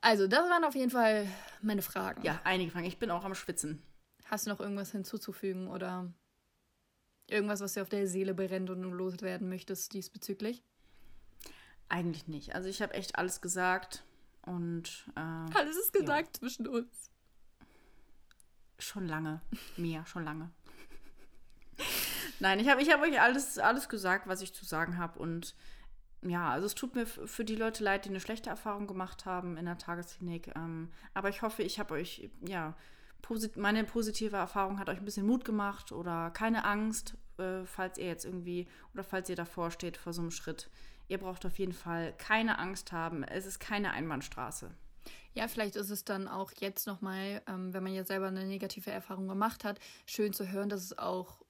[0.02, 1.28] Also, das waren auf jeden Fall
[1.62, 2.24] meine Fragen.
[2.24, 2.86] Ja, einige Fragen.
[2.86, 3.82] Ich bin auch am Schwitzen.
[4.26, 6.12] Hast du noch irgendwas hinzuzufügen oder
[7.28, 10.64] irgendwas, was dir auf der Seele brennt und du loswerden möchtest diesbezüglich?
[11.90, 12.56] Eigentlich nicht.
[12.56, 14.04] Also, ich habe echt alles gesagt
[14.42, 15.06] und.
[15.16, 16.40] Äh, alles ist gesagt ja.
[16.40, 17.12] zwischen uns.
[18.80, 19.42] Schon lange.
[19.78, 20.50] Mia, schon lange.
[22.44, 25.18] Nein, ich habe ich hab euch alles, alles gesagt, was ich zu sagen habe.
[25.18, 25.56] Und
[26.24, 29.56] ja, also es tut mir für die Leute leid, die eine schlechte Erfahrung gemacht haben
[29.56, 30.52] in der Tagesklinik.
[30.58, 32.76] Ähm, aber ich hoffe, ich habe euch, ja,
[33.22, 37.98] posit meine positive Erfahrung hat euch ein bisschen Mut gemacht oder keine Angst, äh, falls
[37.98, 40.70] ihr jetzt irgendwie oder falls ihr davor steht vor so einem Schritt.
[41.08, 43.24] Ihr braucht auf jeden Fall keine Angst haben.
[43.24, 44.70] Es ist keine Einbahnstraße.
[45.34, 48.92] Ja, vielleicht ist es dann auch jetzt nochmal, ähm, wenn man jetzt selber eine negative
[48.92, 51.43] Erfahrung gemacht hat, schön zu hören, dass es auch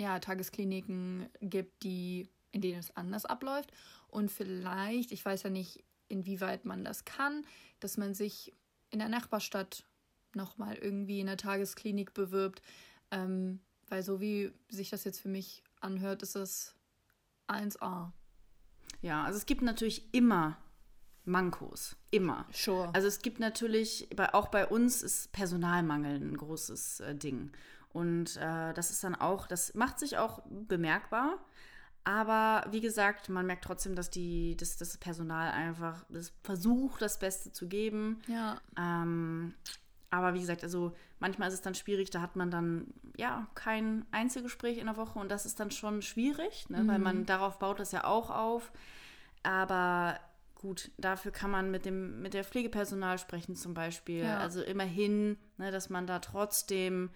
[0.00, 3.70] ja, Tageskliniken gibt, die, in denen es anders abläuft.
[4.08, 7.44] Und vielleicht, ich weiß ja nicht, inwieweit man das kann,
[7.78, 8.52] dass man sich
[8.90, 9.84] in der Nachbarstadt
[10.34, 12.62] nochmal irgendwie in der Tagesklinik bewirbt.
[13.10, 16.74] Ähm, weil so wie sich das jetzt für mich anhört, ist das
[17.48, 18.12] 1A.
[19.02, 20.56] Ja, also es gibt natürlich immer
[21.24, 21.96] Mankos.
[22.10, 22.46] Immer.
[22.52, 22.90] Sure.
[22.94, 27.52] Also es gibt natürlich, auch bei uns ist Personalmangel ein großes äh, Ding.
[27.92, 31.38] Und äh, das ist dann auch, das macht sich auch bemerkbar.
[32.04, 37.18] Aber wie gesagt, man merkt trotzdem, dass die, dass das Personal einfach das versucht, das
[37.18, 38.20] Beste zu geben.
[38.26, 38.56] Ja.
[38.78, 39.54] Ähm,
[40.10, 42.86] aber wie gesagt, also manchmal ist es dann schwierig, da hat man dann
[43.16, 46.82] ja kein Einzelgespräch in der Woche und das ist dann schon schwierig, ne?
[46.82, 46.88] Mhm.
[46.88, 48.72] weil man darauf baut das ja auch auf.
[49.42, 50.18] Aber
[50.56, 54.24] gut, dafür kann man mit dem mit der Pflegepersonal sprechen zum Beispiel.
[54.24, 54.38] Ja.
[54.38, 57.10] Also immerhin, ne, dass man da trotzdem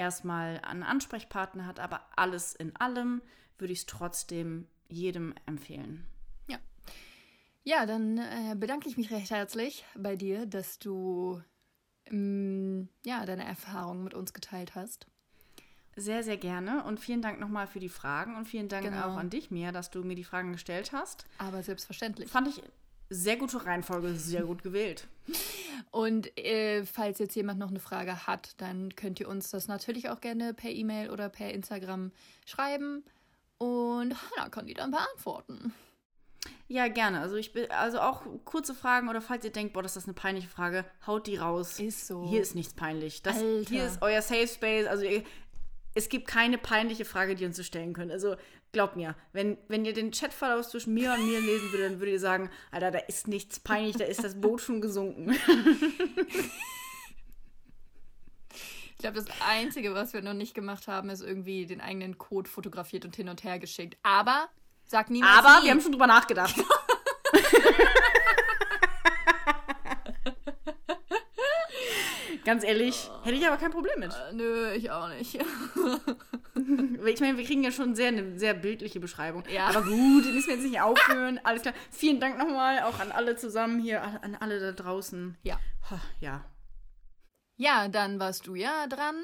[0.00, 3.22] erstmal einen Ansprechpartner hat, aber alles in allem
[3.58, 6.06] würde ich es trotzdem jedem empfehlen.
[6.48, 6.58] Ja.
[7.62, 11.42] Ja, dann äh, bedanke ich mich recht herzlich bei dir, dass du
[12.06, 15.06] ähm, ja, deine Erfahrungen mit uns geteilt hast.
[15.96, 19.08] Sehr, sehr gerne und vielen Dank nochmal für die Fragen und vielen Dank genau.
[19.08, 21.26] auch an dich, Mia, dass du mir die Fragen gestellt hast.
[21.36, 22.30] Aber selbstverständlich.
[22.30, 22.62] Fand ich
[23.10, 25.06] sehr gute Reihenfolge, sehr gut gewählt.
[25.90, 30.08] Und äh, falls jetzt jemand noch eine Frage hat, dann könnt ihr uns das natürlich
[30.08, 32.12] auch gerne per E-Mail oder per Instagram
[32.46, 33.04] schreiben.
[33.58, 35.74] Und Hannah kann die dann beantworten.
[36.68, 37.20] Ja, gerne.
[37.20, 40.14] Also ich bin, also auch kurze Fragen oder falls ihr denkt, boah, das ist eine
[40.14, 41.80] peinliche Frage, haut die raus.
[41.80, 42.24] Ist so.
[42.28, 43.22] Hier ist nichts peinlich.
[43.22, 43.68] Das, Alter.
[43.68, 44.86] hier ist euer Safe Space.
[44.86, 45.24] Also ihr,
[45.94, 48.12] es gibt keine peinliche Frage, die ihr uns so stellen könnt.
[48.12, 48.36] Also
[48.72, 52.14] glaubt mir, wenn, wenn ihr den Chatverlauf zwischen mir und mir lesen würdet, dann würdet
[52.14, 55.34] ihr sagen, Alter, da ist nichts peinlich, da ist das Boot schon gesunken.
[59.00, 62.50] Ich glaube, das Einzige, was wir noch nicht gemacht haben, ist irgendwie den eigenen Code
[62.50, 63.96] fotografiert und hin und her geschickt.
[64.02, 64.50] Aber
[64.84, 65.64] sag niemals Aber nie.
[65.64, 66.54] wir haben schon drüber nachgedacht.
[72.44, 74.12] Ganz ehrlich, hätte ich aber kein Problem mit.
[74.12, 75.38] Äh, Nö, ich auch nicht.
[77.06, 79.44] Ich meine, wir kriegen ja schon sehr eine sehr bildliche Beschreibung.
[79.48, 79.68] Ja.
[79.68, 81.40] Aber gut, müssen wir jetzt nicht aufhören.
[81.42, 81.74] Alles klar.
[81.90, 85.38] Vielen Dank nochmal auch an alle zusammen hier, an alle da draußen.
[85.42, 85.58] Ja.
[86.20, 86.44] Ja.
[87.56, 89.16] Ja, dann warst du ja dran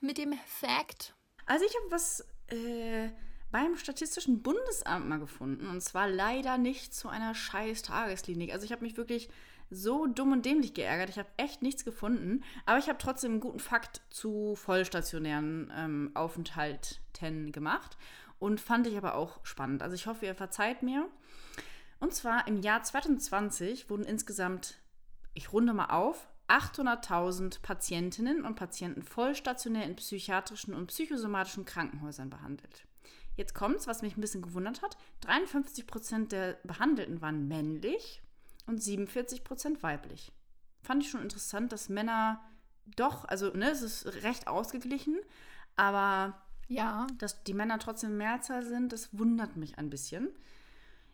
[0.00, 1.14] mit dem Fact.
[1.46, 3.10] Also ich habe was äh,
[3.50, 5.68] beim Statistischen Bundesamt mal gefunden.
[5.68, 8.52] Und zwar leider nicht zu einer scheiß Tagesklinik.
[8.52, 9.28] Also ich habe mich wirklich
[9.70, 11.10] so dumm und dämlich geärgert.
[11.10, 12.42] Ich habe echt nichts gefunden.
[12.66, 17.96] Aber ich habe trotzdem einen guten Fakt zu vollstationären ähm, Aufenthalten gemacht.
[18.38, 19.82] Und fand ich aber auch spannend.
[19.82, 21.08] Also ich hoffe, ihr verzeiht mir.
[22.00, 24.78] Und zwar im Jahr 2020 wurden insgesamt,
[25.34, 32.86] ich runde mal auf, 800.000 Patientinnen und Patienten vollstationär in psychiatrischen und psychosomatischen Krankenhäusern behandelt.
[33.36, 34.96] Jetzt kommt's, was mich ein bisschen gewundert hat.
[35.20, 38.22] 53 Prozent der Behandelten waren männlich
[38.70, 40.32] und 47 Prozent weiblich.
[40.82, 42.40] Fand ich schon interessant, dass Männer
[42.96, 45.18] doch, also ne, es ist recht ausgeglichen,
[45.76, 47.06] aber Ja.
[47.18, 50.28] dass die Männer trotzdem Mehrzahl sind, das wundert mich ein bisschen.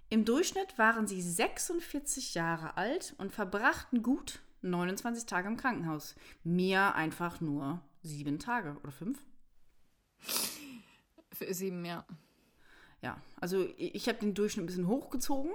[0.08, 6.14] Im Durchschnitt waren sie 46 Jahre alt und verbrachten gut 29 Tage im Krankenhaus.
[6.44, 9.18] Mir einfach nur sieben Tage oder fünf.
[11.32, 12.04] Für sieben, ja.
[13.02, 15.52] Ja, also ich, ich habe den Durchschnitt ein bisschen hochgezogen.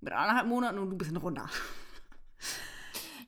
[0.00, 1.48] Mit anderthalb Monaten und du ein bisschen runter.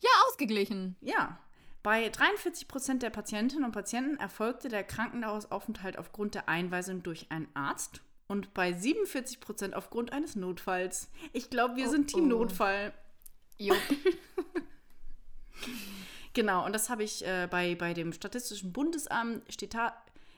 [0.01, 0.97] Ja, ausgeglichen.
[1.01, 1.39] Ja.
[1.83, 7.49] Bei 43 Prozent der Patientinnen und Patienten erfolgte der Krankenhausaufenthalt aufgrund der Einweisung durch einen
[7.55, 11.11] Arzt und bei 47 Prozent aufgrund eines Notfalls.
[11.33, 12.29] Ich glaube, wir Oh, sind Team oh.
[12.29, 12.93] Notfall.
[13.59, 13.75] Jo.
[16.35, 19.95] Genau, und das habe ich äh, bei, bei dem Statistischen Bundesamt steht da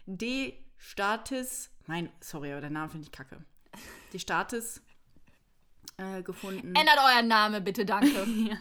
[0.06, 3.38] D Statis, nein, sorry, aber der Name finde ich kacke.
[4.12, 4.82] Die Statis
[5.96, 6.74] äh, gefunden.
[6.74, 8.26] Ändert euren Namen bitte, danke.
[8.48, 8.56] Ja.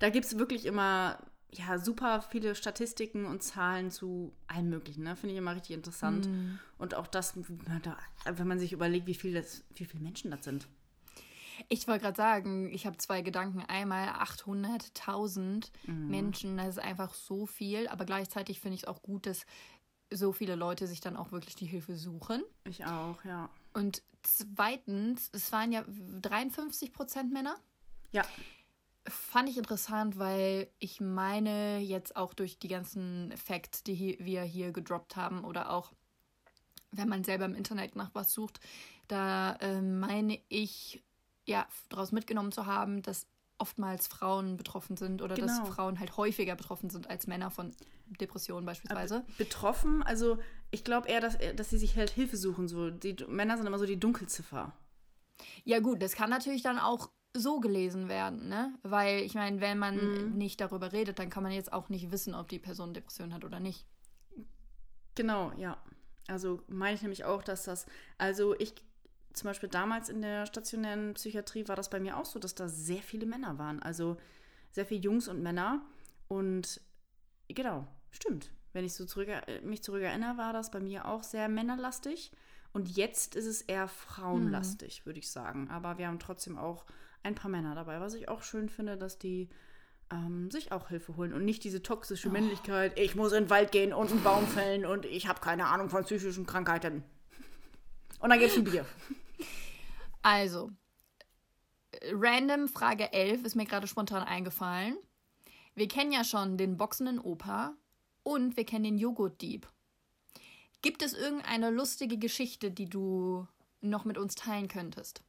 [0.00, 1.18] Da gibt es wirklich immer
[1.52, 5.02] ja, super viele Statistiken und Zahlen zu allem Möglichen.
[5.02, 5.16] Ne?
[5.16, 6.28] Finde ich immer richtig interessant.
[6.76, 10.68] Und auch das, wenn man sich überlegt, wie, viel das, wie viele Menschen das sind.
[11.68, 13.62] Ich wollte gerade sagen, ich habe zwei Gedanken.
[13.66, 17.88] Einmal 800.000 Menschen, das ist einfach so viel.
[17.88, 19.44] Aber gleichzeitig finde ich es auch gut, dass
[20.10, 22.42] so viele Leute sich dann auch wirklich die Hilfe suchen.
[22.64, 23.50] Ich auch, ja.
[23.74, 25.84] Und zweitens, es waren ja
[26.22, 27.56] 53 Prozent Männer.
[28.10, 28.24] Ja,
[29.08, 34.42] Fand ich interessant, weil ich meine, jetzt auch durch die ganzen Facts, die hier, wir
[34.42, 35.92] hier gedroppt haben, oder auch
[36.90, 38.60] wenn man selber im Internet nach was sucht,
[39.06, 41.02] da äh, meine ich,
[41.46, 43.26] ja, daraus mitgenommen zu haben, dass
[43.58, 45.70] oftmals Frauen betroffen sind oder dass Genau.
[45.70, 47.72] Frauen halt häufiger betroffen sind als Männer von
[48.20, 49.24] Depressionen beispielsweise.
[49.36, 50.38] betroffen, also
[50.70, 52.68] ich glaube eher, dass, dass sie sich halt Hilfe suchen.
[52.68, 52.90] So.
[52.90, 54.72] Die Männer sind immer so die Dunkelziffer.
[55.64, 58.74] Ja, gut, das kann natürlich dann auch so gelesen werden, ne?
[58.82, 59.96] Weil ich meine, wenn man
[60.30, 60.38] Mhm.
[60.38, 63.44] nicht darüber redet, dann kann man jetzt auch nicht wissen, ob die Person Depression hat
[63.44, 63.84] oder nicht.
[65.14, 65.76] Genau, ja.
[66.28, 67.86] Also meine ich nämlich auch, dass das,
[68.18, 68.74] also ich
[69.38, 72.68] zum Beispiel damals in der stationären Psychiatrie war das bei mir auch so, dass da
[72.68, 73.82] sehr viele Männer waren.
[73.82, 74.16] Also
[74.70, 75.82] sehr viele Jungs und Männer.
[76.28, 76.80] Und
[77.48, 78.50] genau, stimmt.
[78.72, 82.32] Wenn ich so zurück, äh, mich zurückerinnere, war das bei mir auch sehr männerlastig.
[82.72, 85.68] Und jetzt ist es eher frauenlastig, würde ich sagen.
[85.70, 86.84] Aber wir haben trotzdem auch
[87.22, 89.48] ein paar Männer dabei, was ich auch schön finde, dass die
[90.10, 93.72] ähm, sich auch Hilfe holen und nicht diese toxische Männlichkeit, ich muss in den Wald
[93.72, 97.02] gehen und einen Baum fällen und ich habe keine Ahnung von psychischen Krankheiten.
[98.20, 98.84] Und dann gibt's ein Bier.
[100.22, 100.70] Also,
[102.12, 104.96] random Frage 11 ist mir gerade spontan eingefallen.
[105.74, 107.74] Wir kennen ja schon den boxenden Opa
[108.22, 109.68] und wir kennen den Joghurtdieb.
[110.82, 113.46] Gibt es irgendeine lustige Geschichte, die du
[113.80, 115.22] noch mit uns teilen könntest?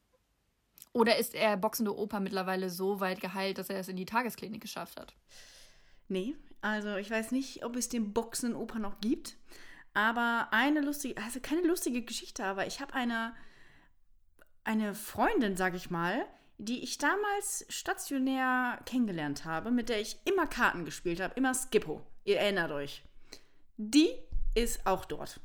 [0.92, 4.62] Oder ist der boxende Opa mittlerweile so weit geheilt, dass er es in die Tagesklinik
[4.62, 5.14] geschafft hat?
[6.08, 9.38] Nee, also ich weiß nicht, ob es den boxenden Opa noch gibt.
[9.94, 13.36] Aber eine lustige, also keine lustige Geschichte, aber ich habe eine,
[14.64, 16.26] eine Freundin, sag ich mal,
[16.58, 22.06] die ich damals stationär kennengelernt habe, mit der ich immer Karten gespielt habe, immer Skippo.
[22.26, 23.04] Ihr erinnert euch.
[23.78, 24.10] Die
[24.56, 25.40] ist auch dort.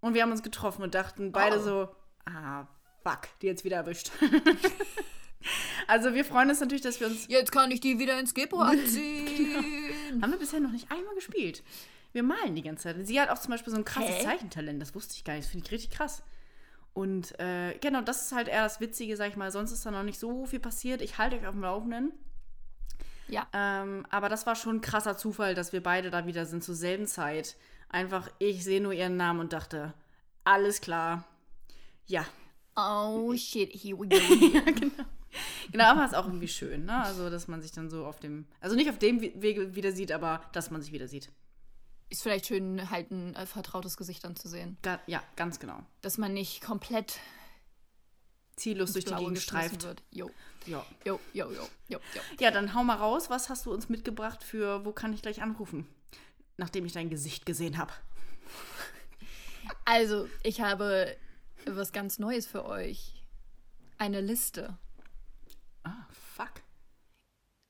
[0.00, 1.62] Und wir haben uns getroffen und dachten beide Oh.
[1.62, 1.88] so,
[2.26, 2.68] ah,
[3.02, 4.12] fuck, die jetzt wieder erwischt.
[5.88, 7.26] also wir freuen uns natürlich, dass wir uns...
[7.28, 9.66] Jetzt kann ich die wieder ins Gepo abziehen.
[10.22, 11.64] Haben wir bisher noch nicht einmal gespielt.
[12.12, 13.06] Wir malen die ganze Zeit.
[13.06, 14.22] Sie hat auch zum Beispiel so ein krasses Hä?
[14.22, 14.80] Zeichentalent.
[14.80, 15.46] Das wusste ich gar nicht.
[15.46, 16.22] Das finde ich richtig krass.
[16.94, 19.50] Und äh, genau, das ist halt eher das Witzige, sag ich mal.
[19.50, 21.02] Sonst ist da noch nicht so viel passiert.
[21.02, 22.12] Ich halte euch auf dem Laufenden.
[23.28, 23.46] Ja.
[23.52, 26.74] Ähm, aber das war schon ein krasser Zufall, dass wir beide da wieder sind zur
[26.74, 27.56] selben Zeit.
[27.88, 29.92] Einfach, ich sehe nur ihren Namen und dachte,
[30.44, 31.24] alles klar.
[32.06, 32.24] Ja,
[32.76, 34.16] Oh shit, here we go.
[35.72, 37.04] genau, aber ist auch irgendwie schön, ne?
[37.04, 40.12] Also, dass man sich dann so auf dem, also nicht auf dem Wege wieder sieht,
[40.12, 41.30] aber dass man sich wieder sieht.
[42.10, 44.76] Ist vielleicht schön, halt ein äh, vertrautes Gesicht anzusehen.
[44.82, 45.82] Ga ja, ganz genau.
[46.02, 47.18] Dass man nicht komplett
[48.56, 49.82] Ziellos durch die Gegend streift.
[49.82, 50.02] wird.
[50.10, 50.30] Jo,
[50.66, 50.84] Ja.
[51.04, 52.20] jo, jo, jo, jo, jo.
[52.38, 53.30] ja, dann hau mal raus.
[53.30, 55.88] Was hast du uns mitgebracht für, wo kann ich gleich anrufen?
[56.56, 57.92] Nachdem ich dein Gesicht gesehen habe.
[59.84, 61.16] Also, ich habe
[61.66, 63.24] was ganz Neues für euch.
[63.98, 64.76] Eine Liste.
[65.82, 66.06] Ah,
[66.36, 66.52] fuck.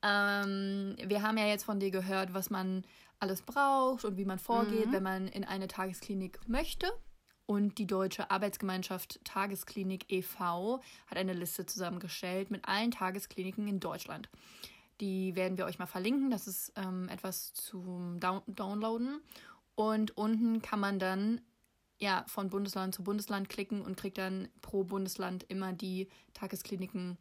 [0.03, 2.83] Ähm, wir haben ja jetzt von dir gehört, was man
[3.19, 4.91] alles braucht und wie man vorgeht, Mhm.
[4.93, 6.91] wenn man in eine Tagesklinik möchte.
[7.47, 10.81] Und die Deutsche Arbeitsgemeinschaft Tagesklinik e.V.
[11.07, 14.29] hat eine Liste zusammengestellt mit allen Tageskliniken in Deutschland.
[14.99, 16.31] Die werden wir euch mal verlinken.
[16.31, 19.21] Das ist ähm, etwas zum Down Downloaden.
[19.75, 21.41] Und unten kann man dann
[21.99, 27.17] ja von Bundesland zu Bundesland klicken und kriegt dann pro Bundesland immer die Tageskliniken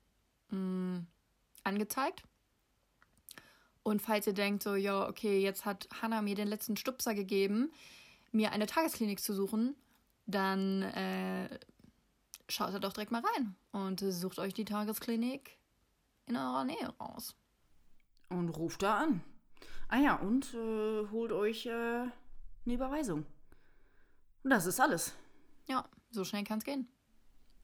[0.51, 1.05] mh,
[1.65, 2.23] angezeigt.
[3.85, 7.71] Und falls ihr denkt, so, ja, okay, jetzt hat Hannah mir den letzten Stupser gegeben,
[8.33, 9.77] mir eine Tagesklinik zu suchen,
[10.27, 11.59] dann äh,
[12.49, 15.59] schaut da doch direkt mal rein und sucht euch die Tagesklinik
[16.27, 17.37] in eurer Nähe raus.
[18.31, 19.23] Und ruft da an.
[19.89, 22.13] Ah ja, und äh, holt euch äh, eine
[22.65, 23.27] Überweisung.
[24.43, 25.15] Und das ist alles.
[25.69, 26.89] Ja, so schnell kann es gehen.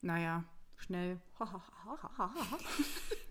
[0.01, 0.43] Naja,
[0.77, 1.19] schnell.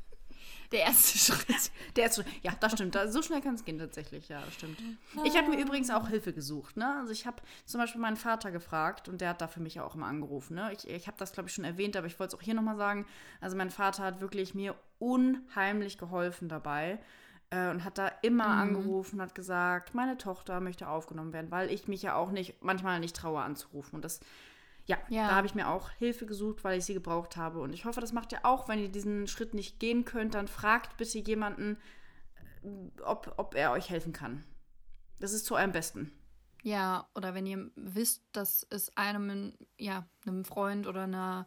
[0.73, 1.73] Der erste Schritt.
[1.97, 2.97] Der ist, ja, das stimmt.
[3.09, 4.29] So schnell kann es gehen tatsächlich.
[4.29, 4.79] Ja, das stimmt.
[5.25, 6.77] Ich habe mir übrigens auch Hilfe gesucht.
[6.77, 6.97] Ne?
[7.01, 9.85] Also ich habe zum Beispiel meinen Vater gefragt und der hat da für mich ja
[9.85, 10.55] auch immer angerufen.
[10.55, 10.73] Ne?
[10.73, 12.77] Ich, ich habe das, glaube ich, schon erwähnt, aber ich wollte es auch hier nochmal
[12.77, 13.07] sagen.
[13.41, 17.01] Also mein Vater hat wirklich mir unheimlich geholfen dabei
[17.51, 21.71] äh, und hat da immer angerufen und hat gesagt, meine Tochter möchte aufgenommen werden, weil
[21.71, 23.97] ich mich ja auch nicht, manchmal nicht traue anzurufen.
[23.97, 24.21] Und das,
[24.91, 25.29] ja, Ja.
[25.29, 27.61] da habe ich mir auch Hilfe gesucht, weil ich sie gebraucht habe.
[27.61, 28.69] Und ich hoffe, das macht ihr auch.
[28.69, 31.79] Wenn ihr diesen Schritt nicht gehen könnt, dann fragt bitte jemanden,
[32.63, 34.45] äh, ob, ob er euch helfen kann.
[35.19, 36.13] Das ist zu eurem Besten.
[36.63, 41.47] Ja, oder wenn ihr wisst, dass es einem, ja, einem Freund oder einer,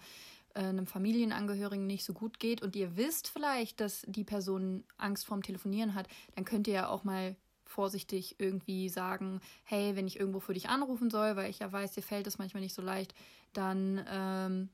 [0.56, 5.26] äh, einem Familienangehörigen nicht so gut geht und ihr wisst vielleicht, dass die Person Angst
[5.26, 7.36] vorm Telefonieren hat, dann könnt ihr ja auch mal
[7.74, 11.94] vorsichtig irgendwie sagen, hey, wenn ich irgendwo für dich anrufen soll, weil ich ja weiß,
[11.94, 13.14] dir fällt es manchmal nicht so leicht,
[13.54, 14.70] dann ähm,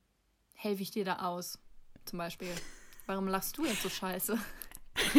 [0.56, 1.60] helfe ich dir da aus.
[2.06, 2.50] Zum Beispiel.
[3.06, 4.38] Warum lachst du jetzt so scheiße?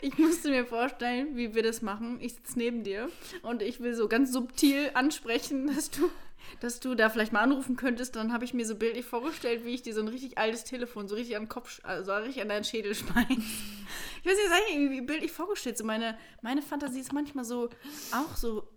[0.00, 2.18] Ich musste mir vorstellen, wie wir das machen.
[2.20, 3.08] Ich sitze neben dir
[3.42, 6.10] und ich will so ganz subtil ansprechen, dass du,
[6.60, 8.16] dass du da vielleicht mal anrufen könntest.
[8.16, 11.08] Dann habe ich mir so bildlich vorgestellt, wie ich dir so ein richtig altes Telefon
[11.08, 13.26] so richtig an den Kopf, also richtig an deinen Schädel schmeiß.
[13.28, 15.78] Ich weiß nicht, sag ich irgendwie bildlich vorgestellt.
[15.78, 17.68] So meine, meine Fantasie ist manchmal so
[18.12, 18.68] auch so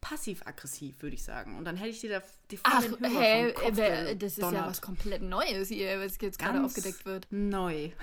[0.00, 1.58] passiv-aggressiv, würde ich sagen.
[1.58, 4.66] Und dann hätte ich dir da die Ach, hä, vom Kopf äh, das ist ja
[4.66, 7.26] was komplett Neues hier, was jetzt gerade aufgedeckt wird.
[7.30, 7.90] Neu.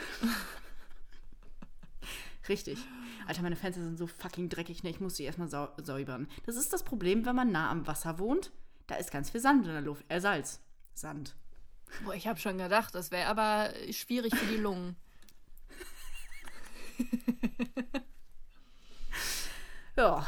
[2.50, 2.80] Richtig.
[3.28, 4.90] Alter, meine Fenster sind so fucking dreckig, ne?
[4.90, 6.28] Ich muss die erstmal sau säubern.
[6.46, 8.52] Das ist das Problem, wenn man nah am Wasser wohnt.
[8.88, 10.06] Da ist ganz viel Sand in der Luft.
[10.08, 10.62] Äh, Salz.
[10.94, 11.36] Sand.
[12.04, 14.96] Boah, ich habe schon gedacht, das wäre aber schwierig für die Lungen.
[19.96, 20.26] Ja.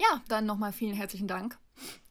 [0.00, 1.58] Ja, dann nochmal vielen herzlichen Dank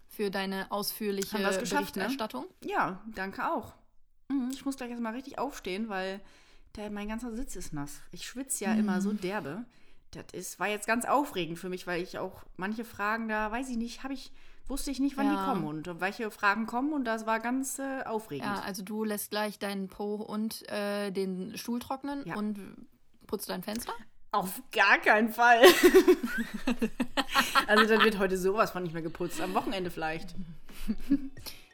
[0.07, 1.49] für deine ausführliche ne?
[1.49, 2.45] Berichterstattung.
[2.63, 3.73] Ja, danke auch.
[4.29, 6.21] Mhm, Ich muss gleich erstmal richtig aufstehen, weil
[6.75, 8.01] der, mein ganzer Sitz ist nass.
[8.11, 9.65] Ich schwitze ja immer so derbe.
[10.11, 13.69] Das ist, war jetzt ganz aufregend für mich, weil ich auch manche Fragen da, weiß
[13.69, 14.31] ich nicht, habe ich,
[14.67, 15.45] wusste ich nicht, wann die Ja.
[15.45, 18.47] kommen und welche Fragen kommen und das war ganz äh, aufregend.
[18.47, 22.35] Ja, also du lässt gleich deinen Po und äh, den Stuhl trocknen Ja.
[22.35, 22.59] und
[23.27, 23.93] putzt dein Fenster.
[24.31, 25.61] Auf gar keinen Fall.
[27.67, 29.41] also dann wird heute sowas von nicht mehr geputzt.
[29.41, 30.35] Am Wochenende vielleicht.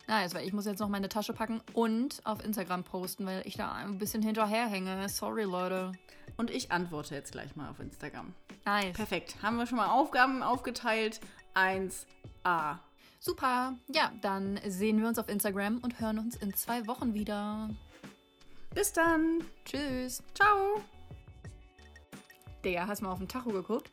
[0.08, 3.58] Nice, weil ich muss jetzt noch meine Tasche packen und auf Instagram posten, weil ich
[3.58, 5.08] da ein bisschen hinterherhänge.
[5.08, 5.92] Sorry, Leute.
[6.36, 8.34] Und ich antworte jetzt gleich mal auf Instagram.
[8.66, 8.96] Nice.
[8.96, 9.36] Perfekt.
[9.44, 11.20] Haben wir schon mal Aufgaben aufgeteilt.
[11.56, 12.78] 1a.
[13.20, 13.78] Super.
[13.88, 17.70] Ja, dann sehen wir uns auf Instagram und hören uns in zwei Wochen wieder.
[18.74, 19.44] Bis dann.
[19.66, 20.24] Tschüss.
[20.34, 20.82] Ciao.
[22.64, 23.92] Digga, hast mal auf den Tacho geguckt?